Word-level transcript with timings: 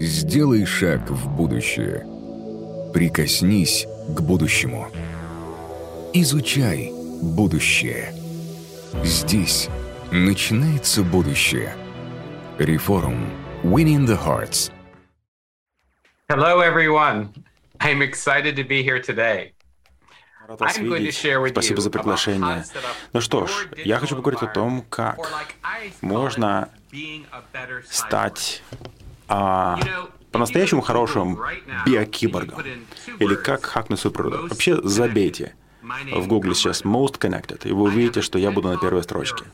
Сделай 0.00 0.64
шаг 0.64 1.10
в 1.10 1.28
будущее. 1.28 2.06
Прикоснись 2.94 3.84
к 4.14 4.20
будущему. 4.20 4.86
Изучай 6.12 6.92
будущее. 7.20 8.14
Здесь 9.02 9.68
начинается 10.12 11.02
будущее. 11.02 11.74
Реформ. 12.58 13.28
Winning 13.64 14.06
the 14.06 14.16
Hearts. 14.16 14.70
Hello, 16.28 16.60
everyone. 16.60 17.30
I'm 17.80 18.00
excited 18.00 18.54
to 18.54 18.62
be 18.62 18.84
here 18.84 19.02
today. 19.02 19.52
Рад 20.46 20.60
вас 20.60 20.78
видеть. 20.78 21.16
Спасибо 21.50 21.80
за 21.80 21.90
приглашение. 21.90 22.64
Ну 23.12 23.20
что 23.20 23.48
ж, 23.48 23.68
я 23.84 23.98
хочу 23.98 24.14
поговорить 24.14 24.42
о 24.42 24.46
том, 24.46 24.82
как 24.88 25.18
можно 26.00 26.68
стать 27.90 28.62
а, 29.28 29.78
по-настоящему 30.32 30.80
хорошим 30.80 31.38
биокиборгом. 31.86 32.62
Или 33.18 33.34
как 33.34 33.64
хакнуть 33.64 34.00
свою 34.00 34.14
природу. 34.14 34.48
Вообще 34.48 34.80
забейте 34.82 35.54
в 35.82 36.26
Гугле 36.26 36.54
сейчас 36.54 36.82
Most 36.82 37.18
Connected, 37.18 37.66
и 37.68 37.72
вы 37.72 37.84
увидите, 37.84 38.20
что 38.20 38.38
я 38.38 38.50
буду 38.50 38.68
на 38.68 38.76
первой 38.76 39.02
строчке. 39.02 39.44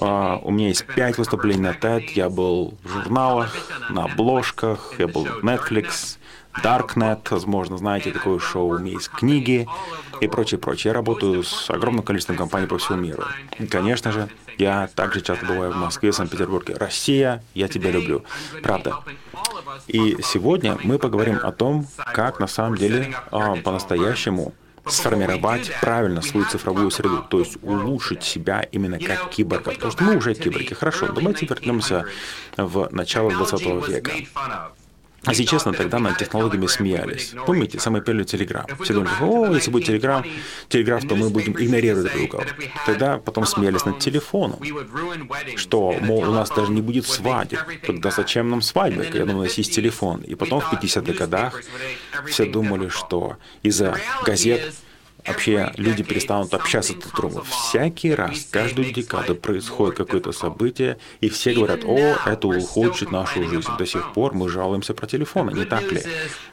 А, 0.00 0.38
у 0.42 0.50
меня 0.50 0.68
есть 0.68 0.86
пять 0.86 1.18
выступлений 1.18 1.60
на 1.60 1.72
TED, 1.72 2.10
я 2.14 2.28
был 2.30 2.74
в 2.82 2.88
журналах, 2.88 3.54
на 3.90 4.04
обложках, 4.04 4.94
я 4.98 5.06
был 5.06 5.24
в 5.24 5.44
Netflix, 5.44 6.18
Darknet, 6.62 7.26
возможно, 7.30 7.76
знаете, 7.78 8.12
такое 8.12 8.38
шоу, 8.38 8.68
у 8.68 8.78
меня 8.78 8.92
есть 8.92 9.08
книги 9.10 9.66
и 10.20 10.28
прочее, 10.28 10.58
прочее. 10.58 10.90
Я 10.90 10.94
работаю 10.94 11.42
с 11.42 11.70
огромным 11.70 12.04
количеством 12.04 12.36
компаний 12.36 12.66
по 12.66 12.78
всему 12.78 12.98
миру. 12.98 13.24
И, 13.58 13.66
конечно 13.66 14.12
же, 14.12 14.28
я 14.58 14.88
также 14.94 15.20
часто 15.20 15.46
бываю 15.46 15.72
в 15.72 15.76
Москве, 15.76 16.12
Санкт-Петербурге. 16.12 16.74
Россия, 16.74 17.42
я 17.54 17.68
тебя 17.68 17.90
люблю. 17.90 18.24
Правда. 18.62 19.00
И 19.88 20.18
сегодня 20.22 20.78
мы 20.84 20.98
поговорим 20.98 21.38
о 21.42 21.52
том, 21.52 21.86
как 21.96 22.38
на 22.40 22.46
самом 22.46 22.76
деле 22.76 23.14
а, 23.30 23.56
по-настоящему 23.56 24.54
сформировать 24.86 25.70
правильно 25.80 26.20
свою 26.20 26.46
цифровую 26.46 26.90
среду, 26.90 27.24
то 27.28 27.38
есть 27.38 27.56
улучшить 27.62 28.22
себя 28.22 28.60
именно 28.70 28.98
как 28.98 29.30
киборга. 29.30 29.72
Потому 29.72 29.92
что 29.92 30.04
мы 30.04 30.16
уже 30.16 30.34
киборги. 30.34 30.74
Хорошо, 30.74 31.08
давайте 31.08 31.46
вернемся 31.46 32.04
в 32.56 32.88
начало 32.92 33.30
20 33.30 33.88
века. 33.88 34.12
Если 35.28 35.44
честно, 35.44 35.72
тогда 35.72 35.98
над 35.98 36.18
технологиями 36.18 36.66
смеялись. 36.66 37.34
Помните, 37.46 37.78
самый 37.78 38.02
первый 38.02 38.24
телеграм? 38.24 38.66
Все 38.82 38.94
думали, 38.94 39.10
о, 39.20 39.54
если 39.54 39.70
будет 39.70 39.86
телеграм, 39.86 40.24
телеграф, 40.68 41.06
то 41.06 41.16
мы 41.16 41.30
будем 41.30 41.52
игнорировать 41.52 42.12
друг 42.12 42.30
друга. 42.30 42.46
Тогда 42.86 43.18
потом 43.18 43.46
смеялись 43.46 43.84
над 43.84 43.98
телефоном, 43.98 44.60
что, 45.56 45.94
мол, 46.00 46.28
у 46.28 46.32
нас 46.32 46.50
даже 46.50 46.72
не 46.72 46.82
будет 46.82 47.06
свадеб. 47.06 47.60
Тогда 47.86 48.10
зачем 48.10 48.50
нам 48.50 48.62
свадьбы, 48.62 49.04
когда 49.04 49.34
у 49.34 49.42
нас 49.42 49.54
есть 49.54 49.74
телефон? 49.74 50.20
И 50.22 50.34
потом 50.34 50.60
в 50.60 50.72
50-х 50.72 51.12
годах 51.12 51.62
все 52.26 52.44
думали, 52.44 52.88
что 52.88 53.36
из-за 53.62 53.96
газет 54.24 54.74
вообще 55.26 55.72
люди 55.76 56.02
перестанут 56.02 56.52
общаться 56.54 56.94
друг 56.94 57.06
с 57.06 57.16
другом. 57.16 57.44
Всякий 57.44 58.14
раз, 58.14 58.46
каждую 58.50 58.92
декаду 58.92 59.34
происходит 59.34 59.96
какое-то 59.96 60.32
событие, 60.32 60.98
и 61.20 61.28
все 61.28 61.54
говорят, 61.54 61.84
о, 61.84 62.16
это 62.26 62.48
ухудшит 62.48 63.10
нашу 63.10 63.44
жизнь. 63.44 63.68
До 63.78 63.86
сих 63.86 64.12
пор 64.12 64.34
мы 64.34 64.48
жалуемся 64.48 64.94
про 64.94 65.06
телефоны, 65.06 65.52
не 65.52 65.64
так 65.64 65.90
ли? 65.90 66.02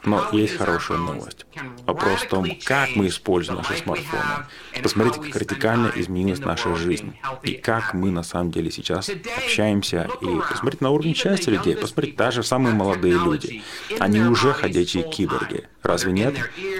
Но 0.04 0.26
есть 0.32 0.56
хорошая 0.56 0.98
новость. 0.98 1.46
Вопрос 1.86 2.22
в 2.22 2.28
том, 2.28 2.46
как 2.64 2.96
мы 2.96 3.08
используем 3.08 3.58
наши 3.58 3.76
смартфоны. 3.76 4.46
Посмотрите, 4.82 5.20
как 5.20 5.36
радикально 5.40 5.92
изменилась 5.94 6.40
наша 6.40 6.74
жизнь. 6.76 7.14
И 7.42 7.52
как 7.54 7.94
мы 7.94 8.10
на 8.10 8.22
самом 8.22 8.50
деле 8.50 8.70
сейчас 8.70 9.10
общаемся. 9.36 10.08
И 10.20 10.26
посмотрите 10.48 10.84
на 10.84 10.90
уровень 10.90 11.14
части 11.14 11.50
людей. 11.50 11.76
Посмотрите, 11.76 12.16
даже 12.16 12.42
самые 12.42 12.74
молодые 12.74 13.14
люди. 13.14 13.62
Они 13.98 14.20
уже 14.20 14.52
ходячие 14.52 15.08
киборги. 15.08 15.68
Разве 15.82 16.12
нет? 16.12 16.34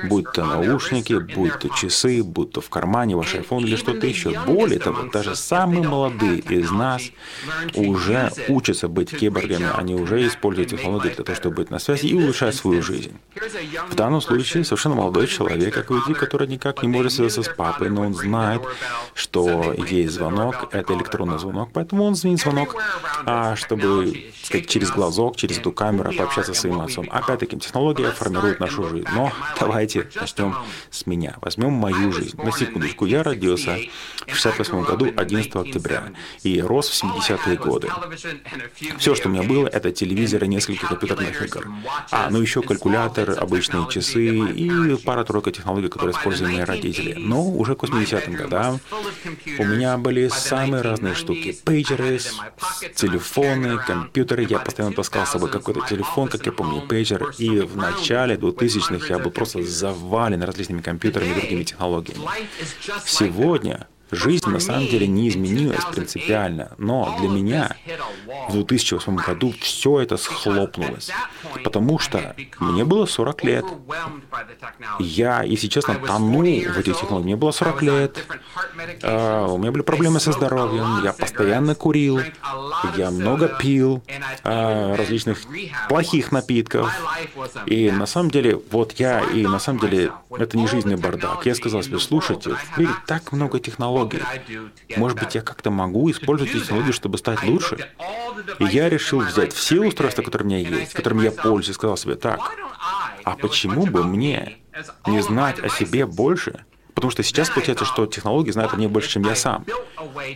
Будь 0.05 0.31
то 0.33 0.45
наушники, 0.45 1.15
будь 1.15 1.59
то 1.59 1.69
часы, 1.69 2.23
будь 2.23 2.53
то 2.53 2.61
в 2.61 2.71
кармане 2.71 3.17
ваш 3.17 3.35
iPhone 3.35 3.63
или 3.63 3.77
что-то 3.77 4.07
еще. 4.07 4.31
Более 4.47 4.79
того, 4.79 5.11
даже 5.13 5.35
самые 5.35 5.83
молодые 5.83 6.39
из 6.39 6.71
нас 6.71 7.03
уже 7.75 8.31
учатся 8.49 8.89
быть 8.89 9.11
киборгами, 9.11 9.69
они 9.77 9.95
уже 9.95 10.27
используют 10.27 10.71
технологии 10.71 11.09
для 11.09 11.25
того, 11.25 11.37
чтобы 11.37 11.57
быть 11.57 11.71
на 11.71 11.79
связи 11.79 12.07
и 12.07 12.15
улучшать 12.15 12.55
свою 12.55 12.83
жизнь. 12.83 13.13
В 13.91 13.95
данном 13.95 14.21
случае 14.21 14.65
совершенно 14.65 14.95
молодой 14.95 15.27
человек, 15.27 15.75
как 15.75 15.91
вы 15.91 16.01
который 16.15 16.47
никак 16.47 16.83
не 16.83 16.89
может 16.89 17.13
связаться 17.13 17.43
с 17.43 17.55
папой, 17.55 17.91
но 17.91 18.03
он 18.03 18.15
знает, 18.15 18.63
что 19.15 19.75
есть 19.89 20.15
звонок, 20.15 20.69
это 20.73 20.95
электронный 20.95 21.39
звонок, 21.39 21.71
поэтому 21.73 22.05
он 22.05 22.15
звонит 22.15 22.41
звонок, 22.41 22.77
а, 23.25 23.57
чтобы 23.57 24.33
сказать, 24.43 24.69
через 24.69 24.91
глазок, 24.91 25.37
через 25.37 25.59
эту 25.59 25.73
камеру 25.73 26.13
пообщаться 26.13 26.55
с 26.55 26.59
своим 26.59 26.81
отцом. 26.81 27.09
Опять-таки, 27.11 27.59
технология 27.59 28.11
формирует 28.11 28.61
нашу 28.61 28.83
жизнь. 28.93 29.09
Но 29.13 29.33
давайте 29.59 30.09
начнем 30.21 30.55
с 30.91 31.07
меня. 31.07 31.37
Возьмем 31.41 31.73
мою 31.73 32.13
жизнь. 32.13 32.37
На 32.43 32.53
секундочку, 32.53 33.07
я 33.07 33.23
родился 33.23 33.79
в 34.27 34.35
68 34.35 34.83
году 34.83 35.13
11 35.17 35.57
октября 35.57 36.05
и 36.43 36.61
рос 36.61 36.89
в 36.89 37.05
70-е 37.05 37.57
годы. 37.57 37.89
Все, 38.99 39.15
что 39.15 39.29
у 39.29 39.33
меня 39.33 39.43
было, 39.43 39.67
это 39.67 39.91
телевизор 39.91 40.45
и 40.45 40.49
несколько 40.49 40.87
компьютерных 40.87 41.43
игр. 41.43 41.69
А, 42.11 42.29
ну 42.31 42.41
еще 42.41 42.63
калькулятор, 42.63 43.39
обычные 43.39 43.89
часы 43.91 44.27
и 44.27 44.97
пара-тройка 44.97 45.51
технологий, 45.51 45.89
которые 45.89 46.17
используют 46.17 46.53
мои 46.53 46.63
родители. 46.65 47.15
Но 47.19 47.49
уже 47.49 47.75
к 47.75 47.85
80-м 47.85 48.35
годам 48.35 48.81
у 49.59 49.65
меня 49.65 49.97
были 49.99 50.29
самые 50.29 50.83
разные 50.83 51.15
штуки. 51.15 51.57
Пейджеры, 51.65 52.21
телефоны, 52.95 53.79
компьютеры. 53.79 54.47
Я 54.49 54.59
постоянно 54.59 54.95
таскал 54.95 55.27
с 55.27 55.31
собой 55.31 55.51
какой-то 55.51 55.81
телефон, 55.89 56.29
как 56.29 56.45
я 56.47 56.53
помню, 56.53 56.83
пейджер. 56.83 57.35
И 57.39 57.61
в 57.61 57.77
начале 57.77 58.37
2000-х 58.91 59.07
я 59.09 59.19
был 59.19 59.31
просто 59.31 59.63
завален 59.63 60.43
различными 60.43 60.81
компьютерами 60.81 61.31
и 61.31 61.35
другими 61.35 61.65
технологиями. 61.65 62.23
Сегодня 63.05 63.89
Жизнь 64.13 64.49
на 64.49 64.61
самом 64.61 64.87
деле 64.89 65.07
не 65.07 65.31
изменилась 65.31 65.85
принципиально, 65.87 66.73
но 66.77 67.17
для 67.19 67.31
меня 67.31 67.77
в 68.49 68.53
2008 68.53 69.17
году 69.17 69.55
все 69.59 70.01
это 70.01 70.19
схлопнулось, 70.19 71.11
потому 71.65 71.99
что 71.99 72.37
мне 72.61 72.85
было 72.85 73.07
40 73.07 73.45
лет. 73.45 73.65
Я, 75.01 75.43
если 75.43 75.67
честно, 75.69 75.95
тону 75.95 76.41
в 76.43 76.43
этих 76.43 76.99
технологиях. 76.99 77.25
Мне 77.25 77.37
было 77.37 77.53
40 77.53 77.83
лет, 77.83 78.27
а, 79.03 79.47
у 79.47 79.57
меня 79.57 79.73
были 79.73 79.83
проблемы 79.83 80.21
со 80.21 80.33
здоровьем, 80.33 81.03
я 81.03 81.15
постоянно 81.15 81.75
курил, 81.75 82.21
я 82.97 83.11
много 83.11 83.49
пил 83.49 84.03
а, 84.45 84.95
различных 84.97 85.39
плохих 85.89 86.33
напитков. 86.33 86.91
И 87.67 87.91
на 87.91 88.07
самом 88.07 88.31
деле, 88.31 88.61
вот 88.71 88.93
я, 88.93 89.21
и 89.21 89.47
на 89.47 89.59
самом 89.59 89.81
деле, 89.81 90.13
это 90.31 90.59
не 90.59 90.67
жизненный 90.67 90.97
бардак. 90.97 91.47
Я 91.47 91.55
сказал 91.55 91.83
себе, 91.83 91.99
слушайте, 91.99 92.51
в 92.51 92.79
мире 92.79 92.93
так 93.07 93.33
много 93.33 93.59
технологий, 93.59 94.02
технологии. 94.09 94.61
Может 94.97 95.19
быть, 95.19 95.35
я 95.35 95.43
как-то 95.43 95.71
могу 95.71 96.11
использовать 96.11 96.53
технологию, 96.53 96.93
чтобы 96.93 97.19
стать 97.19 97.43
лучше? 97.45 97.91
И 98.59 98.65
я 98.65 98.89
решил 98.89 99.21
взять 99.21 99.53
все 99.53 99.81
устройства, 99.81 100.23
которые 100.23 100.47
у 100.47 100.49
меня 100.51 100.59
есть, 100.59 100.93
которыми 100.93 101.25
я 101.25 101.33
пользуюсь, 101.33 101.77
сказал 101.77 101.97
себе, 101.97 102.15
так, 102.15 102.41
а 103.25 103.37
почему 103.37 103.87
бы 103.87 104.05
мне 104.05 104.59
не 105.07 105.21
знать 105.23 105.59
о 105.61 105.69
себе 105.69 106.07
больше, 106.07 106.65
Потому 106.95 107.11
что 107.11 107.23
сейчас 107.23 107.49
получается, 107.49 107.85
что 107.85 108.07
технологии 108.07 108.51
знают 108.51 108.75
о 108.75 108.77
мне 108.77 108.87
больше, 108.87 109.09
чем 109.09 109.23
я 109.23 109.35
сам. 109.35 109.65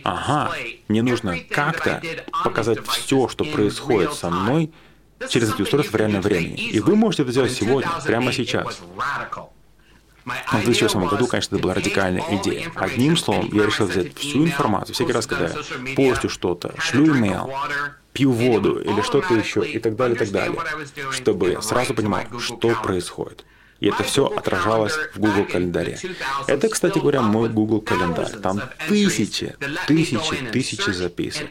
Ага, 0.03 0.51
мне 0.87 1.03
нужно 1.03 1.37
как-то 1.49 2.01
показать 2.43 2.79
все, 2.87 3.27
что 3.27 3.45
происходит 3.45 4.13
со 4.13 4.29
мной 4.29 4.71
через 5.29 5.53
эти 5.53 5.61
устройства 5.61 5.97
в 5.97 5.99
реальном 5.99 6.21
времени. 6.21 6.55
И 6.55 6.79
вы 6.79 6.95
можете 6.95 7.23
это 7.23 7.31
сделать 7.31 7.53
сегодня, 7.53 7.89
прямо 8.03 8.31
сейчас. 8.33 8.81
В 10.51 10.63
2008 10.63 11.07
году, 11.07 11.27
конечно, 11.27 11.55
это 11.55 11.63
была 11.63 11.73
радикальная 11.73 12.23
идея. 12.31 12.69
Одним 12.75 13.15
словом, 13.15 13.49
я 13.53 13.65
решил 13.65 13.85
взять 13.87 14.17
всю 14.17 14.43
информацию, 14.43 14.93
всякий 14.93 15.13
раз, 15.13 15.25
когда 15.25 15.47
я 15.47 15.55
постю 15.95 16.29
что-то, 16.29 16.73
шлю 16.79 17.15
имейл, 17.17 17.49
пью 18.11 18.31
воду 18.31 18.79
или 18.79 19.01
что-то 19.01 19.33
еще 19.35 19.65
и 19.65 19.79
так 19.79 19.95
далее, 19.95 20.15
и 20.15 20.19
так 20.19 20.31
далее, 20.31 20.59
чтобы 21.11 21.51
я 21.51 21.61
сразу 21.61 21.93
понимал, 21.93 22.23
что 22.39 22.75
происходит. 22.83 23.45
И 23.79 23.87
это 23.87 24.03
все 24.03 24.25
отражалось 24.25 24.93
в 25.13 25.19
Google 25.19 25.45
календаре. 25.45 25.99
Это, 26.47 26.69
кстати 26.69 26.99
говоря, 26.99 27.21
мой 27.21 27.49
Google 27.49 27.81
календарь. 27.81 28.31
Там 28.41 28.61
тысячи, 28.87 29.55
тысячи, 29.87 30.35
тысячи 30.51 30.89
записок. 30.91 31.47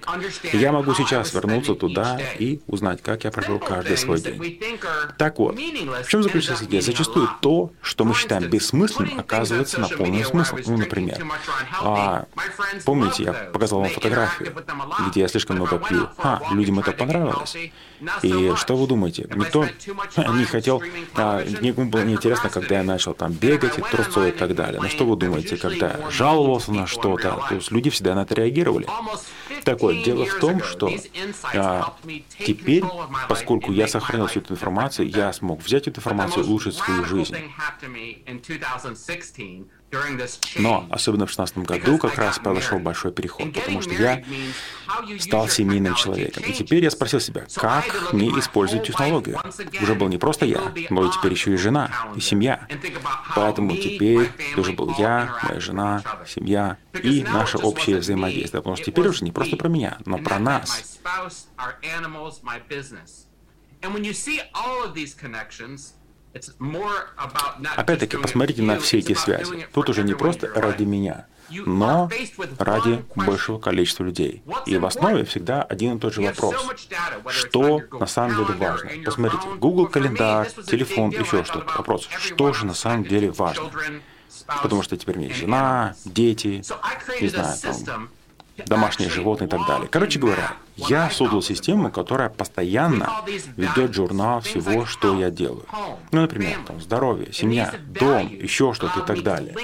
И 0.53 0.57
я 0.57 0.73
могу 0.73 0.95
сейчас 0.95 1.33
вернуться 1.35 1.75
туда 1.75 2.21
и 2.39 2.61
узнать, 2.67 3.03
как 3.03 3.25
я 3.25 3.31
провел 3.31 3.59
каждый 3.59 3.97
свой 3.97 4.21
день. 4.21 4.61
Так 5.19 5.39
вот, 5.39 5.57
в 5.57 6.09
чем 6.09 6.23
заключается 6.23 6.65
идея? 6.65 6.83
Зачастую 6.83 7.29
то, 7.41 7.73
что 7.81 8.05
мы 8.05 8.15
считаем 8.15 8.49
бессмысленным, 8.49 9.19
оказывается 9.19 9.81
наполненным 9.81 10.25
смыслом. 10.25 10.61
Ну, 10.67 10.77
например, 10.79 11.25
а, 11.81 12.27
помните, 12.85 13.25
я 13.25 13.33
показал 13.33 13.81
вам 13.81 13.91
фотографию, 13.91 14.55
где 15.09 15.21
я 15.21 15.29
слишком 15.29 15.57
много 15.57 15.79
пью. 15.79 16.09
А, 16.19 16.41
людям 16.51 16.79
это 16.79 16.93
понравилось. 16.93 17.57
И 18.23 18.53
что 18.57 18.77
вы 18.77 18.87
думаете? 18.87 19.29
Никто 19.35 19.67
не 20.17 20.45
хотел, 20.45 20.83
а, 21.15 21.45
никому 21.61 21.91
было 21.91 22.03
не 22.03 22.16
интересно, 22.17 22.51
когда 22.51 22.77
я 22.77 22.83
начал 22.83 23.15
там 23.15 23.33
бегать 23.33 23.79
и 23.79 23.83
трусцой 23.83 24.31
и 24.31 24.33
так 24.33 24.55
далее. 24.55 24.81
Но 24.81 24.89
что 24.89 25.05
вы 25.05 25.17
думаете, 25.17 25.57
когда 25.57 25.93
я 25.93 26.11
жаловался 26.11 26.73
на 26.73 26.87
что-то, 26.87 27.45
то 27.49 27.55
есть 27.55 27.71
люди 27.71 27.91
всегда 27.91 28.15
на 28.15 28.23
это 28.23 28.35
реагировали. 28.35 28.87
Так 29.65 29.81
вот, 29.81 30.03
дело 30.03 30.27
в 30.27 30.39
том, 30.39 30.63
что 30.63 30.91
а, 31.55 31.95
теперь, 32.39 32.85
поскольку 33.29 33.73
я 33.73 33.89
сохранил 33.89 34.27
всю 34.27 34.41
эту 34.41 34.55
информацию, 34.55 35.09
я 35.09 35.33
смог 35.33 35.63
взять 35.63 35.89
эту 35.89 36.01
информацию 36.01 36.45
и 36.45 36.47
улучшить 36.47 36.75
свою 36.75 37.05
жизнь. 37.05 37.37
Но 40.59 40.87
особенно 40.91 41.27
в 41.27 41.35
2016 41.35 41.59
году 41.59 41.99
как 41.99 42.17
раз 42.17 42.39
произошел 42.39 42.79
большой 42.79 43.13
переход, 43.13 43.53
потому 43.53 43.81
что 43.83 43.93
я 43.93 44.23
стал 45.19 45.49
семейным 45.49 45.95
человеком. 45.95 46.43
И 46.45 46.53
теперь 46.53 46.83
я 46.83 46.91
спросил 46.91 47.21
себя, 47.21 47.47
как 47.55 48.13
мне 48.13 48.29
использовать 48.39 48.87
технологию. 48.87 49.41
Уже 49.81 49.95
был 49.95 50.09
не 50.09 50.19
просто 50.19 50.45
я, 50.45 50.73
но 50.91 51.07
и 51.07 51.11
теперь 51.11 51.33
еще 51.33 51.55
и 51.55 51.57
жена, 51.57 51.91
и 52.17 52.21
семья. 52.21 52.67
Поэтому 53.35 53.77
теперь 53.77 54.31
тоже 54.55 54.73
был 54.73 54.95
я, 54.99 55.39
моя 55.43 55.61
жена, 55.61 56.03
семья 56.27 56.79
и 57.03 57.23
наше 57.23 57.59
общее 57.59 57.99
взаимодействие. 57.99 58.63
Потому 58.63 58.77
что 58.77 58.87
теперь 58.87 59.07
уже 59.09 59.25
не 59.25 59.33
просто 59.33 59.57
про 59.57 59.69
меня, 59.69 59.99
но 60.05 60.19
про 60.19 60.39
нас. 60.39 60.99
Опять-таки, 67.77 68.17
посмотрите 68.17 68.63
на 68.63 68.79
все 68.79 68.99
эти 68.99 69.15
связи. 69.15 69.67
Тут 69.73 69.89
уже 69.89 70.03
не 70.03 70.15
просто 70.15 70.49
ради 70.55 70.85
меня, 70.85 71.27
но 71.51 72.11
ради 72.59 73.05
большего 73.15 73.59
количества 73.59 74.05
людей. 74.05 74.43
И 74.67 74.77
в 74.77 74.87
основе 74.87 75.25
всегда 75.25 75.63
один 75.63 75.97
и 75.97 76.01
тот 76.01 76.15
же 76.15 76.23
вопрос. 76.23 76.55
Что 77.29 77.83
на 77.93 78.07
самом 78.07 78.37
деле 78.37 78.59
важно? 78.59 78.91
Посмотрите, 79.05 79.47
Google 79.59 79.87
календарь, 79.87 80.51
телефон, 80.67 81.11
еще 81.11 81.45
что-то. 81.45 81.77
Вопрос, 81.77 82.09
что 82.19 82.53
же 82.53 82.67
на 82.67 82.75
самом 82.75 83.05
деле 83.05 83.31
важно? 83.31 83.71
Потому 84.63 84.83
что 84.83 84.97
теперь 84.97 85.17
у 85.17 85.19
меня 85.19 85.29
есть 85.29 85.41
жена, 85.41 85.95
дети, 86.05 86.63
не 87.21 87.29
знаю, 87.29 87.57
там, 87.85 88.09
домашние 88.65 89.11
животные 89.11 89.49
и 89.49 89.51
так 89.51 89.67
далее. 89.67 89.89
Короче 89.89 90.19
говоря, 90.19 90.55
я 90.77 91.11
создал 91.11 91.43
систему, 91.43 91.91
которая 91.91 92.29
постоянно 92.29 93.11
ведет 93.57 93.95
журнал 93.95 94.41
всего, 94.41 94.87
что 94.87 95.19
я 95.19 95.31
делаю. 95.31 95.67
Ну, 96.13 96.23
например, 96.23 96.59
там, 96.67 96.81
здоровье, 96.81 97.33
семья, 97.33 97.75
дом, 97.89 98.29
еще 98.29 98.73
что-то 98.73 99.01
и 99.01 99.07
так 99.07 99.23
далее. 99.23 99.55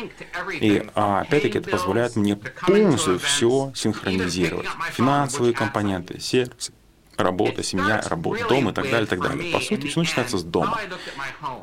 И 0.61 0.87
а, 0.95 1.21
опять-таки 1.21 1.59
это 1.59 1.71
позволяет 1.71 2.17
мне 2.17 2.37
полностью 2.37 3.19
все 3.19 3.73
синхронизировать. 3.75 4.67
Финансовые 4.93 5.55
компоненты, 5.55 6.21
сердце, 6.21 6.73
работа, 7.17 7.63
семья, 7.63 8.03
работа, 8.07 8.47
дом 8.49 8.71
и 8.71 8.73
так 8.73 8.85
далее, 8.85 9.05
и 9.05 9.07
так 9.07 9.21
далее. 9.21 9.53
По 9.53 9.61
сути, 9.61 9.87
все 9.87 10.01
начинается 10.01 10.39
с 10.39 10.43
дома. 10.43 10.79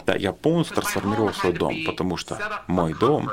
Да, 0.05 0.15
я 0.15 0.31
полностью 0.31 0.75
трансформировал 0.75 1.33
свой 1.33 1.53
дом, 1.53 1.75
потому 1.85 2.17
что 2.17 2.37
мой 2.67 2.93
дом 2.93 3.29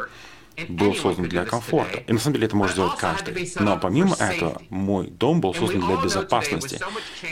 был 0.68 0.94
создан 0.94 1.28
для 1.28 1.44
комфорта. 1.44 2.02
И 2.06 2.12
на 2.12 2.18
самом 2.18 2.34
деле 2.34 2.46
это 2.46 2.56
может 2.56 2.74
сделать 2.74 2.98
каждый. 2.98 3.52
Но 3.58 3.78
помимо 3.78 4.14
этого, 4.16 4.60
мой 4.70 5.08
дом 5.08 5.40
был 5.40 5.54
создан 5.54 5.80
для 5.80 5.96
безопасности. 5.96 6.80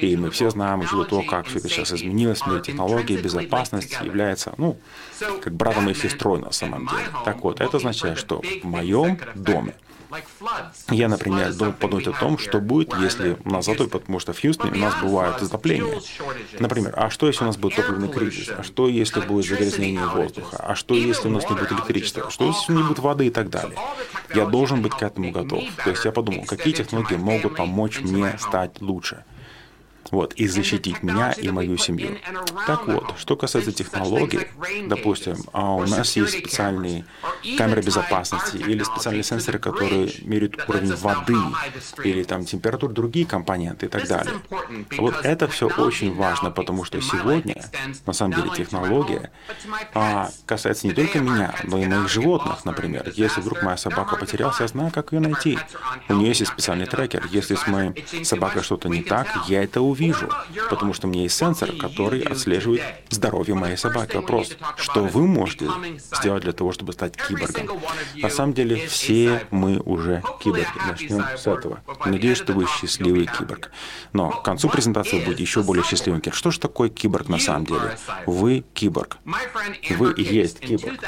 И 0.00 0.16
мы 0.16 0.30
все 0.30 0.50
знаем, 0.50 0.80
учитывая 0.80 1.06
то, 1.06 1.22
как 1.22 1.46
все 1.46 1.58
это 1.58 1.68
сейчас 1.68 1.92
изменилось, 1.92 2.40
в 2.40 2.46
мире 2.46 2.62
технологий, 2.62 3.16
безопасность 3.16 3.96
является, 4.02 4.54
ну, 4.58 4.78
как 5.42 5.54
братом 5.54 5.90
и 5.90 5.94
сестрой 5.94 6.40
на 6.40 6.52
самом 6.52 6.86
деле. 6.86 7.04
Так 7.24 7.42
вот, 7.42 7.60
это 7.60 7.76
означает, 7.76 8.18
что 8.18 8.42
в 8.62 8.64
моем 8.64 9.18
доме 9.34 9.74
я, 10.90 11.08
например, 11.08 11.52
думал 11.54 11.72
подумать 11.72 12.06
о 12.06 12.12
том, 12.12 12.38
что 12.38 12.60
будет, 12.60 12.94
если 12.98 13.36
у 13.44 13.50
нас 13.50 13.66
потому 13.66 14.18
что 14.18 14.32
в 14.32 14.40
Хьюстоне 14.40 14.78
у 14.78 14.80
нас 14.80 14.94
бывают 15.02 15.40
затопления. 15.40 16.00
Например, 16.58 16.92
а 16.96 17.10
что, 17.10 17.26
если 17.26 17.44
у 17.44 17.46
нас 17.46 17.56
будет 17.56 17.76
топливный 17.76 18.08
кризис? 18.08 18.50
А 18.56 18.62
что, 18.62 18.88
если 18.88 19.20
будет 19.20 19.46
загрязнение 19.46 20.06
воздуха? 20.06 20.56
А 20.58 20.74
что, 20.74 20.94
если 20.94 21.28
у 21.28 21.30
нас 21.30 21.48
не 21.48 21.56
будет 21.56 21.72
электричества? 21.72 22.30
Что, 22.30 22.46
если 22.46 22.72
не 22.72 22.82
будет 22.82 22.98
воды 22.98 23.26
и 23.26 23.30
так 23.30 23.50
далее? 23.50 23.78
Я 24.34 24.46
должен 24.46 24.82
быть 24.82 24.94
к 24.94 25.02
этому 25.02 25.30
готов. 25.30 25.64
То 25.82 25.90
есть 25.90 26.04
я 26.04 26.12
подумал, 26.12 26.44
какие 26.44 26.72
технологии 26.74 27.16
могут 27.16 27.56
помочь 27.56 28.00
мне 28.00 28.36
стать 28.38 28.80
лучше 28.80 29.24
вот, 30.14 30.34
и 30.34 30.46
защитить 30.46 31.02
меня 31.02 31.32
и 31.32 31.50
мою 31.50 31.76
семью. 31.76 32.18
Так 32.66 32.86
вот, 32.86 33.14
что 33.18 33.36
касается 33.36 33.72
технологий, 33.72 34.46
допустим, 34.86 35.36
а 35.52 35.74
у 35.74 35.86
нас 35.86 36.14
есть 36.16 36.38
специальные 36.38 37.04
камеры 37.58 37.82
безопасности 37.82 38.56
или 38.56 38.84
специальные 38.84 39.24
сенсоры, 39.24 39.58
которые 39.58 40.12
меряют 40.22 40.56
уровень 40.68 40.94
воды 40.94 41.36
или 42.04 42.22
там 42.22 42.44
температуру, 42.44 42.92
другие 42.92 43.26
компоненты 43.26 43.86
и 43.86 43.88
так 43.88 44.06
далее. 44.06 44.34
Вот 44.96 45.16
это 45.24 45.48
все 45.48 45.66
очень 45.66 46.14
важно, 46.14 46.50
потому 46.52 46.84
что 46.84 47.00
сегодня, 47.00 47.64
на 48.06 48.12
самом 48.12 48.34
деле, 48.34 48.50
технология 48.56 49.32
а, 49.94 50.30
касается 50.46 50.86
не 50.86 50.92
только 50.92 51.18
меня, 51.18 51.54
но 51.64 51.78
и 51.78 51.86
моих 51.86 52.08
животных, 52.08 52.64
например. 52.64 53.12
Если 53.16 53.40
вдруг 53.40 53.62
моя 53.62 53.76
собака 53.76 54.16
потерялась, 54.16 54.60
я 54.60 54.68
знаю, 54.68 54.92
как 54.92 55.12
ее 55.12 55.18
найти. 55.18 55.58
У 56.08 56.14
нее 56.14 56.28
есть 56.28 56.46
специальный 56.46 56.86
трекер. 56.86 57.26
Если 57.30 57.56
с 57.56 57.66
моей 57.66 58.24
собакой 58.24 58.62
что-то 58.62 58.88
не 58.88 59.02
так, 59.02 59.26
я 59.48 59.64
это 59.64 59.80
увижу 59.80 60.03
вижу, 60.06 60.28
потому 60.70 60.92
что 60.92 61.06
у 61.06 61.10
меня 61.10 61.22
есть 61.22 61.36
сенсор, 61.36 61.72
который 61.72 62.20
отслеживает 62.20 62.82
здоровье 63.10 63.54
моей 63.54 63.76
собаки. 63.76 64.16
Вопрос, 64.16 64.56
что 64.76 65.04
вы 65.04 65.26
можете 65.26 65.68
сделать 66.16 66.42
для 66.42 66.52
того, 66.52 66.72
чтобы 66.72 66.92
стать 66.92 67.16
киборгом? 67.16 67.80
На 68.16 68.30
самом 68.30 68.54
деле, 68.54 68.86
все 68.86 69.46
мы 69.50 69.78
уже 69.78 70.22
киборги. 70.40 70.66
Начнем 70.86 71.24
с 71.36 71.46
этого. 71.46 71.80
Надеюсь, 72.04 72.38
что 72.38 72.52
вы 72.52 72.66
счастливый 72.66 73.26
киборг. 73.26 73.70
Но 74.12 74.30
к 74.30 74.42
концу 74.42 74.68
презентации 74.68 75.18
вы 75.18 75.24
будете 75.26 75.42
еще 75.42 75.62
более 75.62 75.84
счастливым. 75.84 76.22
Что 76.32 76.50
же 76.50 76.60
такое 76.60 76.88
киборг 76.88 77.28
на 77.28 77.38
самом 77.38 77.66
деле? 77.66 77.98
Вы 78.26 78.64
киборг. 78.74 79.18
Вы 79.90 80.12
и 80.12 80.22
есть 80.22 80.60
киборг. 80.60 81.00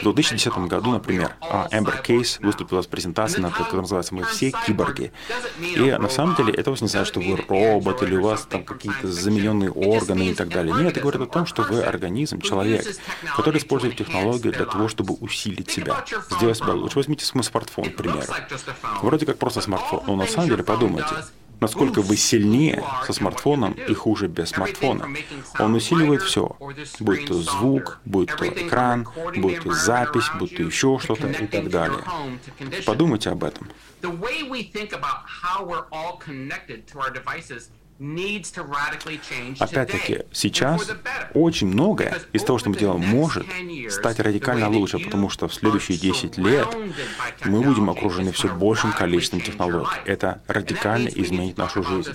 В 0.00 0.02
2010 0.02 0.58
году, 0.68 0.90
например, 0.90 1.34
Эмбер 1.70 1.98
Кейс 1.98 2.38
выступила 2.40 2.82
с 2.82 2.86
презентацией, 2.86 3.42
на 3.42 3.50
которой 3.50 3.80
называется 3.80 4.14
«Мы 4.14 4.24
все 4.24 4.52
киборги». 4.66 5.12
И 5.60 5.90
на 5.92 6.08
самом 6.08 6.34
деле 6.34 6.52
это 6.52 6.70
не 6.70 6.88
значит, 6.88 7.08
что 7.08 7.20
вы 7.20 7.37
робот 7.48 8.02
или 8.02 8.16
у 8.16 8.22
вас 8.22 8.46
там 8.46 8.64
какие-то 8.64 9.08
замененные 9.08 9.70
органы 9.70 10.30
и 10.30 10.34
так 10.34 10.48
далее. 10.48 10.74
Нет, 10.74 10.92
это 10.92 11.00
говорит 11.00 11.22
о 11.22 11.26
том, 11.26 11.46
что 11.46 11.62
вы 11.62 11.82
организм, 11.82 12.40
человек, 12.40 12.84
который 13.36 13.58
использует 13.58 13.96
технологию 13.96 14.52
для 14.52 14.66
того, 14.66 14.88
чтобы 14.88 15.14
усилить 15.14 15.70
себя, 15.70 16.04
сделать 16.30 16.58
себя 16.58 16.72
лучше. 16.72 16.98
Возьмите 16.98 17.24
смартфон, 17.24 17.90
к 17.90 17.96
примеру. 17.96 18.26
Вроде 19.02 19.26
как 19.26 19.38
просто 19.38 19.60
смартфон, 19.60 20.02
но 20.06 20.16
на 20.16 20.26
самом 20.26 20.48
деле 20.48 20.62
подумайте, 20.62 21.14
насколько 21.60 22.02
вы 22.02 22.16
сильнее 22.16 22.82
со 23.06 23.12
смартфоном 23.12 23.72
и 23.72 23.94
хуже 23.94 24.28
без 24.28 24.50
смартфона. 24.50 25.08
Он 25.58 25.74
усиливает 25.74 26.22
все, 26.22 26.56
будь 27.00 27.26
то 27.26 27.34
звук, 27.34 28.00
будь 28.04 28.28
то 28.28 28.48
экран, 28.48 29.06
будь 29.36 29.60
то 29.62 29.72
запись, 29.72 30.30
будь 30.38 30.56
то 30.56 30.62
еще 30.62 30.98
что-то 31.02 31.28
и 31.28 31.46
так 31.46 31.68
далее. 31.70 32.00
Подумайте 32.86 33.30
об 33.30 33.44
этом. 33.44 33.68
Опять-таки, 39.58 40.22
сейчас 40.32 40.88
очень 41.34 41.66
многое 41.66 42.16
из 42.32 42.44
того, 42.44 42.58
что 42.58 42.70
мы 42.70 42.76
делаем, 42.76 43.00
может 43.00 43.46
стать 43.90 44.20
радикально 44.20 44.68
лучше, 44.68 44.98
потому 44.98 45.28
что 45.28 45.48
в 45.48 45.54
следующие 45.54 45.98
10 45.98 46.38
лет 46.38 46.68
мы 47.44 47.60
будем 47.60 47.90
окружены 47.90 48.32
все 48.32 48.48
большим 48.54 48.92
количеством 48.92 49.40
технологий. 49.40 49.88
Это 50.04 50.42
радикально 50.46 51.08
изменит 51.08 51.58
нашу 51.58 51.82
жизнь. 51.82 52.12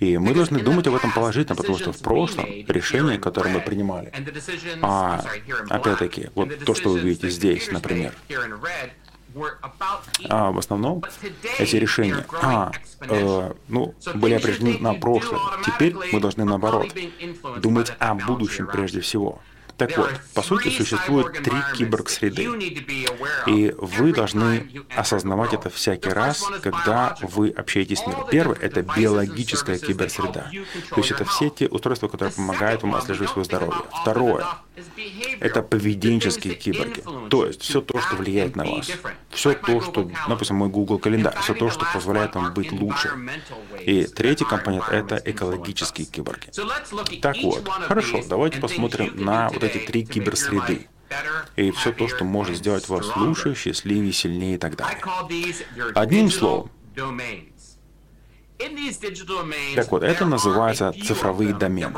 И 0.00 0.18
мы 0.18 0.34
должны 0.34 0.60
думать 0.60 0.86
об 0.86 0.94
этом 0.94 1.12
положительно, 1.12 1.56
потому 1.56 1.78
что 1.78 1.92
в 1.92 1.98
прошлом 1.98 2.46
решения, 2.66 3.18
которые 3.18 3.54
мы 3.54 3.60
принимали, 3.60 4.12
а 4.82 5.24
опять-таки, 5.68 6.30
вот 6.34 6.64
то, 6.64 6.74
что 6.74 6.90
вы 6.90 7.00
видите 7.00 7.30
здесь, 7.30 7.70
например, 7.70 8.12
а, 10.28 10.52
в 10.52 10.58
основном 10.58 11.02
эти 11.58 11.76
решения 11.76 12.24
а, 12.42 12.70
э, 13.00 13.52
ну, 13.68 13.94
были 14.14 14.34
определены 14.34 14.78
на 14.78 14.94
прошлое. 14.94 15.40
Теперь 15.64 15.94
мы 16.12 16.20
должны, 16.20 16.44
наоборот, 16.44 16.88
думать 17.60 17.92
о 17.98 18.14
будущем 18.14 18.66
прежде 18.66 19.00
всего. 19.00 19.40
Так 19.76 19.96
вот, 19.96 20.10
по 20.34 20.42
сути, 20.42 20.68
существует 20.68 21.42
три 21.42 21.56
киборг-среды. 21.76 22.48
И 23.46 23.74
вы 23.76 24.12
должны 24.12 24.84
осознавать 24.94 25.52
это 25.52 25.68
всякий 25.68 26.10
раз, 26.10 26.44
когда 26.62 27.16
вы 27.22 27.50
общаетесь 27.50 27.98
с 27.98 28.06
миром. 28.06 28.26
Первое— 28.30 28.56
это 28.60 28.82
биологическая 28.82 29.78
киберсреда. 29.78 30.50
То 30.90 30.96
есть 30.96 31.10
это 31.10 31.24
все 31.24 31.50
те 31.50 31.66
устройства, 31.66 32.08
которые 32.08 32.32
помогают 32.32 32.82
вам 32.82 32.94
отслеживать 32.94 33.30
свое 33.30 33.44
здоровье. 33.44 33.82
Второе— 34.02 34.46
это 35.40 35.62
поведенческие 35.62 36.54
киборги. 36.54 37.02
То 37.30 37.46
есть 37.46 37.62
все 37.62 37.80
то, 37.80 38.00
что 38.00 38.16
влияет 38.16 38.56
на 38.56 38.64
вас. 38.64 38.90
Все 39.30 39.54
то, 39.54 39.80
что, 39.80 40.10
допустим, 40.28 40.56
мой 40.56 40.68
Google 40.68 40.98
календарь, 40.98 41.36
все 41.40 41.54
то, 41.54 41.70
что 41.70 41.86
позволяет 41.92 42.34
вам 42.34 42.52
быть 42.54 42.72
лучше. 42.72 43.10
И 43.80 44.04
третий 44.04 44.44
компонент— 44.44 44.88
это 44.90 45.20
экологические 45.24 46.06
киборги. 46.06 46.50
Так 47.20 47.36
вот, 47.42 47.68
хорошо, 47.68 48.22
давайте 48.28 48.60
посмотрим 48.60 49.12
на 49.16 49.48
вот 49.50 49.62
эти 49.62 49.78
три 49.78 50.04
киберсреды 50.04 50.88
и 51.56 51.70
все 51.70 51.92
то, 51.92 52.08
что 52.08 52.24
может 52.24 52.56
сделать 52.56 52.88
вас 52.88 53.14
лучше, 53.16 53.54
счастливее, 53.54 54.12
сильнее 54.12 54.56
и 54.56 54.58
так 54.58 54.76
далее. 54.76 54.98
Одним 55.94 56.30
словом, 56.30 56.70
так 59.74 59.90
вот, 59.90 60.02
это 60.02 60.24
называется 60.26 60.92
цифровые 61.04 61.54
домены. 61.54 61.94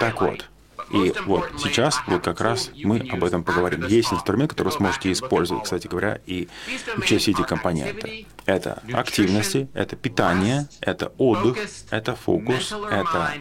Так 0.00 0.20
вот, 0.20 0.46
И 0.90 1.12
вот 1.24 1.50
сейчас 1.58 2.00
вот 2.06 2.22
как 2.22 2.40
раз 2.40 2.70
мы 2.84 3.00
об 3.10 3.24
этом 3.24 3.42
поговорим. 3.42 3.86
Есть 3.86 4.12
инструмент, 4.12 4.50
который 4.50 4.72
сможете 4.72 5.10
использовать, 5.12 5.64
кстати 5.64 5.86
говоря, 5.86 6.20
и 6.26 6.48
учесть 6.96 7.28
эти 7.28 7.42
компоненты. 7.42 8.26
Это 8.44 8.82
активности, 8.92 9.68
это 9.74 9.96
питание, 9.96 10.68
это 10.80 11.12
отдых, 11.18 11.58
это 11.90 12.14
фокус, 12.14 12.72
это 12.90 13.32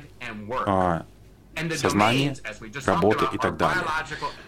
а, 0.65 1.05
сознание, 1.75 2.35
работа 2.85 3.29
и 3.31 3.37
так 3.37 3.57
далее. 3.57 3.83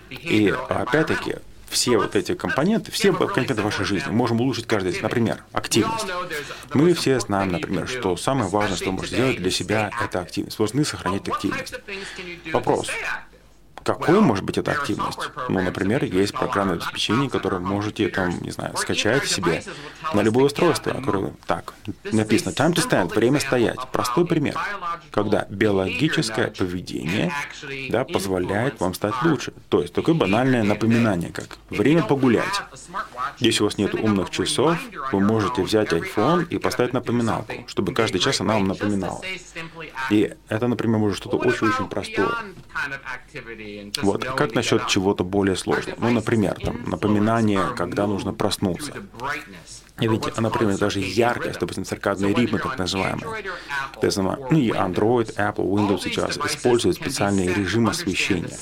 И 0.09 0.53
опять-таки, 0.69 1.35
все 1.69 1.97
вот 1.97 2.15
эти 2.15 2.33
компоненты, 2.33 2.91
все 2.91 3.13
компоненты 3.13 3.61
вашей 3.61 3.85
жизни 3.85 4.11
можем 4.11 4.41
улучшить 4.41 4.67
каждый 4.67 4.91
из 4.91 5.01
Например, 5.01 5.43
активность. 5.53 6.07
Мы 6.73 6.93
все 6.93 7.19
знаем, 7.19 7.51
например, 7.51 7.87
что 7.87 8.17
самое 8.17 8.49
важное, 8.49 8.77
что 8.77 8.87
вы 8.87 8.93
можете 8.93 9.15
сделать 9.15 9.37
для 9.37 9.51
себя, 9.51 9.91
это 10.01 10.21
активность. 10.21 10.59
Вы 10.59 10.65
должны 10.65 10.85
сохранять 10.85 11.27
активность. 11.27 11.73
Вопрос. 12.51 12.87
Какой 13.87 14.19
может 14.19 14.43
быть 14.43 14.57
эта 14.57 14.71
активность? 14.73 15.31
Ну, 15.47 15.61
например, 15.61 16.03
есть 16.03 16.33
программное 16.33 16.75
обеспечение, 16.75 17.29
которое 17.29 17.59
можете, 17.59 18.09
там, 18.09 18.37
не 18.41 18.51
знаю, 18.51 18.75
скачать 18.75 19.25
себе 19.27 19.63
на 20.13 20.21
любое 20.21 20.45
устройство, 20.45 20.91
которое 20.91 21.31
так, 21.45 21.73
написано 22.03 22.51
time 22.51 22.73
to 22.73 22.85
stand, 22.85 23.15
время 23.15 23.39
стоять. 23.39 23.79
Простой 23.93 24.27
пример, 24.27 24.59
когда 25.11 25.47
биологическое 25.49 26.47
поведение 26.49 27.31
да, 27.89 28.03
позволяет 28.03 28.81
вам 28.81 28.93
стать 28.93 29.13
лучше. 29.23 29.53
То 29.69 29.81
есть 29.81 29.93
такое 29.93 30.15
банальное 30.15 30.63
напоминание, 30.63 31.31
как 31.31 31.57
время 31.69 32.03
погулять. 32.03 32.61
Если 33.39 33.63
у 33.63 33.67
вас 33.67 33.77
нет 33.77 33.93
умных 33.95 34.31
часов, 34.31 34.77
вы 35.13 35.21
можете 35.21 35.61
взять 35.61 35.93
iPhone 35.93 36.45
и 36.49 36.57
поставить 36.57 36.91
напоминалку, 36.91 37.53
чтобы 37.67 37.93
каждый 37.93 38.19
час 38.19 38.41
она 38.41 38.55
вам 38.55 38.67
напоминала. 38.67 39.21
И 40.09 40.35
это, 40.49 40.67
например, 40.67 40.97
может 40.97 41.17
что-то 41.19 41.37
очень-очень 41.37 41.87
простое. 41.87 42.31
Вот. 44.01 44.25
Как 44.25 44.53
насчет 44.55 44.87
чего-то 44.87 45.23
более 45.23 45.55
сложного? 45.55 45.97
Ну, 45.99 46.11
например, 46.11 46.55
там, 46.63 46.89
напоминание, 46.89 47.61
когда 47.75 48.07
нужно 48.07 48.33
проснуться. 48.33 48.93
Видите, 49.99 50.31
например, 50.37 50.77
даже 50.77 50.99
яркость, 50.99 51.59
допустим, 51.59 51.85
циркадные 51.85 52.33
ритмы, 52.33 52.59
так 52.59 52.77
называемые. 52.77 53.43
То 53.99 54.05
есть, 54.05 54.17
ну 54.17 54.37
и 54.51 54.69
Android, 54.69 55.35
Apple, 55.35 55.67
Windows 55.67 56.01
сейчас 56.03 56.37
используют 56.37 56.97
специальные 56.97 57.53
режимы 57.53 57.91
освещения, 57.91 58.57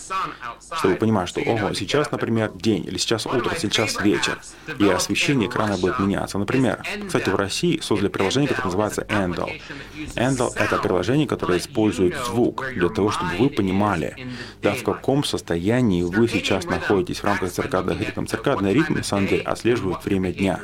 чтобы 0.78 0.96
понимать, 0.96 1.28
что, 1.28 1.42
ого, 1.42 1.74
сейчас, 1.74 2.12
например, 2.12 2.52
день, 2.54 2.86
или 2.86 2.98
сейчас 2.98 3.26
утро, 3.26 3.54
сейчас 3.58 4.00
вечер, 4.02 4.40
и 4.80 4.88
освещение 4.88 5.50
экрана 5.50 5.78
будет 5.78 6.00
меняться. 6.00 6.38
Например, 6.38 6.82
кстати, 7.06 7.30
в 7.30 7.36
России 7.36 7.80
создали 7.82 8.10
приложение, 8.10 8.48
которое 8.48 8.68
называется 8.68 9.02
Endel. 9.02 9.52
Endel— 10.16 10.52
это 10.56 10.78
приложение, 10.78 11.28
которое 11.28 11.60
использует 11.60 12.16
звук 12.26 12.66
для 12.74 12.90
того, 12.90 13.12
чтобы 13.12 13.32
вы 13.38 13.50
понимали, 13.50 14.28
да, 14.62 14.74
в 14.74 14.84
каком 14.84 15.24
состоянии 15.24 16.04
вы 16.04 16.28
сейчас 16.28 16.66
находитесь 16.66 17.20
в 17.20 17.24
рамках 17.26 17.52
циркадных 17.52 18.00
ритмов. 18.00 18.30
Циркадные 18.30 18.74
ритмы, 18.74 18.98
на 18.98 19.04
самом 19.04 19.28
деле, 19.28 19.42
отслеживают 19.44 20.06
время 20.06 20.32
дня. 20.32 20.60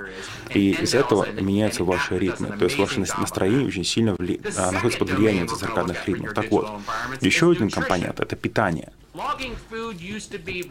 И 0.53 0.60
из 0.69 0.93
этого 0.93 1.27
меняются 1.31 1.83
ваши 1.83 2.17
ритмы. 2.17 2.55
То 2.57 2.65
есть 2.65 2.77
ваше 2.77 2.99
настроение 2.99 3.67
очень 3.67 3.83
сильно 3.83 4.15
вли... 4.15 4.39
А, 4.57 4.71
находится 4.71 4.99
под 4.99 5.11
влиянием 5.11 5.47
циркадных 5.47 6.07
ритмов. 6.07 6.33
Так 6.33 6.51
вот, 6.51 6.69
еще 7.21 7.51
один 7.51 7.69
компонент— 7.69 8.19
это 8.21 8.35
питание. 8.35 8.91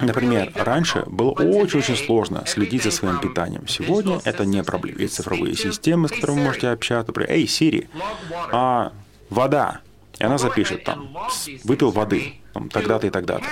Например, 0.01 0.51
раньше 0.55 1.05
было 1.07 1.33
очень-очень 1.33 1.97
сложно 1.97 2.45
следить 2.47 2.85
за 2.85 2.91
своим 2.91 3.21
питанием. 3.21 3.69
Сегодня 3.69 4.21
это 4.25 4.45
не 4.45 4.63
проблема. 4.63 5.01
Есть 5.01 5.17
цифровые 5.17 5.55
системы, 5.55 6.09
с 6.09 6.13
которыми 6.13 6.39
вы 6.39 6.45
можете 6.45 6.69
общаться. 6.69 7.09
Например, 7.09 7.31
«Эй, 7.31 7.47
Сири, 7.47 7.89
а, 8.51 8.93
вода!» 9.29 9.81
И 10.19 10.25
она 10.25 10.39
запишет 10.39 10.85
там, 10.85 11.17
выпил 11.65 11.91
воды 11.91 12.35
тогда-то 12.73 13.07
и 13.07 13.11
тогда-то. 13.11 13.45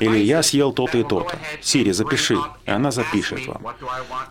Или 0.00 0.18
я 0.18 0.42
съел 0.42 0.72
то-то 0.72 0.98
и 0.98 1.02
то-то. 1.02 1.38
Сири, 1.60 1.92
запиши. 1.92 2.36
И 2.64 2.70
она 2.70 2.90
запишет 2.90 3.46
вам. 3.46 3.66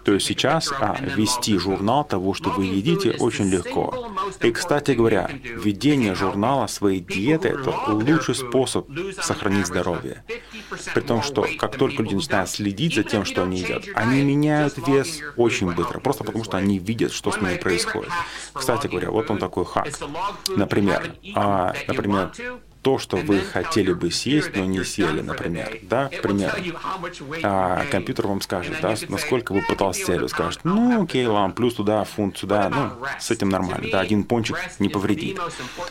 То 0.04 0.14
есть 0.14 0.26
сейчас 0.26 0.72
а, 0.72 0.98
вести 1.02 1.58
журнал 1.58 2.04
того, 2.04 2.34
что 2.34 2.50
вы 2.50 2.66
едите, 2.66 3.12
очень 3.20 3.50
легко. 3.50 4.12
И, 4.42 4.52
кстати 4.52 4.92
говоря, 4.92 5.30
ведение 5.44 6.16
журнала 6.16 6.68
своей 6.68 7.00
диеты– 7.00 7.50
это 7.50 7.72
лучший 7.88 8.36
способ 8.36 8.88
сохранить 9.22 9.68
здоровье. 9.68 10.24
При 10.94 11.02
том, 11.02 11.22
что 11.22 11.46
как 11.58 11.78
только 11.78 12.04
люди 12.04 12.16
начинают 12.16 12.50
следить 12.50 12.96
за 12.96 13.04
тем, 13.04 13.26
что 13.26 13.44
они 13.44 13.60
едят, 13.60 13.84
они 13.96 14.24
меняют 14.24 14.76
вес 14.88 15.20
очень 15.38 15.72
быстро, 15.72 16.00
просто 16.00 16.24
потому 16.24 16.44
что 16.44 16.58
они 16.58 16.80
видят, 16.80 17.12
что 17.12 17.32
с 17.32 17.42
ними 17.42 17.58
происходит. 17.58 18.12
Кстати 18.54 18.88
говоря, 18.88 19.12
вот 19.12 19.30
он 19.30 19.38
такой 19.38 19.66
хак. 19.66 19.88
Например, 20.50 21.16
а, 21.36 21.74
например, 21.88 22.32
то, 22.82 22.98
что 22.98 23.18
вы 23.18 23.40
хотели 23.42 23.94
бы 23.94 24.12
съесть, 24.12 24.56
но 24.56 24.66
не 24.66 24.84
съели, 24.84 25.22
например. 25.22 25.80
Да, 25.84 26.08
к 26.08 26.22
примеру. 26.22 26.54
А 27.44 27.86
компьютер 27.92 28.28
вам 28.28 28.42
скажет, 28.42 28.78
да, 28.82 28.96
насколько 29.08 29.54
вы 29.54 29.62
потолстели. 29.62 30.28
Скажет, 30.28 30.62
ну, 30.64 31.04
окей, 31.04 31.26
ладно, 31.26 31.54
плюс 31.54 31.76
туда, 31.76 32.04
фунт 32.04 32.38
сюда, 32.38 32.70
ну, 32.70 32.92
с 33.20 33.32
этим 33.32 33.50
нормально. 33.50 33.88
Да, 33.92 34.00
один 34.00 34.24
пончик 34.24 34.58
не 34.80 34.90
повредит. 34.90 35.40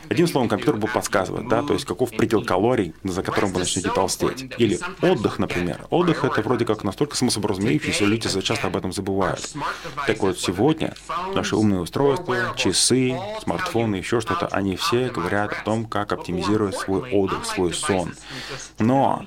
Одним 0.08 0.26
словом, 0.26 0.48
компьютер 0.48 0.76
будет 0.76 0.92
подсказывать, 0.92 1.48
да, 1.48 1.62
то 1.62 1.74
есть 1.74 1.84
каков 1.84 2.10
предел 2.10 2.44
калорий, 2.44 2.94
за 3.04 3.22
которым 3.22 3.52
вы 3.52 3.60
начнете 3.60 3.90
толстеть. 3.90 4.52
Или 4.58 4.78
отдых, 5.00 5.38
например. 5.38 5.86
Отдых 5.90 6.24
это 6.24 6.42
вроде 6.42 6.64
как 6.64 6.84
настолько 6.84 7.16
самосообразумеющийся, 7.16 8.04
люди 8.04 8.28
часто 8.42 8.66
об 8.66 8.76
этом 8.76 8.92
забывают. 8.92 9.50
Так 10.06 10.18
вот, 10.20 10.38
сегодня 10.38 10.94
наши 11.34 11.56
умные 11.56 11.80
устройства, 11.80 12.54
часы, 12.56 13.16
смартфоны, 13.42 13.96
еще 13.96 14.20
что-то, 14.20 14.46
они 14.48 14.76
все 14.76 15.08
говорят 15.08 15.52
о 15.52 15.64
том, 15.64 15.84
как 15.86 16.12
оптимизировать 16.12 16.79
свой 16.80 17.10
отдых, 17.10 17.44
свой 17.44 17.72
сон. 17.72 18.14
Но, 18.78 19.24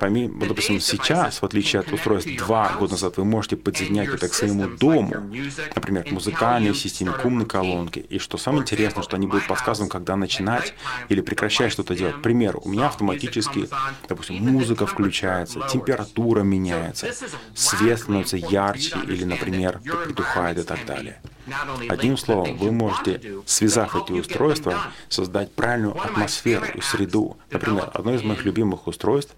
помимо, 0.00 0.46
допустим, 0.46 0.80
сейчас, 0.80 1.42
в 1.42 1.44
отличие 1.44 1.80
от 1.80 1.92
устройств 1.92 2.30
два 2.38 2.72
года 2.78 2.92
назад, 2.92 3.16
вы 3.16 3.24
можете 3.24 3.56
подсоединять 3.56 4.08
это 4.08 4.28
к 4.28 4.34
своему 4.34 4.68
дому, 4.68 5.30
например, 5.74 6.04
к 6.04 6.10
музыкальной 6.10 6.74
системе, 6.74 7.12
к 7.12 7.24
умной 7.24 7.46
колонке. 7.46 8.00
И 8.00 8.18
что 8.18 8.38
самое 8.38 8.62
интересное, 8.62 9.02
что 9.02 9.16
они 9.16 9.26
будут 9.26 9.46
подсказывать, 9.46 9.90
когда 9.90 10.16
начинать 10.16 10.74
или 11.08 11.20
прекращать 11.20 11.72
что-то 11.72 11.94
делать. 11.94 12.16
К 12.16 12.22
примеру, 12.22 12.60
у 12.64 12.68
меня 12.68 12.86
автоматически, 12.86 13.68
допустим, 14.08 14.36
музыка 14.36 14.86
включается, 14.86 15.60
температура 15.70 16.42
меняется, 16.42 17.08
свет 17.54 18.00
становится 18.00 18.36
ярче 18.36 18.96
или, 19.06 19.24
например, 19.24 19.80
притухает 20.04 20.58
и 20.58 20.62
так 20.62 20.84
далее. 20.86 21.20
Одним 21.88 22.16
словом, 22.16 22.56
вы 22.56 22.70
можете, 22.70 23.20
связав 23.46 23.96
эти 23.96 24.12
устройства, 24.12 24.74
создать 25.08 25.52
правильную 25.52 26.00
атмосферу 26.00 26.66
и 26.74 26.80
среду. 26.80 27.36
Например, 27.50 27.90
одно 27.92 28.14
из 28.14 28.22
моих 28.22 28.44
любимых 28.44 28.86
устройств 28.86 29.34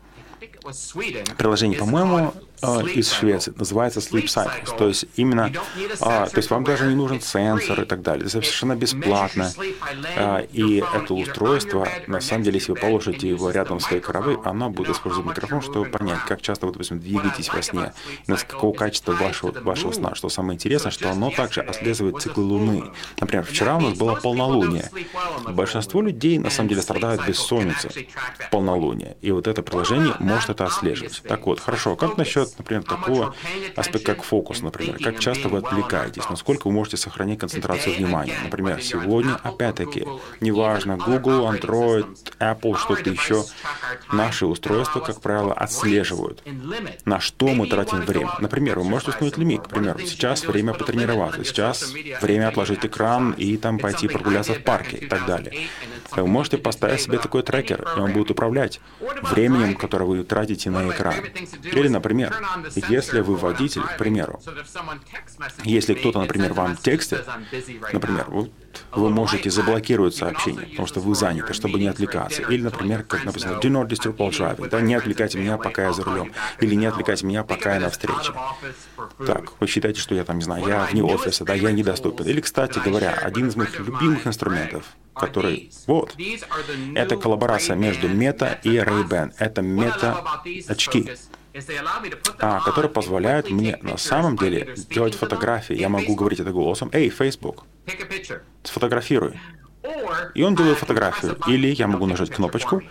приложение, 1.37 1.79
по-моему, 1.79 2.33
из 2.63 3.13
Швеции, 3.13 3.53
называется 3.57 4.01
Sleep 4.01 4.25
Cycles. 4.25 4.77
То 4.77 4.89
есть 4.89 5.07
именно, 5.17 5.51
а, 6.01 6.27
то 6.27 6.37
есть 6.37 6.51
вам 6.51 6.65
даже 6.65 6.87
не 6.87 6.95
нужен 6.95 7.21
сенсор 7.21 7.83
и 7.83 7.85
так 7.85 8.03
далее. 8.03 8.23
Это 8.23 8.31
совершенно 8.31 8.75
бесплатно. 8.77 9.53
А, 10.17 10.41
и 10.53 10.79
это 10.79 11.15
устройство, 11.15 11.89
на 12.07 12.21
самом 12.21 12.45
деле, 12.45 12.59
если 12.59 12.73
вы 12.73 12.79
положите 12.79 13.29
его 13.29 13.51
рядом 13.51 13.81
с 13.81 13.85
своей 13.85 14.03
коровой, 14.03 14.39
оно 14.45 14.71
будет 14.71 14.97
использовать 14.97 15.29
микрофон, 15.29 15.63
чтобы 15.63 15.87
понять, 15.87 16.21
как 16.27 16.41
часто 16.41 16.67
вы, 16.67 16.73
допустим, 16.73 17.01
двигаетесь 17.01 17.53
во 17.53 17.63
сне, 17.63 17.93
на 18.27 18.37
какого 18.37 18.75
качества 18.75 19.13
вашего, 19.13 19.53
вашего 19.61 19.93
сна. 19.93 20.15
Что 20.15 20.29
самое 20.29 20.57
интересное, 20.57 20.91
что 20.91 21.11
оно 21.11 21.31
также 21.31 21.61
отслеживает 21.61 22.21
циклы 22.21 22.45
Луны. 22.45 22.85
Например, 23.21 23.45
вчера 23.45 23.77
у 23.77 23.81
нас 23.81 23.99
было 23.99 24.15
полнолуние. 24.15 24.91
Большинство 25.49 26.03
людей, 26.03 26.39
на 26.39 26.51
самом 26.51 26.69
деле, 26.69 26.83
страдают 26.83 27.27
бессонницей 27.27 28.09
в 28.39 28.51
полнолуние. 28.51 29.17
И 29.21 29.31
вот 29.31 29.47
это 29.47 29.63
приложение 29.63 30.15
может 30.19 30.51
это 30.51 30.67
отслеживать. 30.67 31.23
Так 31.27 31.47
вот, 31.47 31.61
хорошо, 31.61 31.97
как 31.97 32.17
насчет 32.17 32.54
например, 32.59 32.83
такого 32.83 33.35
аспекта, 33.77 34.15
как 34.15 34.25
фокус, 34.25 34.63
например. 34.63 34.99
Как 35.03 35.19
часто 35.19 35.49
вы 35.49 35.59
отвлекаетесь, 35.59 36.29
насколько 36.31 36.69
вы 36.69 36.73
можете 36.73 36.97
сохранить 36.97 37.41
концентрацию 37.41 37.97
внимания. 37.97 38.37
Например, 38.45 38.81
сегодня, 38.83 39.35
опять-таки, 39.43 40.07
неважно, 40.41 40.97
Google, 40.97 41.51
Android, 41.53 42.07
Apple, 42.39 42.77
что-то 42.77 43.11
еще, 43.11 43.45
наши 44.13 44.47
устройства, 44.47 45.01
как 45.01 45.21
правило, 45.21 45.53
отслеживают, 45.53 46.43
на 47.05 47.21
что 47.21 47.49
мы 47.49 47.67
тратим 47.67 48.01
время. 48.01 48.31
Например, 48.41 48.79
вы 48.79 48.85
можете 48.85 49.11
установить 49.11 49.39
лимит, 49.39 49.63
к 49.63 49.69
примеру, 49.69 49.99
сейчас 50.01 50.45
время 50.45 50.75
потренироваться, 50.75 51.45
сейчас 51.45 51.93
время 52.21 52.49
отложить 52.49 52.85
экран 52.85 53.33
и 53.33 53.57
там 53.57 53.79
пойти 53.79 54.09
прогуляться 54.09 54.55
в 54.55 54.63
парке 54.63 54.99
и 54.99 55.07
так 55.07 55.27
далее. 55.27 55.69
Вы 56.17 56.27
можете 56.27 56.59
поставить 56.59 57.01
себе 57.01 57.19
такой 57.19 57.43
трекер, 57.43 57.87
и 57.97 58.01
он 58.01 58.13
будет 58.13 58.31
управлять 58.31 58.81
временем, 59.23 59.77
которое 59.77 60.05
вы 60.05 60.25
тратите 60.25 60.71
на 60.71 60.89
экран. 60.91 61.15
Или, 61.73 61.89
например, 61.89 62.35
если 62.89 63.21
вы 63.21 63.37
водитель, 63.37 63.83
к 63.83 63.97
примеру, 63.97 64.41
если 65.65 65.95
кто-то, 65.95 66.21
например, 66.21 66.53
вам 66.53 66.77
текстит, 66.77 67.25
например, 67.93 68.27
вы 68.29 68.51
вы 68.93 69.11
можете 69.11 69.51
заблокировать 69.51 70.15
сообщение, 70.15 70.67
потому 70.67 70.87
что 70.87 71.01
вы 71.01 71.15
заняты, 71.15 71.53
чтобы 71.53 71.79
не 71.79 71.87
отвлекаться. 71.87 72.43
Или, 72.43 72.63
например, 72.63 73.03
как 73.05 73.25
написано, 73.25 73.59
do 73.61 73.71
not 73.71 73.89
disturb 73.89 74.17
while 74.17 74.31
driving, 74.31 74.69
да, 74.69 74.81
не 74.81 74.95
отвлекайте 74.95 75.39
меня, 75.39 75.59
пока 75.59 75.85
я 75.85 75.93
за 75.93 76.05
рулем. 76.05 76.33
Или 76.61 76.75
не 76.75 76.87
отвлекайте 76.87 77.27
меня, 77.27 77.45
пока 77.45 77.75
я 77.75 77.81
на 77.81 77.91
встрече. 77.91 78.33
Так, 79.27 79.53
вы 79.61 79.67
считаете, 79.67 80.01
что 80.01 80.15
я 80.15 80.25
там, 80.25 80.39
не 80.39 80.45
знаю, 80.45 80.67
я 80.67 80.85
вне 80.91 81.03
офиса, 81.03 81.45
да, 81.45 81.55
я 81.55 81.73
недоступен. 81.73 82.27
Или, 82.27 82.41
кстати 82.41 82.79
говоря, 82.79 83.13
один 83.13 83.49
из 83.49 83.57
моих 83.57 83.79
любимых 83.79 84.27
инструментов, 84.27 84.85
который, 85.15 85.71
вот, 85.87 86.15
это 86.95 87.17
коллаборация 87.17 87.77
между 87.77 88.09
Мета 88.09 88.59
и 88.63 88.77
Ray-Ban. 88.77 89.35
Это 89.39 89.63
Мета-очки 89.63 91.11
а, 92.41 92.61
которые 92.61 92.91
позволяют 92.91 93.51
мне 93.51 93.79
на 93.83 93.97
самом 93.97 94.37
деле 94.37 94.75
делать 94.91 95.15
фотографии. 95.15 95.75
Я 95.75 95.89
могу 95.89 96.15
говорить 96.15 96.41
это 96.41 96.51
голосом. 96.51 96.91
Эй, 96.93 97.11
Facebook, 97.11 97.65
сфотографируй. 98.65 99.39
И 100.35 100.43
он 100.43 100.57
делает 100.57 100.79
фотографию. 100.79 101.39
Или 101.47 101.69
я 101.69 101.87
могу 101.87 102.07
нажать 102.07 102.31
кнопочку, 102.31 102.83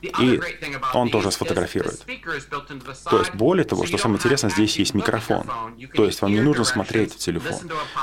и 0.00 0.40
он 0.94 1.10
тоже 1.10 1.30
сфотографирует. 1.30 2.04
То 3.10 3.18
есть, 3.18 3.34
более 3.34 3.64
того, 3.64 3.86
что 3.86 3.98
самое 3.98 4.18
интересное, 4.18 4.50
здесь 4.50 4.78
есть 4.78 4.94
микрофон. 4.94 5.46
То 5.94 6.04
есть, 6.04 6.22
вам 6.22 6.32
не 6.32 6.40
нужно 6.40 6.64
смотреть 6.64 7.14
в 7.14 7.18
телефон. 7.18 7.58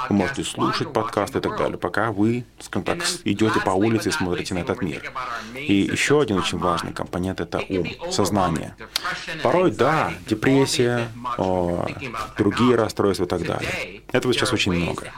Вы 0.09 0.15
можете 0.15 0.43
слушать 0.43 0.91
подкаст 0.91 1.35
и 1.35 1.39
так 1.39 1.57
далее, 1.57 1.77
пока 1.77 2.11
вы, 2.11 2.45
скажем 2.59 2.85
так, 2.85 3.03
идете 3.23 3.59
по 3.59 3.71
улице 3.71 4.09
и 4.09 4.11
смотрите 4.11 4.53
на 4.53 4.59
этот 4.59 4.81
мир. 4.81 5.11
И 5.55 5.73
еще 5.73 6.21
один 6.21 6.37
очень 6.37 6.57
важный 6.57 6.93
компонент— 6.93 7.39
это 7.41 7.63
ум, 7.69 7.87
сознание. 8.11 8.75
Порой, 9.43 9.71
да, 9.71 10.13
депрессия, 10.27 11.09
о, 11.37 11.87
другие 12.37 12.75
расстройства 12.75 13.25
и 13.25 13.27
так 13.27 13.43
далее. 13.43 14.01
Этого 14.11 14.33
сейчас 14.33 14.53
очень 14.53 14.73
много. 14.73 15.11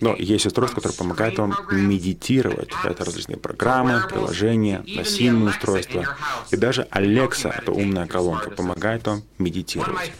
Но 0.00 0.14
есть 0.14 0.46
устройства, 0.46 0.80
которые 0.80 0.98
помогают 0.98 1.38
вам 1.38 1.54
медитировать. 1.70 2.70
Это 2.84 3.04
различные 3.04 3.36
программы, 3.36 4.02
приложения, 4.08 4.82
носимые 4.86 5.50
устройства, 5.50 5.97
устройства. 6.00 6.46
И 6.50 6.56
даже 6.56 6.82
Alexa, 6.90 7.54
эта 7.56 7.72
умная 7.72 8.06
колонка, 8.06 8.50
помогает 8.50 9.06
вам 9.06 9.22
медитировать. 9.38 10.12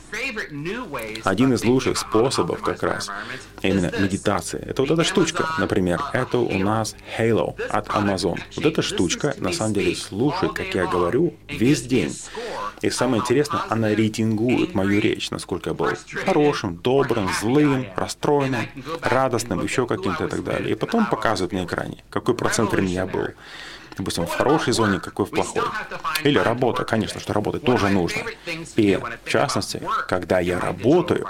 Один 1.24 1.52
из 1.52 1.64
лучших 1.64 1.98
способов 1.98 2.62
как 2.62 2.82
раз 2.82 3.10
именно 3.62 3.90
медитации, 3.98 4.58
это 4.58 4.82
вот 4.82 4.90
эта 4.90 5.04
штучка, 5.04 5.46
например, 5.58 6.00
это 6.12 6.38
у 6.38 6.58
нас 6.58 6.94
Halo 7.18 7.54
от 7.68 7.88
Amazon. 7.88 8.38
Вот 8.56 8.66
эта 8.66 8.82
штучка 8.82 9.34
на 9.38 9.52
самом 9.52 9.74
деле 9.74 9.94
слушает, 9.94 10.52
как 10.52 10.74
я 10.74 10.86
говорю, 10.86 11.34
весь 11.48 11.82
день. 11.82 12.14
И 12.80 12.90
самое 12.90 13.20
интересное, 13.22 13.62
она 13.68 13.88
рейтингует 13.94 14.74
мою 14.74 15.00
речь, 15.00 15.30
насколько 15.30 15.70
я 15.70 15.74
был 15.74 15.88
хорошим, 16.24 16.76
добрым, 16.76 17.28
злым, 17.40 17.86
расстроенным, 17.96 18.68
радостным, 19.02 19.62
еще 19.62 19.86
каким-то 19.86 20.26
и 20.26 20.28
так 20.28 20.44
далее. 20.44 20.72
И 20.72 20.74
потом 20.74 21.06
показывает 21.06 21.52
на 21.52 21.64
экране, 21.64 22.04
какой 22.10 22.34
процент 22.34 22.72
времени 22.72 22.92
я 22.92 23.06
был 23.06 23.28
допустим, 23.98 24.26
в 24.26 24.34
хорошей 24.34 24.72
зоне, 24.72 25.00
какой 25.00 25.26
в 25.26 25.30
плохой. 25.30 25.64
Или 26.24 26.38
работа, 26.38 26.84
конечно, 26.84 27.20
что 27.20 27.32
работать 27.32 27.64
тоже 27.64 27.88
нужно. 27.88 28.22
И 28.76 28.98
в 29.24 29.28
частности, 29.28 29.82
когда 30.06 30.40
я 30.40 30.58
работаю, 30.58 31.26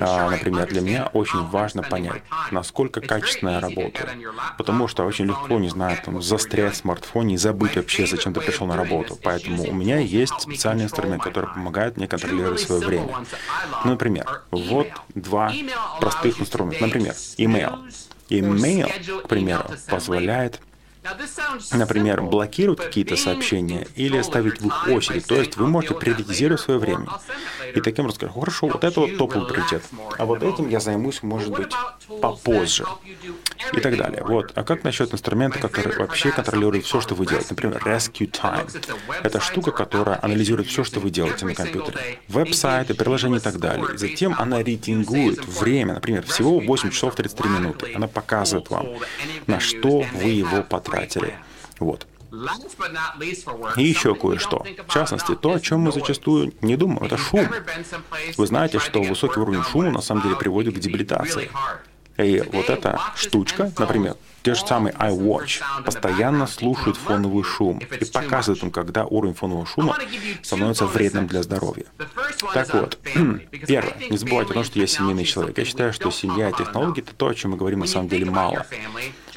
а, 0.00 0.30
например, 0.30 0.68
для 0.68 0.80
меня 0.80 1.06
очень 1.12 1.44
важно 1.48 1.82
понять, 1.82 2.22
насколько 2.52 3.00
качественно 3.00 3.50
я 3.50 3.60
работаю. 3.60 4.08
Потому 4.56 4.86
что 4.88 5.04
очень 5.04 5.26
легко, 5.26 5.58
не 5.58 5.68
знаю, 5.68 5.98
там, 6.04 6.22
застрять 6.22 6.74
в 6.74 6.76
смартфоне 6.76 7.34
и 7.34 7.36
забыть 7.36 7.76
вообще, 7.76 8.06
зачем 8.06 8.32
ты 8.32 8.40
пришел 8.40 8.66
на 8.66 8.76
работу. 8.76 9.18
Поэтому 9.22 9.64
у 9.64 9.74
меня 9.74 9.98
есть 9.98 10.40
специальный 10.40 10.84
инструмент, 10.84 11.22
который 11.22 11.50
помогает 11.50 11.96
мне 11.96 12.06
контролировать 12.06 12.60
свое 12.60 12.80
время. 12.86 13.08
Ну, 13.84 13.92
например, 13.92 14.42
вот 14.50 14.88
два 15.14 15.52
простых 16.00 16.40
инструмента. 16.40 16.86
Например, 16.86 17.14
email. 17.36 17.78
Email, 18.30 19.22
к 19.22 19.28
примеру, 19.28 19.64
позволяет 19.88 20.60
Например, 21.72 22.22
блокировать 22.22 22.80
какие-то 22.80 23.16
сообщения 23.16 23.86
или 23.94 24.20
ставить 24.22 24.60
в 24.60 24.66
их 24.66 24.88
очередь. 24.88 25.26
То 25.26 25.36
есть 25.36 25.56
вы 25.56 25.66
можете 25.66 25.94
приоритизировать 25.94 26.60
свое 26.60 26.78
время. 26.78 27.08
И 27.74 27.80
таким 27.80 28.04
образом 28.04 28.16
сказать, 28.16 28.34
хорошо, 28.34 28.66
вот 28.68 28.84
это 28.84 29.00
вот 29.00 29.16
топовый 29.16 29.48
приоритет. 29.48 29.82
А 30.18 30.24
вот 30.24 30.42
этим 30.42 30.68
я 30.68 30.80
займусь, 30.80 31.22
может 31.22 31.50
быть, 31.50 31.72
попозже. 32.20 32.84
И 33.72 33.80
так 33.80 33.96
далее. 33.96 34.22
Вот. 34.24 34.52
А 34.54 34.64
как 34.64 34.84
насчет 34.84 35.12
инструмента, 35.12 35.58
который 35.58 35.96
вообще 35.96 36.30
контролирует 36.30 36.84
все, 36.84 37.00
что 37.00 37.14
вы 37.14 37.26
делаете? 37.26 37.48
Например, 37.50 37.82
Rescue 37.84 38.30
Time. 38.30 38.70
Это 39.22 39.40
штука, 39.40 39.72
которая 39.72 40.18
анализирует 40.22 40.68
все, 40.68 40.84
что 40.84 41.00
вы 41.00 41.10
делаете 41.10 41.46
на 41.46 41.54
компьютере. 41.54 42.20
Веб-сайты, 42.28 42.94
приложения 42.94 43.38
и 43.38 43.40
так 43.40 43.58
далее. 43.58 43.86
Затем 43.96 44.34
она 44.38 44.62
рейтингует 44.62 45.44
время, 45.46 45.94
например, 45.94 46.24
всего 46.24 46.60
8 46.60 46.90
часов 46.90 47.14
33 47.14 47.50
минуты. 47.50 47.92
Она 47.94 48.08
показывает 48.08 48.70
вам, 48.70 48.86
на 49.46 49.60
что 49.60 50.04
вы 50.14 50.30
его 50.30 50.62
потратили. 50.62 51.34
Вот. 51.78 52.06
И 53.76 53.82
еще 53.82 54.14
кое-что. 54.14 54.64
В 54.86 54.92
частности, 54.92 55.34
то, 55.34 55.54
о 55.54 55.60
чем 55.60 55.80
мы 55.80 55.92
зачастую 55.92 56.52
не 56.60 56.76
думаем, 56.76 57.04
это 57.04 57.16
шум. 57.16 57.48
Вы 58.36 58.46
знаете, 58.46 58.78
что 58.78 59.02
высокий 59.02 59.40
уровень 59.40 59.62
шума 59.62 59.90
на 59.90 60.02
самом 60.02 60.22
деле 60.22 60.36
приводит 60.36 60.74
к 60.76 60.78
дебилитации. 60.78 61.50
И 62.18 62.42
вот 62.52 62.68
эта 62.68 63.00
штучка, 63.14 63.72
например, 63.78 64.16
те 64.42 64.54
же 64.54 64.66
самые 64.66 64.94
iWatch 64.94 65.62
постоянно 65.84 66.46
слушают 66.46 66.96
фоновый 66.96 67.44
шум 67.44 67.78
и 67.78 68.04
показывают 68.04 68.62
им, 68.62 68.70
когда 68.70 69.04
уровень 69.04 69.34
фонового 69.34 69.66
шума 69.66 69.96
становится 70.42 70.86
вредным 70.86 71.26
для 71.26 71.42
здоровья. 71.42 71.86
Так 72.54 72.72
вот, 72.74 72.98
первое, 73.66 73.94
не 74.10 74.16
забывайте 74.16 74.52
о 74.52 74.54
том, 74.54 74.64
что 74.64 74.78
я 74.78 74.86
семейный 74.86 75.24
человек. 75.24 75.58
Я 75.58 75.64
считаю, 75.64 75.92
что 75.92 76.10
семья 76.10 76.50
и 76.50 76.52
технологии— 76.52 77.02
это 77.06 77.14
то, 77.14 77.28
о 77.28 77.34
чем 77.34 77.52
мы 77.52 77.56
говорим 77.56 77.80
на 77.80 77.86
самом 77.86 78.08
деле 78.08 78.24
мало. 78.26 78.64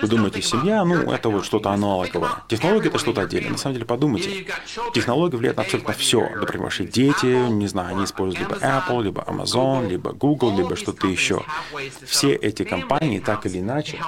Вы 0.01 0.07
думаете, 0.07 0.41
семья, 0.41 0.83
ну, 0.83 1.11
это 1.11 1.29
вот 1.29 1.45
что-то 1.45 1.71
аналоговое. 1.71 2.31
Технология— 2.47 2.87
это 2.89 2.97
что-то 2.97 3.21
отдельное. 3.21 3.51
На 3.51 3.57
самом 3.57 3.75
деле, 3.75 3.85
подумайте. 3.85 4.45
Технология 4.93 5.37
влияет 5.37 5.57
на 5.57 5.63
абсолютно 5.63 5.93
все. 5.93 6.21
Например, 6.21 6.65
ваши 6.65 6.85
дети, 6.85 7.49
не 7.49 7.67
знаю, 7.67 7.95
они 7.95 8.05
используют 8.05 8.47
либо 8.47 8.59
Apple, 8.61 9.03
либо 9.03 9.21
Amazon, 9.21 9.87
либо 9.87 10.11
Google, 10.13 10.57
либо 10.57 10.75
что-то 10.75 11.07
еще. 11.07 11.43
Все 12.05 12.33
эти 12.33 12.63
компании 12.63 13.19
так 13.19 13.45
или 13.45 13.59
иначе 13.59 13.99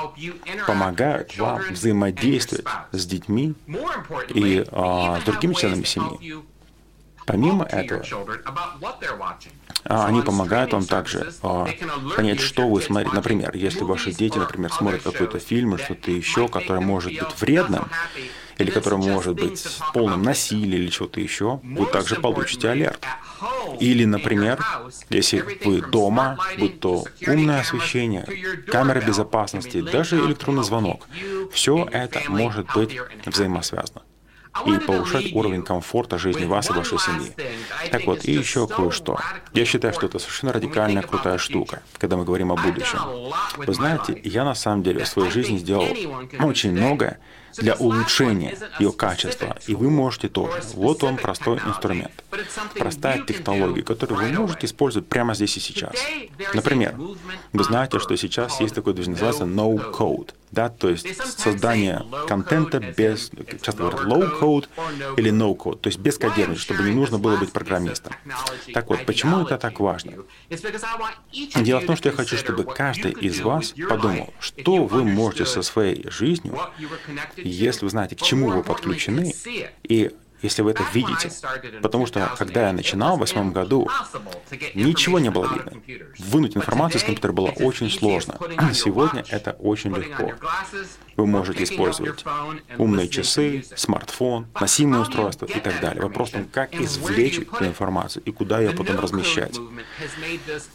помогают 0.67 1.37
вам 1.37 1.61
взаимодействовать 1.71 2.65
с 2.91 3.05
детьми 3.05 3.53
и 4.29 4.65
а, 4.71 5.19
с 5.19 5.23
другими 5.23 5.53
членами 5.53 5.83
семьи. 5.83 6.43
Помимо 7.25 7.65
этого, 7.65 8.03
а, 9.85 10.07
они 10.07 10.21
помогают 10.21 10.73
вам 10.73 10.85
также 10.85 11.33
а, 11.41 11.67
понять, 12.15 12.39
что 12.39 12.67
вы 12.69 12.81
смотрите. 12.81 13.15
Например, 13.15 13.55
если 13.55 13.83
ваши 13.83 14.11
дети, 14.11 14.37
например, 14.37 14.71
смотрят 14.71 15.03
какой-то 15.03 15.39
фильм 15.39 15.75
или 15.75 15.83
что-то 15.83 16.11
еще, 16.11 16.47
которое 16.47 16.81
может 16.81 17.13
быть 17.13 17.39
вредным, 17.39 17.89
или 18.57 18.69
которое 18.71 18.97
может 18.97 19.35
быть 19.35 19.65
полным 19.93 20.21
насилием 20.21 20.83
или 20.83 20.89
что-то 20.89 21.19
еще, 21.19 21.59
вы 21.63 21.85
также 21.85 22.15
получите 22.15 22.69
алерт. 22.69 23.03
Или, 23.79 24.05
например, 24.05 24.63
если 25.09 25.43
вы 25.65 25.81
дома, 25.81 26.37
будь 26.57 26.79
то 26.79 27.03
умное 27.27 27.61
освещение, 27.61 28.25
камера 28.67 29.01
безопасности, 29.01 29.81
даже 29.81 30.17
электронный 30.17 30.63
звонок, 30.63 31.07
все 31.51 31.87
это 31.91 32.21
может 32.29 32.67
быть 32.73 32.97
взаимосвязано 33.25 34.03
и 34.65 34.77
повышать 34.79 35.33
уровень 35.33 35.63
комфорта 35.63 36.17
жизни 36.17 36.45
вас 36.45 36.69
и 36.69 36.73
вашей 36.73 36.99
семьи. 36.99 37.33
Так 37.91 38.05
вот, 38.05 38.25
и 38.25 38.31
еще 38.31 38.67
кое-что. 38.67 39.19
Я 39.53 39.65
считаю, 39.65 39.93
что 39.93 40.05
это 40.05 40.19
совершенно 40.19 40.53
радикальная 40.53 41.01
крутая 41.01 41.37
штука, 41.37 41.81
когда 41.97 42.17
мы 42.17 42.25
говорим 42.25 42.51
о 42.51 42.55
будущем. 42.55 42.99
Вы 43.57 43.73
знаете, 43.73 44.19
я 44.23 44.43
на 44.43 44.55
самом 44.55 44.83
деле 44.83 45.03
в 45.03 45.07
своей 45.07 45.31
жизни 45.31 45.57
сделал 45.57 45.87
очень 46.39 46.71
многое, 46.71 47.19
для 47.57 47.75
улучшения 47.75 48.57
ее 48.79 48.91
качества. 48.91 49.57
И 49.67 49.75
вы 49.75 49.89
можете 49.89 50.27
тоже. 50.27 50.61
Вот 50.73 51.03
вам 51.03 51.17
простой 51.17 51.59
инструмент. 51.59 52.11
Простая 52.77 53.21
технология, 53.23 53.83
которую 53.83 54.19
вы 54.19 54.39
можете 54.39 54.67
использовать 54.67 55.07
прямо 55.07 55.35
здесь 55.35 55.55
и 55.57 55.59
сейчас. 55.59 55.93
Например, 56.53 56.95
вы 57.51 57.63
знаете, 57.63 57.99
что 57.99 58.15
сейчас 58.15 58.59
есть 58.59 58.75
такое 58.75 58.93
движение, 58.93 59.21
называется 59.21 59.43
no-code. 59.43 60.31
Да, 60.53 60.69
то 60.69 60.89
есть 60.89 61.07
создание 61.39 62.05
контента 62.27 62.79
без, 62.79 63.31
часто 63.61 63.83
говорят, 63.83 64.01
low 64.01 64.39
code 64.39 64.69
или 65.17 65.31
no 65.31 65.57
code, 65.57 65.79
то 65.79 65.87
есть 65.87 65.97
без 65.99 66.19
кодирования, 66.19 66.59
чтобы 66.59 66.83
не 66.83 66.91
нужно 66.91 67.17
было 67.17 67.37
быть 67.37 67.51
программистом. 67.51 68.13
Так 68.71 68.87
вот, 68.89 69.05
почему 69.05 69.41
это 69.41 69.57
так 69.57 69.79
важно? 69.79 70.13
Дело 71.55 71.79
в 71.79 71.85
том, 71.85 71.95
что 71.95 72.09
я 72.09 72.15
хочу, 72.15 72.37
чтобы 72.37 72.63
каждый 72.63 73.11
из 73.13 73.41
вас 73.41 73.73
подумал, 73.89 74.33
что 74.39 74.85
вы 74.85 75.03
можете 75.03 75.45
со 75.45 75.63
своей 75.63 76.07
жизнью 76.09 76.57
если 77.37 77.85
вы 77.85 77.89
знаете, 77.89 78.15
к 78.15 78.21
чему 78.21 78.49
вы 78.49 78.63
подключены, 78.63 79.33
и 79.83 80.11
если 80.43 80.61
вы 80.61 80.71
это 80.71 80.83
видите. 80.93 81.31
Потому 81.81 82.05
что, 82.05 82.31
когда 82.37 82.67
я 82.67 82.73
начинал 82.73 83.17
в 83.17 83.21
восьмом 83.21 83.51
году, 83.51 83.89
ничего 84.75 85.19
не 85.19 85.31
было 85.31 85.51
видно. 85.51 85.81
Вынуть 86.19 86.55
информацию 86.55 86.99
из 86.99 87.05
компьютера 87.05 87.31
было 87.31 87.49
очень 87.49 87.89
сложно. 87.89 88.37
Сегодня 88.73 89.23
это 89.29 89.53
очень 89.53 89.95
легко. 89.95 90.33
Вы 91.15 91.25
можете 91.25 91.63
использовать 91.63 92.23
умные 92.77 93.07
часы, 93.07 93.63
смартфон, 93.75 94.47
носимые 94.59 95.01
устройства 95.01 95.45
и 95.45 95.59
так 95.59 95.79
далее. 95.79 96.03
Вопрос 96.03 96.29
в 96.29 96.33
том, 96.33 96.45
как 96.51 96.73
извлечь 96.75 97.39
эту 97.39 97.65
информацию 97.65 98.23
и 98.23 98.31
куда 98.31 98.59
ее 98.59 98.71
потом 98.71 98.99
размещать. 98.99 99.57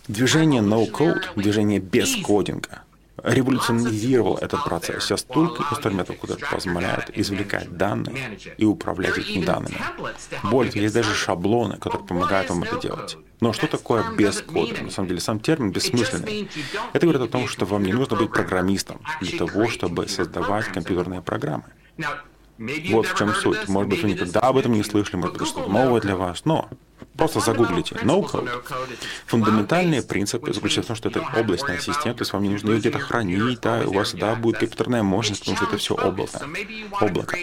Движение 0.06 0.62
no-code, 0.62 1.34
движение 1.36 1.80
без 1.80 2.16
кодинга, 2.16 2.82
революционизировал 3.22 4.36
этот 4.38 4.64
процесс. 4.64 5.04
Сейчас 5.04 5.20
столько 5.20 5.64
инструментов, 5.70 6.18
которые 6.18 6.46
позволяют 6.46 7.10
извлекать 7.14 7.76
данные 7.76 8.38
и 8.56 8.64
управлять 8.64 9.18
этими 9.18 9.44
данными. 9.44 9.76
Более 10.44 10.72
того, 10.72 10.82
есть 10.82 10.94
даже 10.94 11.14
шаблоны, 11.14 11.76
которые 11.78 12.06
помогают 12.06 12.50
вам 12.50 12.62
это 12.62 12.78
делать. 12.80 13.16
Но 13.40 13.52
что 13.52 13.66
такое 13.66 14.04
без 14.16 14.42
кода? 14.42 14.82
На 14.82 14.90
самом 14.90 15.08
деле, 15.08 15.20
сам 15.20 15.40
термин 15.40 15.70
бессмысленный. 15.70 16.48
Это 16.92 17.06
говорит 17.06 17.22
о 17.22 17.28
том, 17.28 17.46
что 17.46 17.64
вам 17.64 17.82
не 17.84 17.92
нужно 17.92 18.16
быть 18.16 18.30
программистом 18.30 19.00
для 19.20 19.38
того, 19.38 19.68
чтобы 19.68 20.08
создавать 20.08 20.66
компьютерные 20.66 21.22
программы. 21.22 21.64
Вот 22.90 23.06
в 23.06 23.16
чем 23.16 23.34
суть. 23.34 23.68
Может 23.68 23.90
быть, 23.90 24.02
вы 24.02 24.10
никогда 24.10 24.40
об 24.40 24.56
этом 24.56 24.72
не 24.72 24.82
слышали, 24.82 25.16
может 25.16 25.34
быть, 25.34 25.42
это 25.42 25.50
что-то 25.50 25.70
новое 25.70 26.00
для 26.00 26.16
вас, 26.16 26.44
но 26.44 26.68
Просто 27.18 27.40
загуглите 27.40 27.96
no-code. 27.96 28.48
Фундаментальные 29.26 30.02
принципы 30.02 30.52
заключаются 30.52 30.94
в 30.94 31.00
том, 31.00 31.10
что 31.10 31.20
это 31.20 31.40
облачная 31.40 31.78
система, 31.80 32.14
то 32.14 32.22
есть 32.22 32.32
вам 32.32 32.44
не 32.44 32.48
нужно 32.48 32.70
ее 32.70 32.78
где-то 32.78 33.00
хранить, 33.00 33.60
да, 33.60 33.82
у 33.84 33.92
вас 33.92 34.08
всегда 34.08 34.36
будет 34.36 34.58
компьютерная 34.58 35.02
мощность, 35.02 35.40
потому 35.40 35.56
что 35.56 35.66
это 35.66 35.76
все 35.78 35.94
облако. 35.94 36.40
облако. 37.00 37.36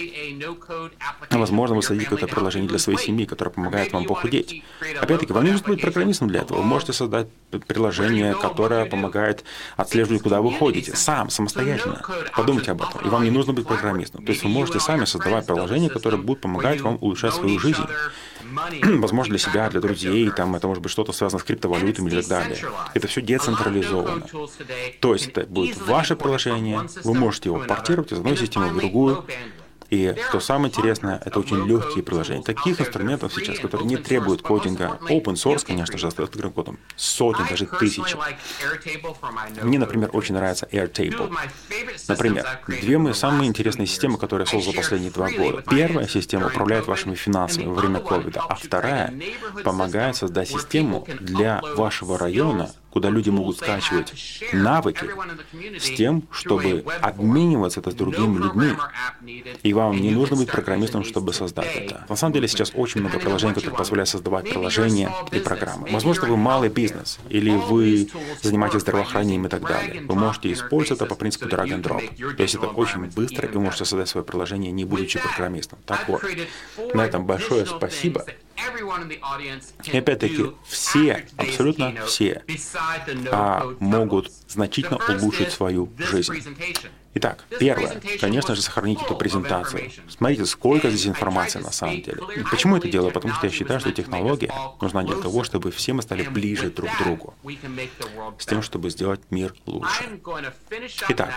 Возможно, 1.29 1.75
вы 1.75 1.81
создадите 1.81 2.09
какое-то 2.09 2.33
приложение 2.33 2.69
для 2.69 2.79
своей 2.79 2.97
семьи, 2.97 3.25
которое 3.25 3.51
помогает 3.51 3.91
вам 3.91 4.05
похудеть. 4.05 4.63
Опять-таки, 5.01 5.33
вам 5.33 5.43
не 5.43 5.51
нужно 5.51 5.67
быть 5.67 5.81
программистом 5.81 6.29
для 6.29 6.41
этого. 6.41 6.59
Вы 6.59 6.63
можете 6.63 6.93
создать 6.93 7.27
приложение, 7.67 8.33
которое 8.33 8.85
помогает 8.85 9.43
отслеживать, 9.75 10.23
куда 10.23 10.41
вы 10.41 10.53
ходите, 10.53 10.95
сам, 10.95 11.29
самостоятельно. 11.29 12.01
Подумайте 12.33 12.71
об 12.71 12.81
этом. 12.81 13.01
И 13.05 13.09
вам 13.09 13.25
не 13.25 13.31
нужно 13.31 13.51
быть 13.51 13.67
программистом. 13.67 14.25
То 14.25 14.31
есть 14.31 14.43
вы 14.43 14.49
можете 14.49 14.79
сами 14.79 15.03
создавать 15.03 15.45
приложение, 15.45 15.89
которое 15.89 16.17
будет 16.17 16.39
помогать 16.39 16.79
вам 16.79 16.97
улучшать 17.01 17.33
свою 17.33 17.59
жизнь. 17.59 17.83
Возможно, 18.83 19.31
для 19.31 19.39
себя, 19.39 19.69
для 19.69 19.81
друзей, 19.81 20.29
там 20.31 20.55
это 20.55 20.67
может 20.67 20.81
быть 20.81 20.91
что-то 20.91 21.11
связано 21.11 21.39
с 21.39 21.43
криптовалютами 21.43 22.09
и 22.09 22.21
так 22.21 22.27
далее. 22.27 22.57
Это 22.93 23.07
все 23.07 23.21
децентрализовано. 23.21 24.25
То 24.99 25.13
есть 25.13 25.27
это 25.27 25.45
будет 25.45 25.77
ваше 25.81 26.15
приложение, 26.15 26.81
вы 27.03 27.13
можете 27.13 27.49
его 27.49 27.59
портировать 27.59 28.11
из 28.11 28.19
одной 28.19 28.37
системы 28.37 28.69
в 28.69 28.77
другую, 28.77 29.25
и 29.89 30.15
что 30.29 30.39
самое 30.39 30.69
интересное, 30.69 31.21
это 31.23 31.39
очень 31.39 31.65
легкие 31.65 32.03
приложения. 32.03 32.43
Таких 32.43 32.79
инструментов 32.79 33.33
сейчас, 33.33 33.59
которые 33.59 33.87
не 33.87 33.97
требуют 33.97 34.41
кодинга, 34.41 34.99
open 35.09 35.33
source, 35.33 35.65
конечно 35.65 35.97
же, 35.97 36.09
с 36.09 36.19
открытым 36.19 36.51
кодом, 36.51 36.79
сотни, 36.95 37.45
даже 37.49 37.65
тысячи. 37.65 38.17
Мне, 39.61 39.79
например, 39.79 40.09
очень 40.13 40.35
нравится 40.35 40.67
Airtable. 40.71 41.33
Например, 42.07 42.45
две 42.67 42.97
мои 42.97 43.13
самые 43.13 43.47
интересные 43.47 43.87
системы, 43.87 44.17
которые 44.17 44.45
я 44.45 44.51
создал 44.51 44.73
последние 44.73 45.11
два 45.11 45.29
года. 45.29 45.63
Первая 45.69 46.07
система 46.07 46.47
управляет 46.47 46.87
вашими 46.87 47.15
финансами 47.15 47.65
во 47.65 47.75
время 47.75 47.99
ковида, 47.99 48.41
а 48.41 48.55
вторая 48.55 49.13
помогает 49.63 50.15
создать 50.15 50.49
систему 50.49 51.07
для 51.19 51.61
вашего 51.75 52.17
района, 52.17 52.71
куда 52.95 53.09
люди 53.09 53.29
могут 53.29 53.57
скачивать 53.57 54.13
навыки 54.53 55.05
с 55.77 55.97
тем, 55.97 56.23
чтобы 56.31 56.85
обмениваться 57.01 57.81
это 57.81 57.91
с 57.91 57.93
другими 57.93 58.37
людьми. 58.37 58.71
И 59.63 59.73
вам 59.73 59.99
не 59.99 60.11
нужно 60.11 60.37
быть 60.37 60.49
программистом, 60.49 61.03
чтобы 61.03 61.33
создать 61.33 61.75
это. 61.75 62.05
На 62.07 62.15
самом 62.15 62.31
деле 62.31 62.47
сейчас 62.47 62.71
очень 62.73 63.01
много 63.01 63.19
приложений, 63.19 63.55
которые 63.55 63.77
позволяют 63.77 64.07
создавать 64.07 64.49
приложения 64.49 65.11
и 65.33 65.39
программы. 65.39 65.89
Возможно, 65.91 66.29
вы 66.29 66.37
малый 66.37 66.69
бизнес, 66.69 67.19
или 67.27 67.49
вы 67.49 68.07
занимаетесь 68.41 68.79
здравоохранением 68.79 69.45
и 69.47 69.49
так 69.49 69.63
далее. 69.63 70.01
Вы 70.07 70.15
можете 70.15 70.53
использовать 70.53 71.01
это 71.01 71.05
по 71.05 71.15
принципу 71.15 71.47
drag 71.47 71.67
and 71.67 71.83
drop. 71.83 72.35
То 72.35 72.43
есть 72.43 72.55
это 72.55 72.67
очень 72.67 73.07
быстро, 73.07 73.45
и 73.45 73.51
вы 73.51 73.59
можете 73.59 73.83
создать 73.83 74.07
свое 74.07 74.25
приложение, 74.25 74.71
не 74.71 74.85
будучи 74.85 75.19
программистом. 75.19 75.79
Так 75.85 76.07
вот, 76.07 76.23
на 76.93 77.01
этом 77.01 77.25
большое 77.25 77.65
спасибо. 77.65 78.25
И 79.83 79.97
опять-таки, 79.97 80.51
все, 80.67 81.25
абсолютно 81.37 81.93
все, 82.05 82.43
а, 83.31 83.63
могут 83.79 84.31
значительно 84.47 84.97
улучшить 85.09 85.51
свою 85.51 85.89
жизнь. 85.97 86.33
Итак, 87.17 87.45
первое, 87.59 88.01
конечно 88.19 88.55
же, 88.55 88.61
сохраните 88.61 89.05
эту 89.05 89.15
презентацию. 89.15 89.89
Смотрите, 90.09 90.45
сколько 90.45 90.89
здесь 90.89 91.07
информации 91.07 91.59
на 91.59 91.71
самом 91.71 92.01
деле. 92.01 92.21
И 92.35 92.43
почему 92.43 92.75
это 92.75 92.89
делаю? 92.89 93.11
Потому 93.11 93.33
что 93.33 93.47
я 93.47 93.53
считаю, 93.53 93.79
что 93.79 93.93
технология 93.93 94.51
нужна 94.81 95.01
для 95.03 95.15
того, 95.15 95.45
чтобы 95.45 95.71
все 95.71 95.93
мы 95.93 96.01
стали 96.01 96.23
ближе 96.23 96.69
друг 96.69 96.91
к 96.91 97.03
другу, 97.03 97.33
с 98.37 98.45
тем, 98.45 98.61
чтобы 98.61 98.89
сделать 98.89 99.21
мир 99.29 99.53
лучше. 99.65 100.03
Итак, 101.07 101.31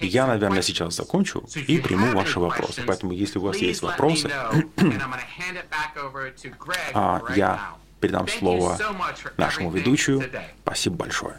я, 0.00 0.26
наверное, 0.26 0.62
сейчас 0.62 0.96
закончу 0.96 1.44
и 1.54 1.78
приму 1.78 2.10
ваши 2.12 2.40
вопросы. 2.40 2.82
Поэтому, 2.84 3.12
если 3.12 3.38
у 3.38 3.42
вас 3.42 3.58
есть 3.58 3.82
вопросы, 3.82 4.28
а, 6.92 7.22
я 7.36 7.70
передам 8.00 8.26
слово 8.26 8.78
нашему 9.36 9.70
ведущему. 9.70 10.24
Спасибо 10.64 10.96
большое. 10.96 11.36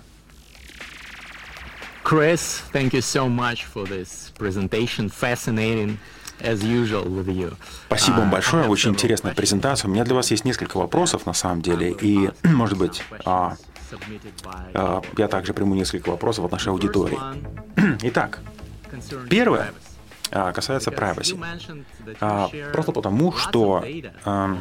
Chris, 2.06 2.62
thank 2.72 2.94
you 2.94 3.02
so 3.02 3.28
much 3.28 3.66
for 3.66 3.84
this 3.88 4.32
presentation. 4.38 5.10
Fascinating. 5.10 5.98
As 6.40 6.64
usual 6.64 7.06
with 7.06 7.28
you. 7.30 7.56
Спасибо 7.88 8.18
вам 8.18 8.28
uh, 8.28 8.32
большое, 8.32 8.68
очень 8.68 8.92
интересная 8.92 9.34
презентация. 9.34 9.90
У 9.90 9.92
меня 9.92 10.04
для 10.04 10.14
вас 10.14 10.30
есть 10.30 10.46
несколько 10.46 10.78
вопросов 10.78 11.26
на 11.26 11.34
самом 11.34 11.64
деле, 11.64 11.96
и, 12.00 12.30
может 12.44 12.78
быть, 12.78 13.02
а, 13.26 13.56
а, 14.76 15.02
я 15.18 15.28
также 15.28 15.54
приму 15.54 15.74
несколько 15.74 16.10
вопросов 16.10 16.46
от 16.46 16.52
нашей 16.52 16.70
аудитории. 16.70 17.18
Итак, 18.04 18.40
первое 19.30 19.72
а, 19.72 19.95
касается 20.30 20.92
privacy. 20.92 21.38
А, 22.20 22.50
просто 22.74 22.92
потому, 22.92 23.32
что 23.32 23.84
а, 24.24 24.58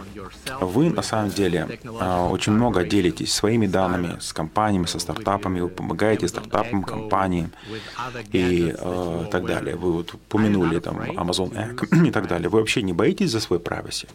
вы 0.60 0.90
на 0.90 1.02
самом 1.02 1.30
деле 1.30 1.78
очень 2.30 2.52
много 2.52 2.84
делитесь 2.84 3.32
своими 3.32 3.66
данными 3.66 4.18
с 4.20 4.32
компаниями, 4.32 4.86
со 4.86 4.98
стартапами, 4.98 5.60
вы 5.60 5.68
помогаете 5.68 6.28
стартапам, 6.28 6.82
компаниям 6.82 7.50
и 8.32 8.74
так 9.30 9.46
далее. 9.46 9.76
Вы 9.76 9.92
вот 9.92 10.14
упомянули 10.14 10.78
там 10.80 10.98
Amazon 11.00 11.52
Egg 11.52 12.06
и 12.06 12.10
так 12.10 12.28
далее. 12.28 12.48
Вы 12.48 12.58
вообще 12.58 12.82
не 12.82 12.92
боитесь 12.92 13.30
за 13.30 13.40
свой 13.40 13.58
privacy? 13.58 14.08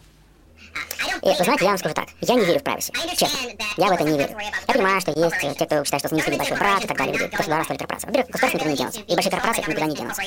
И, 1.22 1.28
вы 1.28 1.44
знаете, 1.44 1.64
я 1.64 1.70
вам 1.70 1.78
скажу 1.78 1.94
так, 1.94 2.06
я 2.20 2.34
не 2.34 2.44
верю 2.44 2.60
в 2.60 2.62
privacy, 2.62 2.92
честно. 3.16 3.38
Я 3.76 3.88
в 3.88 3.92
это 3.92 4.04
не 4.04 4.18
верю. 4.18 4.36
Я 4.68 4.74
понимаю, 4.74 5.00
что 5.00 5.10
есть 5.12 5.58
те, 5.58 5.66
кто 5.66 5.84
считает, 5.84 6.00
что 6.00 6.08
снизили 6.08 6.36
большой 6.36 6.56
брат 6.56 6.84
и 6.84 6.86
так 6.86 6.96
далее, 6.96 7.18
люди, 7.18 7.36
государство 7.36 7.72
или 7.74 7.78
корпорация. 7.78 8.08
Во-первых, 8.08 8.30
государство 8.30 8.58
никуда 8.58 8.70
не 8.70 8.76
денется, 8.76 9.00
и 9.00 9.14
большие 9.14 9.30
корпорации 9.30 9.60
никуда 9.60 9.86
не 9.86 9.96
денутся. 9.96 10.22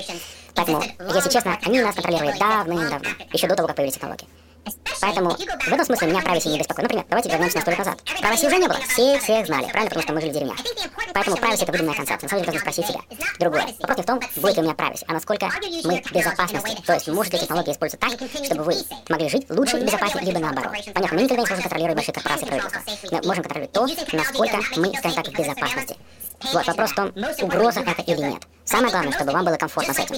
Поэтому, 0.53 0.83
если 1.15 1.29
честно, 1.29 1.57
они 1.63 1.81
нас 1.81 1.95
контролируют 1.95 2.37
давным-давно, 2.37 3.09
еще 3.31 3.47
до 3.47 3.55
того, 3.55 3.67
как 3.67 3.75
появились 3.77 3.95
технологии. 3.95 4.27
Поэтому 5.01 5.31
в 5.31 5.67
этом 5.67 5.85
смысле 5.85 6.07
меня 6.07 6.21
privacy 6.21 6.49
не 6.49 6.59
беспокоит. 6.59 6.83
Например, 6.83 7.05
давайте 7.09 7.29
вернемся 7.29 7.57
на 7.57 7.61
сто 7.61 7.71
лет 7.71 7.79
назад. 7.79 7.97
Privacy 8.21 8.47
уже 8.47 8.57
не 8.57 8.67
было. 8.67 8.79
Все 8.87 9.19
всех 9.19 9.45
знали, 9.45 9.65
правильно? 9.65 9.89
Потому 9.89 10.01
что 10.03 10.13
мы 10.13 10.21
жили 10.21 10.31
в 10.31 10.33
деревнях. 10.33 10.57
Поэтому 11.13 11.35
privacy— 11.35 11.63
это 11.63 11.71
выдуманная 11.71 11.95
концепция. 11.95 12.25
На 12.25 12.29
самом 12.29 12.43
деле, 12.43 12.53
нужно 12.53 12.71
спросить 12.71 12.87
себя. 12.87 12.99
Другое. 13.39 13.65
Вопрос 13.79 13.97
не 13.97 14.03
в 14.03 14.05
том, 14.05 14.19
будет 14.37 14.55
ли 14.55 14.61
у 14.61 14.63
меня 14.63 14.73
privacy, 14.73 15.03
а 15.07 15.13
насколько 15.13 15.49
мы 15.83 16.01
в 16.01 16.11
безопасности. 16.11 16.81
То 16.85 16.93
есть, 16.93 17.07
может 17.07 17.33
ли 17.33 17.39
технология 17.39 17.71
использоваться 17.73 18.17
так, 18.17 18.45
чтобы 18.45 18.63
вы 18.63 18.75
могли 19.09 19.29
жить 19.29 19.45
лучше 19.49 19.77
и 19.77 19.83
безопаснее, 19.83 20.25
либо 20.25 20.39
наоборот. 20.39 20.71
Понятно, 20.93 21.17
мы 21.17 21.23
никогда 21.23 21.41
не 21.41 21.47
сможем 21.47 21.63
контролировать 21.63 21.95
большие 21.95 22.13
корпорации 22.13 22.45
и 22.45 22.47
правительства. 22.47 22.81
Мы 23.11 23.27
можем 23.27 23.43
контролировать 23.43 23.71
то, 23.73 24.15
насколько 24.15 24.57
мы, 24.77 24.93
скажем 24.97 25.23
так, 25.23 25.33
в 25.33 25.37
безопасности. 25.37 25.97
Вот 26.51 26.67
вопрос 26.67 26.91
в 26.91 26.95
том, 26.95 27.13
угроза 27.41 27.79
это 27.81 28.01
или 28.01 28.21
нет. 28.21 28.43
Самое 28.65 28.91
главное, 28.91 29.11
чтобы 29.11 29.31
вам 29.31 29.45
было 29.45 29.55
комфортно 29.55 29.93
с 29.93 29.99
этим. 29.99 30.15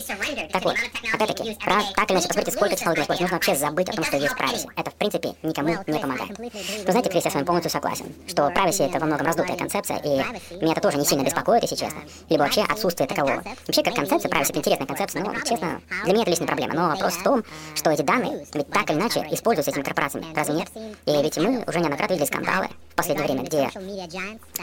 Так 0.52 0.64
вот, 0.64 0.76
опять-таки, 1.14 1.56
так 1.56 2.10
или 2.10 2.14
иначе, 2.14 2.28
посмотрите, 2.28 2.52
сколько 2.52 2.76
технологий 2.76 3.02
используется. 3.02 3.24
Нужно 3.24 3.36
вообще 3.38 3.56
забыть 3.56 3.90
о 3.90 3.94
том, 3.94 4.06
что 4.06 4.18
есть 4.18 4.34
privacy. 4.34 4.70
Это, 4.76 4.92
в 4.92 4.94
принципе, 4.96 5.34
никому 5.44 5.70
не 5.88 6.00
помогает. 6.00 6.38
Вы 6.38 6.92
знаете, 6.92 7.10
Крис, 7.10 7.26
я 7.26 7.32
с 7.32 7.34
вами 7.34 7.46
полностью 7.46 7.72
согласен, 7.72 8.06
что 8.28 8.48
privacy— 8.50 8.88
это 8.90 9.00
во 9.00 9.08
многом 9.08 9.26
раздутая 9.26 9.58
концепция, 9.58 9.98
и 9.98 10.24
меня 10.62 10.74
это 10.74 10.82
тоже 10.82 10.98
не 10.98 11.06
сильно 11.06 11.24
беспокоит, 11.24 11.64
если 11.64 11.76
честно. 11.76 12.02
Либо 12.30 12.44
вообще 12.44 12.62
отсутствие 12.62 13.08
такового. 13.08 13.44
Вообще, 13.68 13.84
как 13.84 13.96
концепция, 13.96 14.30
privacy— 14.30 14.50
это 14.50 14.60
интересная 14.60 14.88
концепция, 14.88 15.24
но, 15.24 15.34
честно, 15.42 15.82
для 16.04 16.14
меня 16.14 16.22
это 16.22 16.32
лишняя 16.32 16.48
проблема. 16.48 16.74
Но 16.76 16.90
вопрос 16.90 17.14
в 17.14 17.24
том, 17.24 17.44
что 17.74 17.90
эти 17.90 18.04
данные 18.04 18.46
ведь 18.54 18.70
так 18.70 18.90
или 18.90 18.98
иначе 18.98 19.28
используются 19.32 19.72
этими 19.72 19.84
корпорациями. 19.84 20.28
Разве 20.36 20.56
нет? 20.56 20.68
И 21.06 21.12
ведь 21.12 21.38
мы 21.38 21.64
уже 21.68 21.80
неоднократно 21.80 22.14
видели 22.14 22.28
скандалы 22.28 22.70
в 22.92 22.96
последнее 22.96 23.28
время, 23.28 23.44
где 23.44 23.70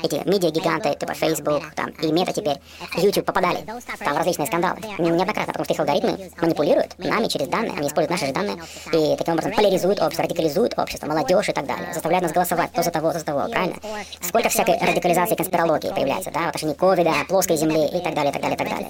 эти 0.03 0.29
медиа-гиганты, 0.29 0.95
типа 0.95 1.15
Facebook, 1.15 1.63
там, 1.75 1.91
и 1.91 2.13
Мета 2.13 2.33
теперь, 2.33 2.59
YouTube 2.97 3.27
попадали 3.27 3.65
там 4.05 4.15
в 4.15 4.19
различные 4.19 4.47
скандалы. 4.47 4.77
Неоднократно, 4.99 5.47
потому 5.47 5.65
что 5.65 5.75
их 5.75 5.81
алгоритмы 5.81 6.31
манипулируют 6.41 6.99
нами 6.99 7.27
через 7.29 7.49
данные, 7.49 7.73
они 7.77 7.89
используют 7.89 8.11
наши 8.11 8.27
же 8.27 8.33
данные 8.33 8.57
и 8.93 9.17
таким 9.17 9.35
образом 9.35 9.53
поляризуют 9.53 10.01
общество, 10.01 10.25
радикализуют 10.25 10.79
общество, 10.79 11.07
молодежь 11.07 11.49
и 11.49 11.53
так 11.53 11.67
далее, 11.67 11.93
заставляют 11.93 12.23
нас 12.23 12.33
голосовать 12.33 12.73
то 12.73 12.83
за 12.83 12.91
того, 12.91 13.13
то 13.13 13.19
за 13.19 13.25
того, 13.25 13.49
правильно? 13.49 13.77
Сколько 14.21 14.49
всякой 14.49 14.79
радикализации 14.79 15.35
конспирологии 15.35 15.91
появляется, 15.91 16.31
да, 16.31 16.51
вот 16.53 16.63
не 16.63 16.75
ковида, 16.75 17.13
плоской 17.29 17.57
земли 17.57 17.87
и 17.87 18.01
так 18.01 18.15
далее, 18.15 18.33
так 18.33 18.43
далее, 18.43 18.57
так 18.57 18.69
далее. 18.69 18.89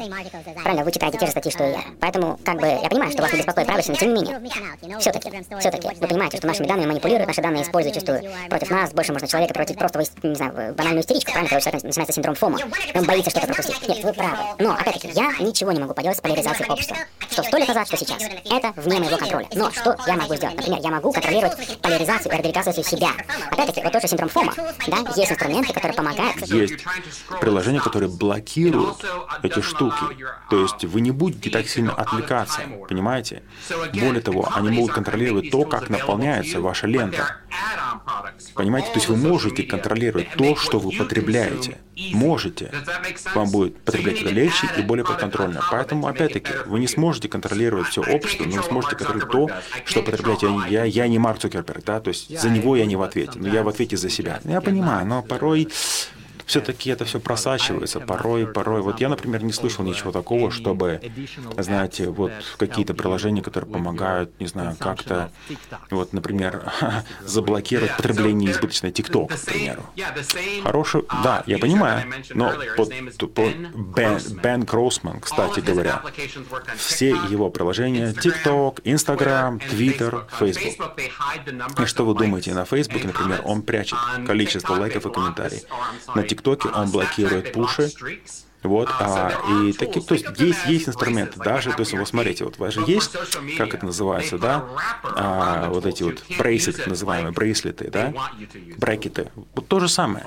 Правильно, 0.63 0.85
вы 0.85 0.93
читаете 0.93 1.19
те 1.19 1.27
же 1.27 1.33
статьи, 1.33 1.51
что 1.51 1.65
и 1.65 1.73
я. 1.73 1.81
Поэтому, 2.01 2.39
как 2.45 2.61
бы, 2.61 2.67
я 2.67 2.89
понимаю, 2.89 3.13
что 3.13 3.23
вас 3.23 3.33
не 3.33 3.39
беспокоит 3.39 3.69
privacy, 3.69 3.89
но 3.89 3.95
тем 3.95 4.15
не 4.15 4.23
менее, 4.23 4.99
все-таки, 5.01 5.31
все-таки, 5.59 5.89
вы 6.01 6.07
понимаете, 6.07 6.37
что 6.37 6.47
нашими 6.47 6.67
данными 6.67 6.89
манипулируют, 6.89 7.27
наши 7.27 7.43
данные 7.43 7.63
используют 7.63 7.95
чувствую 7.95 8.23
против 8.49 8.71
нас, 8.71 8.93
больше 8.93 9.13
можно 9.13 9.29
человека 9.29 9.55
превратить 9.55 9.79
просто 9.79 10.01
в, 10.01 10.25
не 10.25 10.35
знаю, 10.35 10.53
в 10.53 10.77
банальную 10.77 11.03
истеричку, 11.03 11.33
правильно? 11.33 11.61
Когда 11.61 11.79
у 11.79 11.87
начинается 11.87 12.13
синдром 12.13 12.35
ФОМа, 12.35 12.59
он 12.95 13.05
боится 13.05 13.31
что-то 13.31 13.47
пропустить. 13.47 13.89
Нет, 13.89 14.05
вы 14.05 14.13
правы. 14.13 14.37
Но, 14.59 14.72
опять-таки, 14.75 15.11
я 15.15 15.33
ничего 15.39 15.73
не 15.73 15.81
могу 15.81 15.95
поделать 15.95 16.19
с 16.19 16.21
поляризацией 16.21 16.71
общества. 16.71 16.97
Что 17.31 17.43
сто 17.43 17.57
лет 17.57 17.69
назад, 17.69 17.87
что 17.87 17.97
сейчас. 17.97 18.23
Это 18.45 18.73
вне 18.77 19.01
моего 19.01 19.17
контроля. 19.17 19.47
Но 19.55 19.71
что 19.71 19.97
я 20.07 20.17
могу 20.17 20.35
сделать? 20.35 20.57
Например, 20.57 20.81
я 20.83 20.91
могу 20.91 21.13
контролировать 21.13 21.79
поляризацию 21.81 22.33
и 22.33 22.37
радикализацию 22.37 22.85
себя. 22.85 23.11
Опять-таки, 23.51 23.83
вот 23.83 23.93
тот 23.93 24.03
же 24.03 24.09
синдром 24.09 24.29
ФОМа, 24.29 24.55
да, 24.87 24.99
есть 25.17 25.33
инструменты, 25.33 25.73
которые 25.73 25.95
помогают. 25.95 26.47
Есть 26.47 26.85
приложения, 27.41 27.81
которые 27.81 28.11
блокируют 28.11 29.05
эти 29.43 29.61
штуки. 29.61 29.97
То 30.51 30.63
есть 30.63 30.85
вы 30.85 31.01
не 31.01 31.11
будете 31.11 31.51
так 31.51 31.69
сильно 31.69 31.93
отвлекаться, 31.93 32.61
понимаете? 32.89 33.43
Более 33.95 34.21
того, 34.21 34.49
они 34.55 34.71
могут 34.71 34.93
контролировать 34.93 35.51
то, 35.51 35.65
как 35.65 35.91
наполняется 35.91 36.61
ваша 36.61 36.87
лента. 36.87 37.37
Понимаете? 38.55 38.89
То 38.89 38.95
есть 38.97 39.09
вы 39.09 39.17
можете 39.17 39.63
контролировать 39.63 40.31
то, 40.37 40.57
что 40.57 40.79
вы 40.79 40.93
потребляете. 40.93 41.79
Можете. 42.13 42.73
Вам 43.35 43.51
будет 43.51 43.83
потреблять 43.85 44.21
это 44.23 44.31
легче 44.31 44.62
и 44.77 44.83
более 44.83 45.05
подконтрольно. 45.05 45.61
Поэтому, 45.71 46.07
опять-таки, 46.07 46.53
вы 46.67 46.81
не 46.81 46.89
сможете 46.89 47.29
контролировать 47.29 47.89
все 47.89 48.03
общество, 48.03 48.45
но 48.45 48.57
вы 48.57 48.63
сможете 48.63 48.97
контролировать 48.97 49.33
то, 49.33 49.51
что 49.85 50.03
потребляете. 50.03 50.49
Я, 50.69 50.85
я 50.85 51.09
не 51.09 51.19
Марк 51.19 51.39
Цукерберг, 51.39 51.85
да, 51.85 52.01
то 52.01 52.09
есть 52.09 52.39
за 52.39 52.51
него 52.51 52.77
я 52.77 52.87
не 52.87 52.97
в 52.97 53.03
ответе, 53.03 53.39
но 53.39 53.49
я 53.49 53.63
в 53.63 53.69
ответе 53.69 53.97
за 53.97 54.09
себя. 54.09 54.41
Я 54.45 54.61
понимаю, 54.61 55.07
но 55.07 55.23
порой 55.23 55.69
все-таки 56.53 56.91
это 56.91 57.07
все 57.07 57.19
просачивается 57.19 57.99
порой, 57.99 58.47
порой. 58.47 58.83
Вот 58.83 59.01
я, 59.01 59.09
например, 59.09 59.43
не 59.43 59.53
слышал 59.53 59.87
ничего 59.87 60.13
такого, 60.13 60.51
чтобы, 60.51 61.01
знаете, 61.57 62.11
вот 62.11 62.31
какие-то 62.59 62.93
приложения, 62.93 63.41
которые 63.41 63.73
помогают, 63.73 64.39
не 64.39 64.47
знаю, 64.47 64.77
как-то, 64.79 65.33
вот, 65.91 66.13
например, 66.13 66.71
заблокировать 67.25 67.97
потребление 67.97 68.51
избыточное 68.51 68.91
TikTok, 68.91 69.35
к 69.35 69.47
примеру. 69.47 69.83
Хороший, 70.63 71.05
да, 71.25 71.43
я 71.47 71.57
понимаю, 71.57 72.05
но 72.35 72.53
под, 72.77 72.93
Бен, 73.97 74.19
Бен 74.43 74.67
Кроссман, 74.67 75.21
кстати 75.21 75.61
говоря, 75.61 76.03
все 76.77 77.13
его 77.31 77.49
приложения 77.49 78.13
TikTok, 78.13 78.83
Instagram, 78.83 79.59
Twitter, 79.71 80.25
Facebook. 80.39 81.01
И 81.81 81.87
что 81.87 82.05
вы 82.05 82.15
думаете, 82.15 82.53
на 82.53 82.67
Facebook, 82.67 83.05
например, 83.05 83.41
он 83.43 83.63
прячет 83.63 83.99
количество 84.27 84.75
лайков 84.75 85.07
и 85.07 85.11
комментариев. 85.11 85.63
На 86.15 86.21
ТикТоке 86.43 86.69
он 86.69 86.91
блокирует 86.91 87.53
пуши, 87.53 87.91
вот, 88.63 88.89
а, 89.01 89.33
и 89.51 89.73
такие, 89.73 90.05
то 90.05 90.15
есть 90.15 90.27
есть, 90.39 90.67
есть 90.67 90.89
инструменты, 90.89 91.39
даже, 91.41 91.73
то 91.73 91.81
есть, 91.81 91.93
вот 91.93 92.07
смотрите, 92.07 92.45
вот 92.45 92.57
у 92.59 92.63
вас 92.63 92.75
же 92.75 92.83
есть, 92.87 93.13
как 93.59 93.75
это 93.75 93.87
называется, 93.87 94.39
да, 94.39 94.65
а, 95.03 95.69
вот 95.69 95.87
эти 95.87 96.03
вот 96.03 96.23
брейслеты, 96.39 96.89
называемые 96.89 97.33
брейслеты, 97.33 97.91
да, 97.91 98.13
брекеты, 98.77 99.31
вот 99.55 99.67
то 99.67 99.81
же 99.81 99.89
самое. 99.89 100.25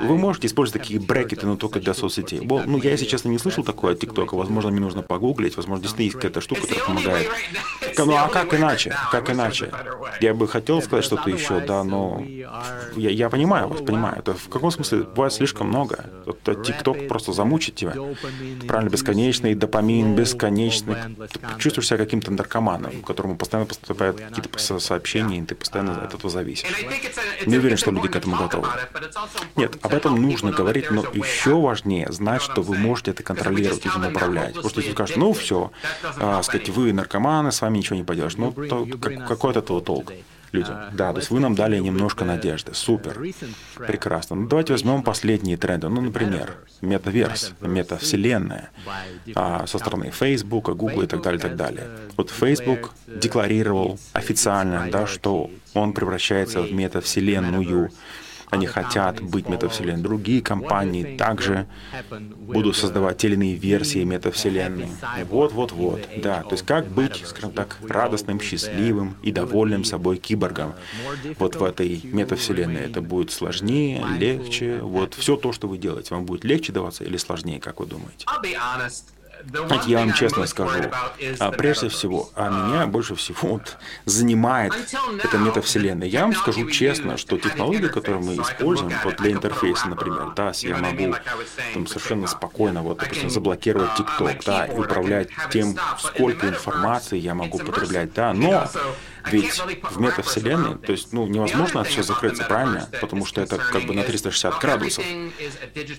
Вы 0.00 0.18
можете 0.18 0.46
использовать 0.46 0.82
такие 0.82 1.00
брекеты, 1.00 1.46
но 1.46 1.56
только 1.56 1.80
для 1.80 1.94
соцсетей. 1.94 2.40
Well, 2.40 2.64
ну, 2.66 2.78
я, 2.78 2.90
если 2.90 3.06
честно, 3.06 3.28
не 3.28 3.38
слышал 3.38 3.64
такое 3.64 3.94
от 3.94 4.00
ТикТока, 4.00 4.34
возможно, 4.34 4.70
мне 4.70 4.80
нужно 4.80 5.02
погуглить, 5.02 5.56
возможно, 5.56 5.82
действительно 5.82 6.04
есть 6.04 6.16
какая-то 6.16 6.40
штука, 6.40 6.62
которая 6.62 6.84
помогает. 6.84 7.28
Ну, 7.98 8.16
а 8.16 8.28
как 8.28 8.54
иначе? 8.54 8.94
Как 9.10 9.30
иначе? 9.30 9.70
Я 10.20 10.34
бы 10.34 10.48
хотел 10.48 10.82
сказать 10.82 11.04
что-то 11.04 11.30
еще, 11.30 11.60
да, 11.60 11.84
но 11.84 12.22
я, 12.96 13.10
я 13.10 13.30
понимаю 13.30 13.68
вас, 13.68 13.80
понимаю. 13.80 14.18
Это 14.18 14.34
в 14.34 14.48
каком 14.48 14.70
смысле 14.70 15.04
бывает 15.04 15.32
слишком 15.32 15.68
много. 15.68 16.04
ТикТок 16.64 17.08
просто 17.08 17.32
замучит 17.32 17.69
тебя. 17.74 17.94
Правильно, 18.66 18.90
бесконечный 18.90 19.54
допамин, 19.54 20.14
бесконечный. 20.14 20.96
Ты 21.28 21.58
чувствуешь 21.58 21.88
себя 21.88 21.98
каким-то 21.98 22.32
наркоманом, 22.32 23.02
которому 23.02 23.36
постоянно 23.36 23.66
поступают 23.66 24.20
какие-то 24.20 24.78
сообщения, 24.78 25.38
и 25.38 25.42
ты 25.42 25.54
постоянно 25.54 26.04
от 26.04 26.14
этого 26.14 26.30
зависишь. 26.30 26.68
Не 27.46 27.58
уверен, 27.58 27.76
что 27.76 27.90
люди 27.90 28.08
к 28.08 28.16
этому 28.16 28.36
готовы. 28.36 28.68
Нет, 29.56 29.76
об 29.82 29.92
этом 29.94 30.20
нужно 30.20 30.52
говорить, 30.52 30.90
но 30.90 31.04
еще 31.12 31.60
важнее 31.60 32.10
знать, 32.12 32.42
что 32.42 32.62
вы 32.62 32.76
можете 32.76 33.12
это 33.12 33.22
контролировать, 33.22 33.86
этим 33.86 34.06
управлять. 34.06 34.54
Потому 34.54 34.70
что 34.70 34.80
если 34.80 34.92
скажут, 34.92 35.16
ну 35.16 35.32
все, 35.32 35.70
а, 36.18 36.42
сказать, 36.42 36.68
вы 36.68 36.92
наркоманы, 36.92 37.52
с 37.52 37.60
вами 37.60 37.78
ничего 37.78 37.96
не 37.96 38.04
пойдешь. 38.04 38.36
Ну, 38.36 38.52
то, 38.52 38.86
как, 39.00 39.26
какой 39.26 39.50
от 39.50 39.56
этого 39.58 39.80
толк? 39.80 40.12
Людям. 40.52 40.76
Да, 40.92 41.12
то 41.12 41.18
есть 41.18 41.30
вы 41.30 41.40
нам 41.40 41.54
дали 41.54 41.78
немножко 41.78 42.24
надежды. 42.24 42.74
Супер. 42.74 43.18
Прекрасно. 43.86 44.36
Ну, 44.36 44.48
давайте 44.48 44.72
возьмем 44.72 45.02
последние 45.02 45.56
тренды. 45.56 45.88
Ну, 45.88 46.00
например, 46.00 46.56
метаверс, 46.80 47.52
метавселенная 47.60 48.70
а, 49.34 49.66
со 49.66 49.78
стороны 49.78 50.10
Facebook, 50.10 50.70
Google 50.70 51.02
и 51.02 51.06
так 51.06 51.22
далее, 51.22 51.38
и 51.38 51.42
так 51.42 51.56
далее. 51.56 51.88
Вот 52.16 52.30
Facebook 52.30 52.92
декларировал 53.06 53.98
официально, 54.12 54.88
да, 54.90 55.06
что 55.06 55.50
он 55.74 55.92
превращается 55.92 56.62
в 56.62 56.72
метавселенную. 56.72 57.90
Они 58.50 58.66
хотят 58.66 59.20
быть 59.20 59.48
метавселенной. 59.48 60.02
Другие 60.02 60.42
компании 60.42 61.16
также 61.16 61.66
будут 62.10 62.76
создавать 62.76 63.18
те 63.18 63.28
или 63.28 63.34
иные 63.34 63.54
версии 63.54 64.02
метавселенной. 64.04 64.88
Вот-вот-вот. 65.28 66.00
Да, 66.16 66.42
то 66.42 66.52
есть 66.52 66.66
как 66.66 66.88
быть, 66.88 67.22
скажем 67.26 67.52
так, 67.52 67.78
радостным, 67.88 68.40
счастливым 68.40 69.16
и 69.22 69.32
довольным 69.32 69.84
собой 69.84 70.16
киборгом 70.16 70.74
вот 71.38 71.56
в 71.56 71.64
этой 71.64 72.00
метавселенной. 72.04 72.82
Это 72.82 73.00
будет 73.00 73.30
сложнее, 73.30 74.04
легче. 74.18 74.80
Вот 74.80 75.14
все 75.14 75.36
то, 75.36 75.52
что 75.52 75.68
вы 75.68 75.78
делаете, 75.78 76.14
вам 76.14 76.26
будет 76.26 76.44
легче 76.44 76.72
даваться 76.72 77.04
или 77.04 77.16
сложнее, 77.16 77.60
как 77.60 77.80
вы 77.80 77.86
думаете? 77.86 78.26
Я 79.86 79.98
вам 80.00 80.12
честно 80.12 80.46
скажу, 80.46 80.90
а 81.38 81.50
прежде 81.50 81.88
всего, 81.88 82.30
а 82.34 82.48
меня 82.48 82.86
больше 82.86 83.14
всего 83.14 83.52
вот 83.52 83.78
занимает 84.04 84.72
эта 85.22 85.38
метавселенная. 85.38 86.08
Я 86.08 86.22
вам 86.22 86.34
скажу 86.34 86.68
честно, 86.70 87.16
что 87.16 87.38
технологии, 87.38 87.88
которые 87.88 88.22
мы 88.22 88.34
используем 88.34 88.92
вот 89.04 89.16
для 89.16 89.32
интерфейса, 89.32 89.88
например, 89.88 90.32
да, 90.36 90.52
я 90.60 90.76
могу 90.76 91.14
там 91.74 91.86
совершенно 91.86 92.26
спокойно, 92.26 92.82
вот, 92.82 92.98
допустим, 92.98 93.30
заблокировать 93.30 93.90
TikTok, 93.98 94.42
да, 94.44 94.66
и 94.66 94.78
управлять 94.78 95.28
тем, 95.50 95.76
сколько 95.98 96.48
информации 96.48 97.18
я 97.18 97.34
могу 97.34 97.58
потреблять, 97.58 98.12
да, 98.14 98.32
но 98.32 98.68
ведь 99.30 99.58
в 99.58 100.00
метавселенной, 100.00 100.78
то 100.78 100.92
есть, 100.92 101.12
ну, 101.12 101.26
невозможно 101.26 101.84
все 101.84 102.02
закрыться, 102.02 102.44
правильно? 102.44 102.88
Потому 103.00 103.26
что 103.26 103.40
это 103.40 103.58
как 103.58 103.84
бы 103.84 103.94
на 103.94 104.02
360 104.02 104.60
градусов. 104.60 105.04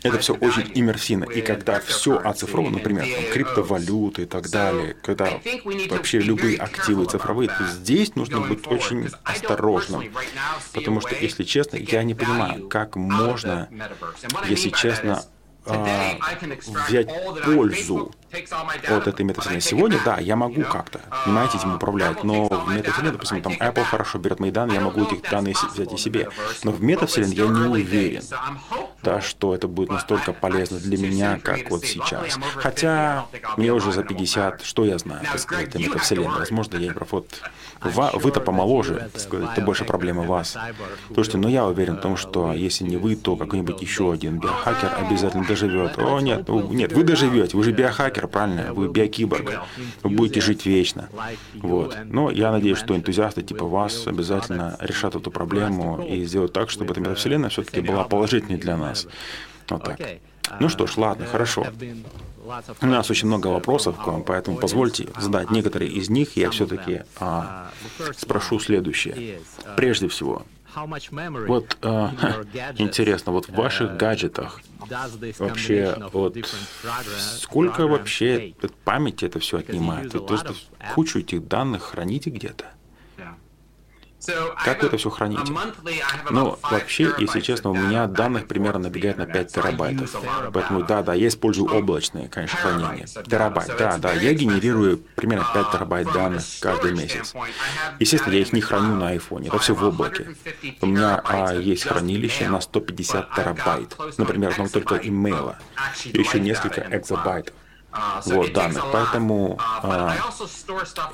Это 0.03 0.19
все 0.19 0.33
очень 0.33 0.71
иммерсивно. 0.73 1.25
И 1.25 1.41
когда 1.41 1.79
все 1.79 2.17
оцифровано, 2.17 2.77
например, 2.77 3.05
там, 3.05 3.33
криптовалюты 3.33 4.23
и 4.23 4.25
так 4.25 4.49
далее, 4.49 4.95
когда 5.03 5.39
вообще 5.89 6.19
любые 6.19 6.57
активы 6.57 7.05
цифровые, 7.05 7.49
то 7.49 7.65
здесь 7.67 8.15
нужно 8.15 8.41
быть 8.41 8.67
очень 8.67 9.09
осторожным. 9.23 10.03
Потому 10.73 11.01
что, 11.01 11.15
если 11.15 11.43
честно, 11.43 11.77
я 11.77 12.03
не 12.03 12.15
понимаю, 12.15 12.67
как 12.67 12.95
можно, 12.95 13.69
если 14.47 14.69
честно, 14.69 15.23
а, 15.65 16.17
взять 16.87 17.09
пользу 17.43 18.11
от 18.87 19.07
этой 19.07 19.23
метавселенной. 19.23 19.61
Сегодня, 19.61 19.99
да, 20.03 20.17
я 20.17 20.35
могу 20.35 20.63
как-то, 20.63 21.01
понимаете, 21.25 21.57
этим 21.57 21.75
управлять, 21.75 22.23
но 22.23 22.47
в 22.47 22.73
метавселенной, 22.73 23.11
допустим, 23.13 23.41
там 23.41 23.53
Apple 23.53 23.83
хорошо 23.83 24.19
берет 24.19 24.39
мои 24.39 24.51
данные, 24.51 24.75
я 24.75 24.81
могу 24.81 25.03
этих 25.03 25.29
данные 25.29 25.55
взять 25.73 25.93
и 25.93 25.97
себе. 25.97 26.29
Но 26.63 26.71
в 26.71 26.81
метавселенной 26.81 27.35
я 27.35 27.47
не 27.47 27.67
уверен, 27.67 28.23
да, 29.03 29.21
что 29.21 29.53
это 29.53 29.67
будет 29.67 29.89
настолько 29.89 30.33
полезно 30.33 30.79
для 30.79 30.97
меня, 30.97 31.39
как 31.39 31.69
вот 31.69 31.85
сейчас. 31.85 32.39
Хотя 32.55 33.25
мне 33.57 33.73
уже 33.73 33.91
за 33.91 34.03
50, 34.03 34.63
что 34.63 34.85
я 34.85 34.97
знаю, 34.97 35.25
так 35.25 35.39
сказать, 35.39 35.75
о 35.75 35.79
метавселенной. 35.79 36.39
Возможно, 36.39 36.77
я. 36.77 36.93
Вот 37.11 37.41
вы-то 37.83 38.39
помоложе, 38.39 39.09
так 39.11 39.21
сказать, 39.21 39.49
это 39.53 39.61
больше 39.61 39.85
проблема 39.85 40.23
вас. 40.23 40.57
Слушайте, 41.13 41.37
но 41.37 41.49
я 41.49 41.65
уверен 41.65 41.97
в 41.97 42.01
том, 42.01 42.17
что 42.17 42.53
если 42.53 42.83
не 42.83 42.97
вы, 42.97 43.15
то 43.15 43.35
какой-нибудь 43.35 43.81
еще 43.81 44.11
один 44.11 44.39
биохакер 44.39 44.91
обязательно 44.99 45.43
доживет. 45.51 45.97
О, 45.97 46.19
нет, 46.19 46.47
нет, 46.49 46.93
вы 46.93 47.03
доживете, 47.03 47.57
вы 47.57 47.63
же 47.63 47.71
биохакер, 47.71 48.27
правильно? 48.27 48.73
Вы 48.73 48.87
биокиборг. 48.87 49.61
Вы 50.03 50.09
будете 50.09 50.41
жить 50.41 50.65
вечно. 50.65 51.09
Вот. 51.55 51.97
Но 52.05 52.31
я 52.31 52.51
надеюсь, 52.51 52.77
что 52.77 52.95
энтузиасты 52.95 53.41
типа 53.41 53.65
вас 53.65 54.07
обязательно 54.07 54.77
решат 54.79 55.15
эту 55.15 55.31
проблему 55.31 56.03
и 56.07 56.23
сделают 56.25 56.53
так, 56.53 56.69
чтобы 56.69 56.91
эта 56.91 57.01
метавселенная 57.01 57.49
все-таки 57.49 57.81
была 57.81 58.03
положительной 58.03 58.57
для 58.57 58.77
нас. 58.77 59.07
Вот 59.69 59.83
так. 59.83 59.99
Ну 60.59 60.69
что 60.69 60.87
ж, 60.87 60.97
ладно, 60.97 61.25
хорошо. 61.25 61.65
У 62.81 62.85
нас 62.85 63.09
очень 63.09 63.27
много 63.27 63.47
вопросов 63.47 63.95
к 63.97 64.07
вам, 64.07 64.23
поэтому 64.23 64.57
позвольте 64.57 65.07
задать 65.17 65.51
некоторые 65.51 65.91
из 65.91 66.09
них. 66.09 66.35
Я 66.35 66.49
все-таки 66.49 67.01
а, 67.19 67.69
спрошу 68.17 68.59
следующее. 68.59 69.39
Прежде 69.77 70.07
всего, 70.07 70.43
вот 71.47 71.77
э, 71.81 71.87
интересно, 72.77 73.31
вот 73.31 73.47
в 73.47 73.53
ваших 73.53 73.97
гаджетах 73.97 74.61
вообще 75.39 75.95
вот 76.11 76.37
сколько 77.19 77.87
вообще 77.87 78.53
памяти 78.83 79.25
это 79.25 79.39
все 79.39 79.59
отнимает? 79.59 80.13
Вы 80.13 80.25
просто 80.25 80.53
кучу 80.95 81.19
этих 81.19 81.47
данных 81.47 81.83
храните 81.83 82.29
где-то? 82.29 82.65
Как 84.63 84.83
это 84.83 84.97
все 84.97 85.09
храните? 85.09 85.53
Ну, 86.29 86.57
вообще, 86.61 87.13
если 87.17 87.39
честно, 87.39 87.71
у 87.71 87.73
меня 87.73 88.07
данных 88.07 88.47
примерно 88.47 88.79
набегает 88.79 89.17
на 89.17 89.25
5 89.25 89.53
терабайтов. 89.53 90.15
Поэтому 90.53 90.83
да, 90.83 91.01
да, 91.01 91.13
я 91.13 91.27
использую 91.27 91.73
облачные, 91.73 92.27
конечно, 92.27 92.57
хранение. 92.57 93.05
Терабайт, 93.05 93.75
да, 93.77 93.97
да, 93.97 94.13
я 94.13 94.33
генерирую 94.33 95.01
примерно 95.15 95.47
5 95.53 95.71
терабайт 95.71 96.11
данных 96.11 96.43
каждый 96.59 96.93
месяц. 96.93 97.33
Естественно, 97.99 98.33
я 98.33 98.41
их 98.41 98.53
не 98.53 98.61
храню 98.61 98.95
на 98.95 99.09
айфоне, 99.09 99.47
это 99.47 99.59
все 99.59 99.73
в 99.73 99.83
облаке. 99.83 100.35
У 100.81 100.85
меня 100.85 101.21
а, 101.23 101.53
есть 101.53 101.83
хранилище 101.83 102.49
на 102.49 102.61
150 102.61 103.35
терабайт, 103.35 103.95
например, 104.17 104.53
но 104.57 104.67
только 104.67 104.95
имейла, 104.95 105.57
и 106.05 106.19
еще 106.19 106.39
несколько 106.39 106.85
экзобайтов. 106.91 107.55
А, 107.93 108.21
вот, 108.25 108.53
данных. 108.53 108.85
Поэтому 108.93 109.57
а, 109.59 110.15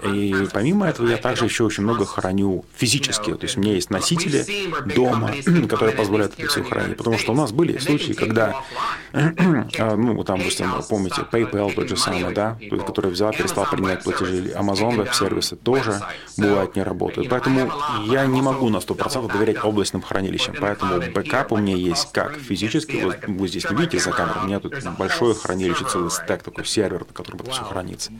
и 0.03 0.47
помимо 0.53 0.87
этого 0.87 1.07
я 1.07 1.17
также 1.17 1.45
еще 1.45 1.63
очень 1.63 1.83
много 1.83 2.05
храню 2.05 2.65
физически. 2.75 3.33
То 3.33 3.43
есть 3.43 3.57
у 3.57 3.61
меня 3.61 3.73
есть 3.73 3.89
носители 3.89 4.45
дома, 4.93 5.31
которые 5.69 5.95
позволяют 5.95 6.37
это 6.37 6.47
все 6.47 6.63
хранить. 6.63 6.97
Потому 6.97 7.17
что 7.17 7.31
у 7.31 7.35
нас 7.35 7.51
были 7.51 7.77
случаи, 7.79 8.13
когда, 8.13 8.61
а, 9.13 9.95
ну, 9.95 10.23
там, 10.23 10.37
допустим, 10.37 10.71
помните, 10.87 11.25
PayPal 11.31 11.73
тот 11.73 11.89
же 11.89 11.97
самый, 11.97 12.33
да, 12.33 12.57
который 12.85 13.11
взял, 13.11 13.31
перестал 13.31 13.65
принимать 13.65 14.03
платежи, 14.03 14.53
Amazon 14.55 14.95
веб-сервисы 14.97 15.55
тоже 15.55 15.99
бывает 16.37 16.75
не 16.75 16.83
работают. 16.83 17.29
Поэтому 17.29 17.71
я 18.05 18.25
не 18.27 18.41
могу 18.41 18.69
на 18.69 18.77
100% 18.77 19.31
доверять 19.31 19.63
облачным 19.63 20.03
хранилищам. 20.03 20.55
Поэтому 20.59 21.01
бэкап 21.11 21.51
у 21.51 21.57
меня 21.57 21.75
есть 21.75 22.11
как 22.11 22.35
физически, 22.37 22.97
вот 22.97 23.17
вы 23.27 23.47
здесь 23.47 23.69
не 23.69 23.75
видите 23.75 23.99
за 23.99 24.11
камерой, 24.11 24.43
у 24.43 24.45
меня 24.45 24.59
тут 24.59 24.75
большое 24.97 25.33
хранилище, 25.33 25.85
целый 25.85 26.11
стек 26.11 26.43
такой 26.43 26.66
сервер, 26.67 27.05
на 27.07 27.13
котором 27.13 27.39
это 27.39 27.51
все 27.51 27.63
хранится. 27.63 28.11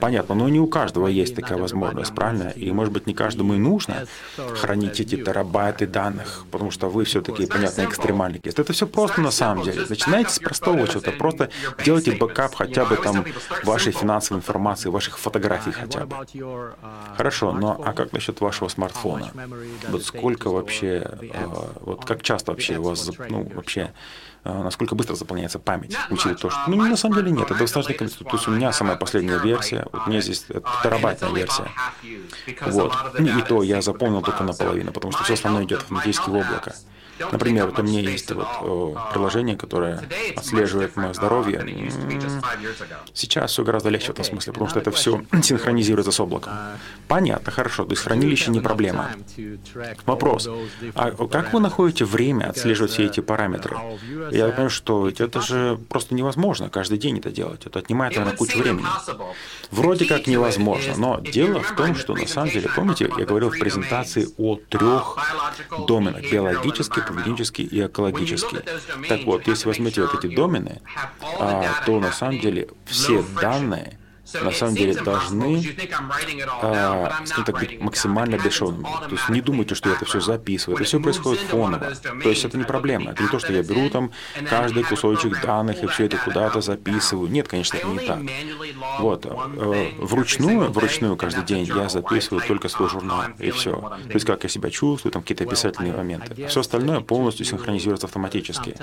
Понятно, 0.00 0.34
но 0.34 0.48
не 0.48 0.60
у 0.60 0.66
каждого 0.66 1.06
есть 1.06 1.34
такая 1.34 1.58
возможность, 1.58 2.14
правильно? 2.14 2.48
И, 2.50 2.70
может 2.72 2.92
быть, 2.92 3.06
не 3.06 3.14
каждому 3.14 3.54
и 3.54 3.58
нужно 3.58 4.06
хранить 4.36 5.00
эти 5.00 5.16
терабайты 5.16 5.86
данных, 5.86 6.44
потому 6.50 6.70
что 6.70 6.88
вы 6.88 7.04
все-таки, 7.04 7.46
понятно, 7.46 7.82
экстремальники. 7.82 8.48
Это 8.48 8.72
все 8.72 8.86
просто 8.86 9.20
на 9.20 9.30
самом 9.30 9.64
деле. 9.64 9.84
Начинайте 9.88 10.30
с 10.30 10.38
простого 10.38 10.86
чего-то, 10.88 11.12
просто 11.12 11.50
делайте 11.84 12.12
бэкап 12.12 12.54
хотя 12.54 12.84
бы 12.84 12.96
там 12.96 13.24
вашей 13.64 13.92
финансовой 13.92 14.40
информации, 14.40 14.88
ваших 14.88 15.18
фотографий 15.18 15.72
хотя 15.72 16.06
бы. 16.06 16.16
Хорошо, 17.16 17.52
но 17.52 17.80
а 17.84 17.92
как 17.92 18.12
насчет 18.12 18.40
вашего 18.40 18.68
смартфона? 18.68 19.30
Вот 19.88 20.04
сколько 20.04 20.48
вообще, 20.50 21.04
э, 21.20 21.46
вот 21.80 22.04
как 22.04 22.22
часто 22.22 22.52
вообще 22.52 22.78
у 22.78 22.82
вас, 22.82 23.10
ну, 23.28 23.48
вообще 23.54 23.82
а, 23.82 23.92
насколько 24.44 24.94
быстро 24.94 25.14
заполняется 25.14 25.58
память, 25.58 25.96
учитывая 26.10 26.36
то, 26.36 26.50
что... 26.50 26.60
Ну, 26.66 26.76
на 26.76 26.96
самом 26.96 27.16
деле 27.16 27.30
нет, 27.30 27.50
это 27.50 27.58
достаточно. 27.58 28.08
То 28.08 28.36
есть 28.36 28.48
у 28.48 28.50
меня 28.50 28.72
самая 28.72 28.96
последняя 28.96 29.38
версия, 29.38 29.86
вот 29.92 30.06
у 30.06 30.10
меня 30.10 30.20
здесь 30.20 30.46
терабайтная 30.82 31.30
версия. 31.30 31.68
Вот. 32.66 32.92
Ну, 33.18 33.38
и 33.38 33.42
то 33.42 33.62
я 33.62 33.80
заполнил 33.82 34.22
только 34.22 34.44
наполовину, 34.44 34.92
потому 34.92 35.12
что 35.12 35.24
все 35.24 35.34
остальное 35.34 35.64
идет 35.64 35.84
в 35.88 36.34
облако. 36.34 36.74
Например, 37.30 37.66
вот 37.66 37.78
у 37.78 37.82
меня 37.82 38.00
есть 38.00 38.30
вот 38.32 38.48
приложение, 39.12 39.56
которое 39.56 40.02
отслеживает 40.36 40.96
мое 40.96 41.12
здоровье. 41.12 41.64
Сейчас 43.14 43.52
все 43.52 43.64
гораздо 43.64 43.90
легче 43.90 44.08
в 44.08 44.10
этом 44.10 44.24
смысле, 44.24 44.52
потому 44.52 44.70
что 44.70 44.80
это 44.80 44.90
все 44.90 45.22
синхронизируется 45.42 46.12
с 46.12 46.20
облаком. 46.20 46.52
Понятно, 47.08 47.52
хорошо, 47.52 47.84
то 47.84 47.90
есть 47.92 48.02
хранилище 48.02 48.50
не 48.50 48.60
проблема. 48.60 49.10
Вопрос, 50.06 50.48
а 50.94 51.10
как 51.28 51.52
вы 51.52 51.60
находите 51.60 52.04
время 52.04 52.50
отслеживать 52.50 52.92
все 52.92 53.06
эти 53.06 53.20
параметры? 53.20 53.76
Я 54.30 54.48
понимаю, 54.48 54.70
что 54.70 55.08
это 55.08 55.40
же 55.40 55.78
просто 55.88 56.14
невозможно 56.14 56.68
каждый 56.68 56.98
день 56.98 57.18
это 57.18 57.30
делать. 57.30 57.66
Это 57.66 57.78
отнимает, 57.78 58.16
наверное, 58.16 58.36
кучу 58.36 58.58
времени. 58.58 58.86
Вроде 59.70 60.04
как 60.04 60.26
невозможно, 60.26 60.94
но 60.96 61.20
дело 61.20 61.60
в 61.60 61.74
том, 61.76 61.94
что 61.94 62.14
на 62.14 62.26
самом 62.26 62.50
деле, 62.50 62.68
помните, 62.74 63.10
я 63.18 63.24
говорил 63.24 63.50
в 63.50 63.58
презентации 63.58 64.28
о 64.38 64.56
трех 64.68 65.18
доменах. 65.86 66.22
Биологический, 66.30 67.00
поведенческий 67.12 67.64
и 67.64 67.86
экологический. 67.86 68.58
Так 69.08 69.24
вот, 69.24 69.46
если 69.46 69.66
возьмете 69.66 70.02
вот 70.02 70.24
эти 70.24 70.34
домены, 70.34 70.80
а, 71.38 71.82
то 71.84 72.00
на 72.00 72.12
самом 72.12 72.40
деле 72.40 72.68
все 72.86 73.24
данные 73.40 73.98
на 74.40 74.50
самом 74.50 74.74
деле 74.74 74.94
должны, 74.94 75.62
а, 76.62 77.12
скажем 77.24 77.44
так, 77.44 77.58
быть 77.58 77.80
максимально 77.80 78.36
бесшовными. 78.36 78.84
То 78.84 79.10
есть 79.10 79.28
не 79.28 79.40
думайте, 79.40 79.74
что 79.74 79.88
я 79.88 79.96
это 79.96 80.04
все 80.04 80.20
записываю. 80.20 80.76
Это 80.76 80.84
все 80.84 81.00
происходит 81.00 81.40
фоново. 81.42 81.92
То 82.22 82.28
есть 82.28 82.44
это 82.44 82.56
не 82.58 82.64
проблема. 82.64 83.12
Это 83.12 83.22
не 83.22 83.28
то, 83.28 83.38
что 83.38 83.52
я 83.52 83.62
беру 83.62 83.88
там 83.90 84.12
каждый 84.48 84.84
кусочек 84.84 85.40
данных 85.42 85.82
и 85.82 85.86
все 85.86 86.06
это 86.06 86.16
куда-то 86.16 86.60
записываю. 86.60 87.30
Нет, 87.30 87.48
конечно, 87.48 87.76
это 87.76 87.86
не 87.88 87.98
так. 87.98 88.18
Вот. 89.00 89.26
Э, 89.26 89.90
вручную, 89.98 90.70
вручную 90.72 91.16
каждый 91.16 91.44
день 91.44 91.64
я 91.64 91.88
записываю 91.88 92.42
только 92.46 92.68
свой 92.68 92.88
журнал, 92.88 93.24
и 93.38 93.50
все. 93.50 93.72
То 93.72 94.14
есть 94.14 94.26
как 94.26 94.42
я 94.44 94.48
себя 94.48 94.70
чувствую, 94.70 95.12
там 95.12 95.22
какие-то 95.22 95.44
описательные 95.44 95.92
моменты. 95.92 96.46
Все 96.46 96.60
остальное 96.60 97.00
полностью 97.00 97.46
синхронизируется 97.46 98.06
автоматически. 98.06 98.76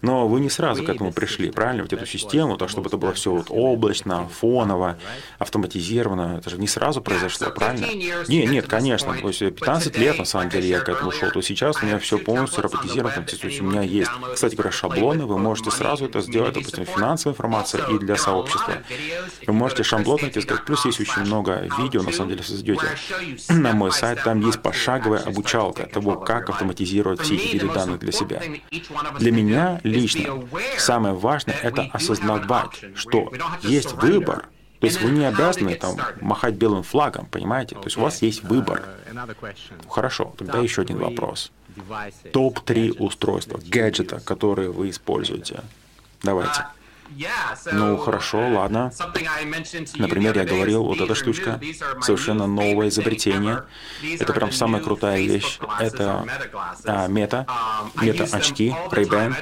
Но 0.00 0.28
вы 0.28 0.40
не 0.40 0.50
сразу 0.50 0.84
к 0.84 0.88
этому 0.88 1.12
пришли, 1.12 1.50
правильно? 1.50 1.82
Вот 1.82 1.92
эту 1.92 2.06
систему, 2.06 2.56
так 2.56 2.68
чтобы 2.68 2.88
это 2.88 2.96
было 2.96 3.12
все 3.12 3.32
вот 3.32 3.46
облачно, 3.50 4.28
фон 4.28 4.51
фоново, 4.52 4.98
автоматизировано. 5.38 6.38
Это 6.38 6.50
же 6.50 6.58
не 6.58 6.68
сразу 6.68 7.00
произошло, 7.00 7.50
правильно? 7.50 7.86
Не, 8.28 8.46
нет, 8.46 8.66
конечно. 8.66 9.14
То 9.14 9.28
есть 9.28 9.40
15 9.40 9.96
лет, 9.98 10.18
на 10.18 10.24
самом 10.24 10.50
деле, 10.50 10.68
я 10.68 10.80
к 10.80 10.88
этому 10.88 11.10
шел. 11.10 11.30
То 11.30 11.40
сейчас 11.40 11.82
у 11.82 11.86
меня 11.86 11.98
все 11.98 12.18
полностью 12.18 12.62
роботизировано. 12.62 13.22
То 13.22 13.46
есть 13.46 13.60
у 13.60 13.64
меня 13.64 13.82
есть, 13.82 14.10
кстати 14.34 14.54
говоря, 14.54 14.70
шаблоны. 14.70 15.24
Вы 15.24 15.38
можете 15.38 15.70
сразу 15.70 16.04
это 16.04 16.20
сделать, 16.20 16.54
допустим, 16.54 16.84
финансовая 16.84 17.32
информация 17.32 17.86
и 17.88 17.98
для 17.98 18.16
сообщества. 18.16 18.74
Вы 19.46 19.52
можете 19.52 19.82
шаблон 19.82 20.18
найти, 20.22 20.40
сказать. 20.40 20.64
Плюс 20.64 20.84
есть 20.84 21.00
очень 21.00 21.22
много 21.22 21.66
видео, 21.78 22.02
на 22.02 22.12
самом 22.12 22.30
деле, 22.30 22.42
создадете 22.42 22.86
на 23.48 23.72
мой 23.72 23.92
сайт. 23.92 24.22
Там 24.22 24.40
есть 24.40 24.60
пошаговая 24.60 25.20
обучалка 25.20 25.86
того, 25.86 26.16
как 26.16 26.50
автоматизировать 26.50 27.20
все 27.20 27.36
эти 27.36 27.54
виды 27.54 27.68
данных 27.68 28.00
для 28.00 28.12
себя. 28.12 28.42
Для 29.18 29.32
меня 29.32 29.80
лично 29.82 30.44
самое 30.76 31.14
важное— 31.14 31.56
это 31.62 31.88
осознавать, 31.92 32.80
что 32.94 33.32
есть 33.62 33.92
выбор, 33.92 34.41
то 34.82 34.86
есть 34.86 35.00
вы 35.00 35.12
не 35.12 35.24
обязаны 35.24 35.76
там 35.76 35.96
махать 36.20 36.54
белым 36.54 36.82
флагом, 36.82 37.26
понимаете? 37.26 37.76
То 37.76 37.84
есть 37.84 37.96
у 37.96 38.00
вас 38.00 38.20
есть 38.20 38.42
выбор. 38.42 38.82
Хорошо, 39.88 40.34
тогда 40.36 40.58
еще 40.58 40.82
один 40.82 40.98
вопрос. 40.98 41.52
Топ-3 42.32 42.98
устройства, 42.98 43.60
гаджета, 43.64 44.18
которые 44.18 44.72
вы 44.72 44.90
используете. 44.90 45.62
Давайте. 46.24 46.66
Ну, 47.72 47.96
хорошо, 47.96 48.48
ладно. 48.48 48.92
Например, 49.96 50.36
я 50.36 50.44
говорил, 50.44 50.84
вот 50.84 51.00
эта 51.00 51.14
штучка, 51.14 51.60
совершенно 52.00 52.46
новое 52.46 52.88
изобретение. 52.88 53.64
Это 54.18 54.32
прям 54.32 54.52
самая 54.52 54.82
крутая 54.82 55.20
вещь. 55.20 55.58
Это 55.78 56.24
а, 56.84 57.06
мета, 57.08 57.46
мета-очки, 58.00 58.74
Ray-Ban. 58.90 59.34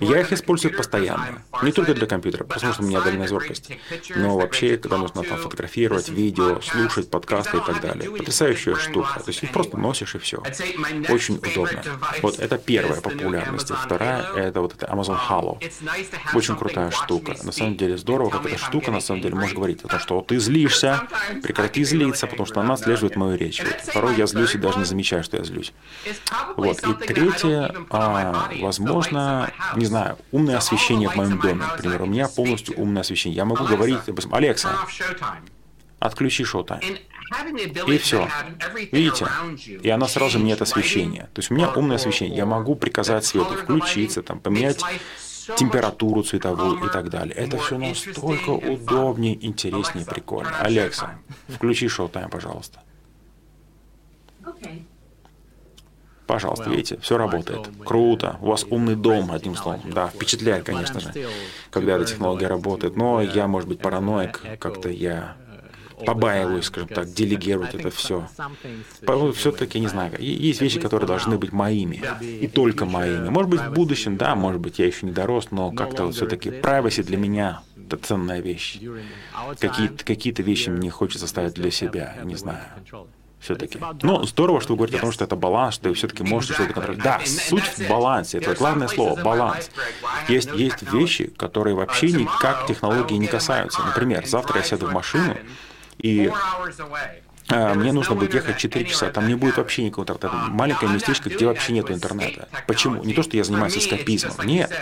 Я 0.00 0.20
их 0.20 0.32
использую 0.32 0.76
постоянно. 0.76 1.42
Не 1.62 1.72
только 1.72 1.94
для 1.94 2.06
компьютера, 2.06 2.44
потому 2.44 2.72
что 2.72 2.82
у 2.82 2.86
меня 2.86 3.00
дальняя 3.00 3.28
зоркость. 3.28 3.70
Но 4.14 4.36
вообще, 4.36 4.76
когда 4.76 4.98
нужно 4.98 5.22
там 5.22 5.38
фотографировать, 5.38 6.08
видео, 6.08 6.60
слушать 6.60 7.10
подкасты 7.10 7.58
и 7.58 7.60
так 7.60 7.80
далее. 7.80 8.10
Потрясающая 8.10 8.74
штука. 8.74 9.20
То 9.20 9.28
есть 9.28 9.42
их 9.42 9.52
просто 9.52 9.76
носишь 9.76 10.14
и 10.14 10.18
все. 10.18 10.42
Очень 11.08 11.36
удобно. 11.36 11.82
Вот 12.22 12.38
это 12.38 12.58
первая 12.58 13.00
популярность. 13.00 13.70
Вторая— 13.70 14.26
это 14.36 14.60
вот 14.60 14.74
это 14.74 14.86
Amazon 14.86 15.18
Halo. 15.28 15.62
Очень 16.34 16.56
крутая 16.56 16.90
штука 16.90 17.03
штука. 17.04 17.36
На 17.42 17.52
самом 17.52 17.76
деле 17.76 17.96
здорово, 17.96 18.30
как 18.30 18.46
эта 18.46 18.58
штука 18.58 18.90
на 18.90 19.00
самом 19.00 19.22
деле 19.22 19.34
может 19.34 19.54
говорить 19.54 19.84
о 19.84 19.88
том, 19.88 20.00
что 20.00 20.20
ты 20.20 20.38
злишься, 20.38 21.02
прекрати 21.42 21.84
злиться, 21.84 22.26
потому 22.26 22.46
что 22.46 22.60
она 22.60 22.74
отслеживает 22.74 23.16
мою 23.16 23.36
речь. 23.36 23.62
Вот. 23.62 23.94
Порой 23.94 24.16
я 24.16 24.26
злюсь 24.26 24.54
и 24.54 24.58
даже 24.58 24.78
не 24.78 24.84
замечаю, 24.84 25.22
что 25.24 25.36
я 25.36 25.44
злюсь. 25.44 25.72
Вот. 26.56 26.82
И 26.82 26.94
третье, 27.06 27.74
а, 27.90 28.50
возможно, 28.60 29.50
не 29.76 29.86
знаю, 29.86 30.18
умное 30.32 30.58
освещение 30.58 31.08
в 31.08 31.16
моем 31.16 31.38
доме. 31.38 31.64
Например, 31.76 32.02
у 32.02 32.06
меня 32.06 32.28
полностью 32.28 32.76
умное 32.76 33.02
освещение. 33.02 33.36
Я 33.36 33.44
могу 33.44 33.64
говорить, 33.64 33.98
допустим, 34.06 34.34
Алекса, 34.34 34.76
отключи 35.98 36.44
шоу-тайм. 36.44 36.80
И 37.86 37.98
все. 37.98 38.28
Видите? 38.92 39.28
И 39.82 39.88
она 39.88 40.06
сразу 40.08 40.38
мне 40.38 40.52
это 40.52 40.64
освещение. 40.64 41.28
То 41.34 41.40
есть 41.40 41.50
у 41.50 41.54
меня 41.54 41.70
умное 41.70 41.96
освещение. 41.96 42.36
Я 42.36 42.46
могу 42.46 42.74
приказать 42.74 43.24
свету 43.24 43.54
включиться, 43.54 44.22
там, 44.22 44.40
поменять 44.40 44.82
температуру 45.56 46.22
цветовую 46.22 46.84
и 46.86 46.92
так 46.92 47.10
далее. 47.10 47.34
Это 47.34 47.58
все 47.58 47.78
настолько 47.78 48.50
удобнее, 48.50 49.34
интереснее, 49.44 50.06
прикольно. 50.06 50.56
Алекса, 50.58 51.18
включи 51.48 51.88
шоу-тайм, 51.88 52.30
пожалуйста. 52.30 52.80
Пожалуйста, 56.26 56.70
видите, 56.70 56.98
все 57.00 57.18
работает. 57.18 57.68
Круто. 57.84 58.38
У 58.40 58.46
вас 58.46 58.64
умный 58.64 58.96
дом, 58.96 59.30
одним 59.30 59.56
словом. 59.56 59.90
Да, 59.90 60.08
впечатляет, 60.08 60.64
конечно 60.64 60.98
же, 61.00 61.12
когда 61.70 61.96
эта 61.96 62.06
технология 62.06 62.46
работает. 62.46 62.96
Но 62.96 63.20
я, 63.20 63.46
может 63.46 63.68
быть, 63.68 63.80
параноик, 63.80 64.40
как-то 64.58 64.88
я 64.88 65.36
побаиваюсь, 66.06 66.66
скажем 66.66 66.88
так, 66.88 67.12
делегировать 67.12 67.74
это 67.74 67.90
все. 67.90 68.26
Все-таки, 69.34 69.80
не 69.80 69.88
знаю, 69.88 70.12
есть 70.18 70.60
вещи, 70.60 70.80
которые 70.80 71.06
должны 71.06 71.38
быть 71.38 71.52
моими, 71.52 72.02
и 72.20 72.48
только 72.48 72.84
моими. 72.84 73.28
Может 73.28 73.50
быть, 73.50 73.60
в 73.60 73.72
будущем, 73.72 74.16
да, 74.16 74.34
может 74.34 74.60
быть, 74.60 74.78
я 74.78 74.86
еще 74.86 75.06
не 75.06 75.12
дорос, 75.12 75.50
но 75.50 75.70
как-то 75.72 76.06
вот 76.06 76.14
все-таки 76.14 76.50
privacy 76.50 77.02
для 77.02 77.16
меня— 77.16 77.62
это 77.76 77.96
ценная 77.96 78.40
вещь. 78.40 78.80
Какие-то 79.60 80.04
какие 80.04 80.34
вещи 80.42 80.70
мне 80.70 80.90
хочется 80.90 81.26
ставить 81.26 81.54
для 81.54 81.70
себя, 81.70 82.16
не 82.24 82.34
знаю. 82.36 82.64
все-таки. 83.44 83.78
Ну, 84.02 84.24
здорово, 84.24 84.60
что 84.60 84.72
вы 84.72 84.76
говорите 84.78 84.98
о 84.98 85.00
том, 85.02 85.12
что 85.12 85.24
это 85.24 85.36
баланс, 85.36 85.74
что 85.74 85.90
вы 85.90 85.94
все-таки 85.94 86.22
можете 86.22 86.54
что-то 86.54 86.72
контролировать. 86.72 87.04
Да, 87.04 87.20
суть 87.24 87.64
в 87.64 87.88
балансе, 87.88 88.38
это 88.38 88.54
главное 88.54 88.88
слово, 88.88 89.22
баланс. 89.22 89.70
Есть, 90.28 90.50
есть 90.54 90.82
вещи, 90.92 91.26
которые 91.36 91.76
вообще 91.76 92.10
никак 92.10 92.66
технологии 92.66 93.16
не 93.16 93.26
касаются. 93.26 93.82
Например, 93.82 94.26
завтра 94.26 94.58
я 94.58 94.64
сяду 94.64 94.86
в 94.86 94.92
машину, 94.92 95.36
и 95.98 96.26
а, 96.26 96.32
мне 97.48 97.92
нужно 97.92 98.14
будет 98.14 98.34
ехать 98.34 98.56
4 98.56 98.84
часа, 98.86 99.10
там 99.10 99.28
не 99.28 99.34
будет 99.34 99.56
вообще 99.56 99.84
никакого 99.84 100.04
интернета. 100.04 100.50
Маленькое 100.50 100.90
местечко, 100.90 101.30
где 101.30 101.46
вообще 101.46 101.72
нет 101.72 101.90
интернета. 101.90 102.48
Почему? 102.66 103.02
Не 103.04 103.12
то, 103.12 103.22
что 103.22 103.36
я 103.36 103.44
занимаюсь 103.44 103.76
эскапизмом, 103.76 104.46
нет. 104.46 104.72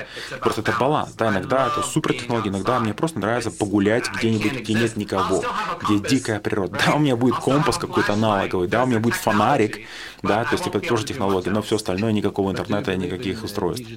Просто 0.41 0.61
это 0.61 0.72
баланс. 0.78 1.12
Да, 1.14 1.30
иногда 1.30 1.66
это 1.66 1.82
супер 1.82 2.14
технология, 2.14 2.51
иногда 2.51 2.78
мне 2.80 2.95
просто 2.95 3.18
нравится 3.18 3.51
погулять 3.51 4.11
где-нибудь, 4.11 4.61
где 4.61 4.74
нет 4.74 4.97
никого, 4.97 5.43
где 5.82 5.99
дикая 5.99 6.41
природа. 6.41 6.78
Да, 6.84 6.95
у 6.95 6.99
меня 6.99 7.16
будет 7.16 7.37
компас 7.37 7.78
какой-то 7.78 8.12
аналоговый, 8.14 8.68
да, 8.68 8.84
у 8.84 8.87
меня 8.87 9.01
будет 9.01 9.14
фонарик, 9.14 9.80
да, 10.22 10.45
то 10.45 10.53
есть 10.53 10.66
это 10.66 10.80
тоже 10.80 11.05
технология, 11.05 11.51
но 11.51 11.62
все 11.62 11.76
остальное 11.76 12.12
никакого 12.12 12.51
интернета, 12.53 12.95
никаких 12.97 13.43
устройств. 13.43 13.89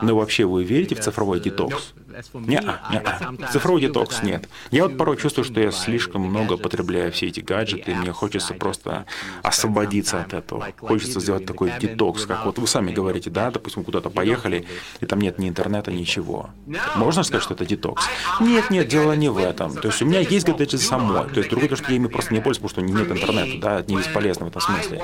Но 0.00 0.16
вообще 0.16 0.44
вы 0.44 0.64
верите 0.64 0.94
в 0.94 1.00
цифровой 1.00 1.40
детокс? 1.40 1.92
Нет, 2.34 2.64
нет. 2.90 3.06
Цифровой 3.52 3.82
детокс 3.82 4.22
нет. 4.22 4.48
Я 4.70 4.84
вот 4.84 4.96
порой 4.96 5.16
чувствую, 5.16 5.44
что 5.44 5.60
я 5.60 5.70
слишком 5.70 6.22
много 6.22 6.56
потребляю 6.56 7.12
все 7.12 7.26
эти 7.26 7.40
гаджеты, 7.40 7.89
и 7.90 7.94
мне 7.94 8.12
хочется 8.12 8.54
просто 8.54 9.06
освободиться 9.42 10.20
от 10.20 10.34
этого. 10.34 10.68
Хочется 10.78 11.20
сделать 11.20 11.46
такой 11.46 11.72
детокс, 11.80 12.26
как 12.26 12.44
вот 12.44 12.58
вы 12.58 12.66
сами 12.66 12.92
говорите, 12.92 13.30
да, 13.30 13.50
допустим, 13.50 13.84
куда-то 13.84 14.10
поехали, 14.10 14.66
и 15.00 15.06
там 15.06 15.20
нет 15.20 15.38
ни 15.38 15.48
интернета, 15.48 15.92
ничего. 15.92 16.50
Можно 16.96 17.22
сказать, 17.22 17.42
что 17.42 17.54
это 17.54 17.66
детокс? 17.66 18.04
Нет, 18.40 18.70
нет, 18.70 18.88
дело 18.88 19.12
не 19.12 19.28
в 19.28 19.38
этом. 19.38 19.74
То 19.76 19.88
есть 19.88 20.02
у 20.02 20.06
меня 20.06 20.20
есть 20.20 20.46
гаджеты 20.46 20.78
самой. 20.78 21.28
То 21.28 21.38
есть 21.38 21.50
другое 21.50 21.68
то, 21.68 21.76
что 21.76 21.90
я 21.90 21.96
ими 21.96 22.08
просто 22.08 22.34
не 22.34 22.40
пользуюсь, 22.40 22.70
потому 22.70 22.88
что 22.88 22.94
нет 22.94 23.10
интернета, 23.10 23.60
да, 23.60 23.84
не 23.86 23.96
бесполезно 23.96 24.46
в 24.46 24.48
этом 24.48 24.62
смысле. 24.62 25.02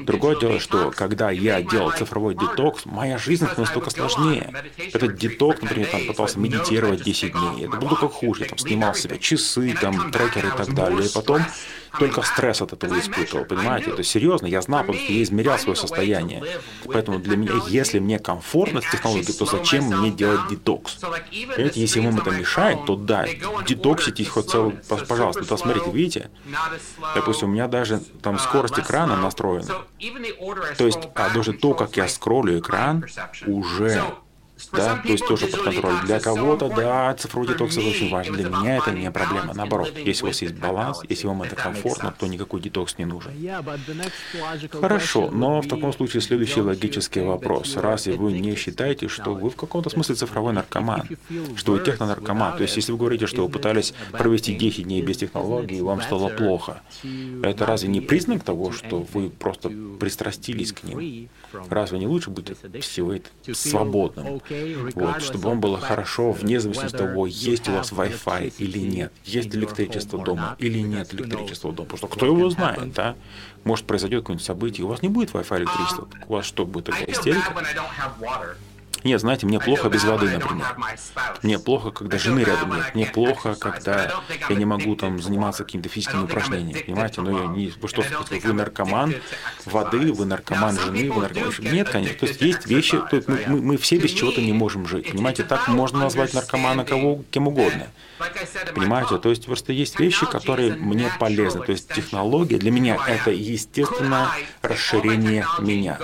Другое 0.00 0.38
дело, 0.38 0.60
что 0.60 0.90
когда 0.90 1.30
я 1.30 1.62
делал 1.62 1.92
цифровой 1.92 2.34
детокс, 2.34 2.86
моя 2.86 3.18
жизнь 3.18 3.46
настолько 3.56 3.90
сложнее. 3.90 4.52
Этот 4.92 5.16
детокс, 5.16 5.60
например, 5.62 5.88
там 5.88 6.06
пытался 6.06 6.38
медитировать 6.38 7.02
10 7.02 7.32
дней. 7.32 7.66
Это 7.66 7.76
было 7.76 7.94
как 7.94 8.12
хуже. 8.12 8.42
Я 8.42 8.48
там 8.48 8.58
снимал 8.58 8.94
себе 8.94 9.18
часы, 9.18 9.76
там, 9.80 10.10
трекеры 10.10 10.48
и 10.48 10.52
так 10.56 10.74
далее. 10.74 11.06
И 11.06 11.12
потом 11.12 11.42
только 11.98 12.22
стресс 12.22 12.62
от 12.62 12.72
этого 12.72 12.98
испытывал, 12.98 13.44
понимаете? 13.44 13.90
Это 13.90 14.02
серьезно, 14.02 14.46
я 14.46 14.62
знал, 14.62 14.80
потому 14.80 14.98
что 14.98 15.12
я 15.12 15.22
измерял 15.22 15.58
свое 15.58 15.76
состояние. 15.76 16.42
Поэтому 16.84 17.18
для 17.18 17.36
меня, 17.36 17.52
если 17.68 17.98
мне 17.98 18.18
комфортно 18.18 18.80
с 18.80 18.90
технологией, 18.90 19.32
то 19.32 19.46
зачем 19.46 19.84
мне 19.84 20.10
делать 20.10 20.48
детокс? 20.48 20.96
Понимаете, 20.96 21.80
если 21.80 22.00
вам 22.00 22.18
это 22.18 22.30
мешает, 22.30 22.84
то 22.86 22.96
да, 22.96 23.26
детоксите 23.66 24.24
хоть 24.24 24.50
целый, 24.50 24.78
пожалуйста, 25.08 25.44
то 25.44 25.56
смотрите, 25.56 25.90
видите? 25.90 26.30
Допустим, 27.14 27.48
у 27.48 27.52
меня 27.52 27.68
даже 27.68 28.00
там 28.22 28.38
скорость 28.38 28.78
экрана 28.78 29.16
настроена. 29.16 29.74
То 30.78 30.86
есть, 30.86 31.00
а 31.14 31.30
даже 31.30 31.52
то, 31.52 31.74
как 31.74 31.96
я 31.96 32.08
скроллю 32.08 32.58
экран, 32.58 33.04
уже 33.46 34.02
да, 34.72 34.96
то 34.96 35.08
есть 35.08 35.26
тоже 35.26 35.46
под 35.46 35.62
контроль. 35.62 35.94
Для 36.04 36.20
кого-то, 36.20 36.68
да, 36.68 37.14
цифровой 37.14 37.48
детокс 37.48 37.76
это 37.76 37.88
очень 37.88 38.10
важно. 38.10 38.36
Для 38.36 38.48
меня 38.48 38.76
это 38.76 38.90
не 38.90 39.10
проблема. 39.10 39.54
Наоборот, 39.54 39.92
если 39.96 40.24
у 40.24 40.26
вас 40.28 40.42
есть 40.42 40.54
баланс, 40.54 41.00
если 41.08 41.26
вам 41.26 41.42
это 41.42 41.56
комфортно, 41.56 42.14
то 42.18 42.26
никакой 42.26 42.60
детокс 42.60 42.98
не 42.98 43.04
нужен. 43.04 43.32
Хорошо, 44.80 45.30
но 45.30 45.60
в 45.60 45.68
таком 45.68 45.92
случае 45.92 46.22
следующий 46.22 46.60
логический 46.60 47.20
вопрос. 47.20 47.76
Разве 47.76 48.14
вы 48.14 48.32
не 48.32 48.54
считаете, 48.54 49.08
что 49.08 49.34
вы 49.34 49.50
в 49.50 49.56
каком-то 49.56 49.90
смысле 49.90 50.14
цифровой 50.14 50.52
наркоман? 50.52 51.08
Что 51.56 51.72
вы 51.72 51.80
технонаркоман? 51.80 52.56
То 52.56 52.62
есть, 52.62 52.76
если 52.76 52.92
вы 52.92 52.98
говорите, 52.98 53.26
что 53.26 53.44
вы 53.44 53.48
пытались 53.50 53.94
провести 54.12 54.54
10 54.54 54.84
дней 54.84 55.02
без 55.02 55.18
технологий, 55.18 55.78
и 55.78 55.82
вам 55.82 56.00
стало 56.02 56.28
плохо, 56.28 56.82
это 57.42 57.66
разве 57.66 57.88
не 57.88 58.00
признак 58.00 58.42
того, 58.42 58.72
что 58.72 59.06
вы 59.12 59.30
просто 59.30 59.70
пристрастились 59.98 60.72
к 60.72 60.84
ним? 60.84 61.28
Разве 61.68 61.98
не 61.98 62.06
лучше 62.06 62.30
быть 62.30 62.52
всего 62.80 63.14
свободным? 63.52 64.40
Вот, 64.94 65.22
чтобы 65.22 65.48
вам 65.48 65.60
было 65.60 65.78
хорошо, 65.78 66.32
вне 66.32 66.60
зависимости 66.60 66.94
от 66.94 66.98
того, 66.98 67.26
есть 67.26 67.68
у 67.68 67.72
вас 67.72 67.92
Wi-Fi 67.92 68.54
или 68.58 68.78
нет, 68.78 69.12
есть 69.24 69.54
электричество 69.54 70.22
дома 70.24 70.56
или 70.58 70.80
нет 70.80 71.12
электричества 71.14 71.72
дома. 71.72 71.88
Потому 71.88 71.98
что 71.98 72.06
кто 72.08 72.26
его 72.26 72.50
знает, 72.50 72.92
да? 72.92 73.16
Может 73.64 73.84
произойдет 73.86 74.22
какое-нибудь 74.22 74.46
событие, 74.46 74.84
у 74.86 74.88
вас 74.88 75.02
не 75.02 75.08
будет 75.08 75.30
Wi-Fi 75.30 75.58
электричества, 75.58 76.08
у 76.28 76.32
вас 76.32 76.46
что, 76.46 76.64
будет 76.66 76.86
такая 76.86 77.10
истерика? 77.10 77.54
Нет, 79.04 79.20
знаете, 79.20 79.46
мне 79.46 79.60
плохо 79.60 79.88
без 79.88 80.04
воды, 80.04 80.30
например. 80.30 80.66
Мне 81.42 81.58
плохо, 81.58 81.90
когда 81.90 82.18
жены 82.18 82.40
рядом 82.40 82.74
нет. 82.74 82.94
Мне 82.94 83.06
плохо, 83.06 83.54
когда 83.54 84.12
я 84.48 84.56
не 84.56 84.64
могу 84.64 84.96
там 84.96 85.20
заниматься 85.20 85.64
какими-то 85.64 85.88
физическими 85.88 86.22
упражнениями. 86.24 86.80
Понимаете? 86.80 87.20
Но 87.20 87.30
я 87.30 87.46
не... 87.46 87.72
Вы 87.80 87.88
что, 87.88 88.04
вы 88.30 88.52
наркоман 88.52 89.14
воды, 89.64 90.12
вы 90.12 90.26
наркоман 90.26 90.78
жены, 90.78 91.10
вы 91.10 91.22
наркоман... 91.22 91.52
Нет, 91.60 91.88
конечно. 91.88 92.18
То 92.18 92.26
есть 92.26 92.40
есть 92.40 92.66
вещи, 92.66 92.98
то 92.98 93.16
есть 93.16 93.28
мы, 93.28 93.44
мы, 93.46 93.60
мы 93.60 93.76
все 93.76 93.98
без 93.98 94.10
чего-то 94.10 94.40
не 94.40 94.52
можем 94.52 94.86
жить. 94.86 95.10
Понимаете? 95.10 95.42
Так 95.44 95.68
можно 95.68 96.00
назвать 96.00 96.34
наркомана 96.34 96.84
кого, 96.84 97.22
кем 97.30 97.48
угодно. 97.48 97.86
Понимаете? 98.74 99.18
То 99.18 99.30
есть 99.30 99.46
просто 99.46 99.72
есть 99.72 99.98
вещи, 99.98 100.26
которые 100.26 100.74
мне 100.74 101.10
полезны. 101.18 101.64
То 101.64 101.72
есть 101.72 101.92
технология 101.92 102.58
для 102.58 102.70
меня 102.70 102.98
это 103.06 103.30
естественное 103.30 104.28
расширение 104.62 105.46
меня. 105.58 105.98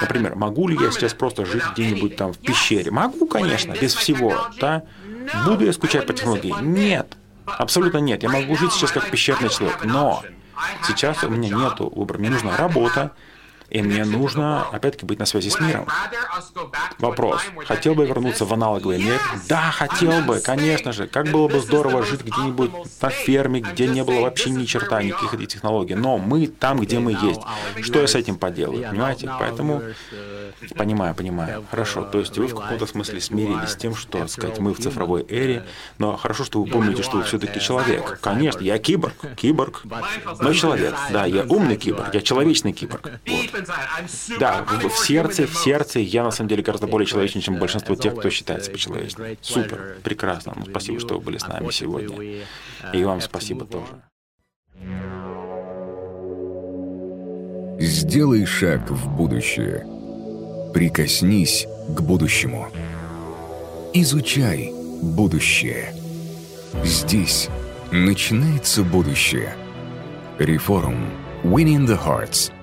Например, 0.00 0.34
могу 0.34 0.68
ли 0.68 0.76
я 0.80 0.90
сейчас 0.90 1.14
просто 1.14 1.44
жить 1.44 1.64
где-нибудь 1.72 2.16
там 2.16 2.32
в 2.32 2.38
пещере? 2.38 2.90
Могу, 2.90 3.26
конечно, 3.26 3.72
без 3.72 3.94
всего, 3.94 4.48
да? 4.60 4.82
Буду 5.44 5.64
я 5.66 5.72
скучать 5.72 6.06
по 6.06 6.12
технологии? 6.12 6.54
Нет. 6.60 7.16
Абсолютно 7.46 7.98
нет. 7.98 8.22
Я 8.22 8.28
могу 8.28 8.56
жить 8.56 8.72
сейчас 8.72 8.92
как 8.92 9.10
пещерный 9.10 9.48
человек, 9.48 9.84
но 9.84 10.22
сейчас 10.86 11.24
у 11.24 11.30
меня 11.30 11.48
нет 11.48 11.80
выбора. 11.80 12.18
Мне 12.18 12.30
нужна 12.30 12.56
работа, 12.56 13.12
и 13.70 13.82
мне 13.82 14.04
нужно, 14.04 14.66
опять-таки, 14.68 15.04
быть 15.04 15.18
на 15.18 15.26
связи 15.26 15.50
с 15.50 15.60
миром. 15.60 15.86
Вопрос. 16.98 17.42
Хотел 17.66 17.94
бы 17.94 18.06
вернуться 18.06 18.44
в 18.44 18.52
аналоговый 18.52 18.98
мир? 18.98 19.20
Да, 19.48 19.70
хотел 19.70 20.22
бы, 20.22 20.40
конечно 20.40 20.92
же. 20.92 21.06
Как 21.06 21.28
было 21.28 21.48
бы 21.48 21.60
здорово 21.60 22.02
жить 22.02 22.22
где-нибудь 22.22 22.70
на 23.02 23.10
ферме, 23.10 23.60
где 23.60 23.86
не 23.86 24.02
было 24.04 24.22
вообще 24.22 24.50
ни 24.50 24.64
черта, 24.64 25.02
никаких 25.02 25.34
этих 25.34 25.48
технологий. 25.48 25.94
Но 25.94 26.18
мы 26.18 26.46
там, 26.46 26.80
где 26.80 26.98
мы 26.98 27.12
есть. 27.12 27.40
Что 27.82 28.00
я 28.00 28.06
с 28.06 28.14
этим 28.14 28.36
поделаю? 28.36 28.88
Понимаете? 28.88 29.30
Поэтому... 29.38 29.82
Понимаю, 30.76 31.14
понимаю. 31.14 31.64
Хорошо. 31.70 32.04
То 32.04 32.18
есть 32.18 32.36
вы 32.36 32.46
в 32.46 32.54
каком-то 32.54 32.86
смысле 32.86 33.20
смирились 33.20 33.70
с 33.70 33.76
тем, 33.76 33.94
что, 33.94 34.18
так 34.18 34.28
сказать, 34.28 34.58
мы 34.58 34.74
в 34.74 34.78
цифровой 34.78 35.24
эре. 35.28 35.64
Но 35.98 36.16
хорошо, 36.16 36.44
что 36.44 36.60
вы 36.60 36.68
помните, 36.68 37.02
что 37.02 37.18
вы 37.18 37.24
все-таки 37.24 37.60
человек. 37.60 38.18
Конечно, 38.20 38.60
я 38.60 38.78
киборг. 38.78 39.14
Киборг. 39.36 39.82
Но 40.40 40.52
человек. 40.52 40.94
Да, 41.10 41.26
я 41.26 41.44
умный 41.44 41.76
киборг. 41.76 42.12
Я 42.14 42.20
человечный 42.22 42.72
киборг. 42.72 43.08
Вот. 43.26 43.57
Да, 44.38 44.64
в, 44.64 44.88
в 44.88 44.98
сердце, 44.98 45.46
в 45.46 45.54
сердце 45.56 46.00
я 46.00 46.24
на 46.24 46.30
самом 46.30 46.48
деле 46.48 46.62
гораздо 46.62 46.86
более 46.86 47.06
человечный, 47.06 47.42
чем 47.42 47.58
большинство 47.58 47.94
тех, 47.94 48.14
кто 48.16 48.30
считает 48.30 48.64
себя 48.64 48.76
человечным. 48.76 49.36
Супер, 49.40 49.96
прекрасно. 50.02 50.54
Ну, 50.56 50.66
спасибо, 50.66 51.00
что 51.00 51.14
вы 51.14 51.20
были 51.20 51.38
с 51.38 51.46
нами 51.46 51.70
сегодня. 51.70 52.44
И 52.92 53.04
вам 53.04 53.20
спасибо 53.20 53.64
тоже. 53.64 54.02
Сделай 57.80 58.44
шаг 58.44 58.90
в 58.90 59.08
будущее. 59.16 59.86
Прикоснись 60.74 61.66
к 61.96 62.00
будущему. 62.00 62.68
Изучай 63.94 64.72
будущее. 65.00 65.94
Здесь 66.84 67.48
начинается 67.90 68.82
будущее. 68.82 69.54
Реформ. 70.38 71.10
Winning 71.44 71.86
the 71.86 71.96
Hearts– 71.96 72.52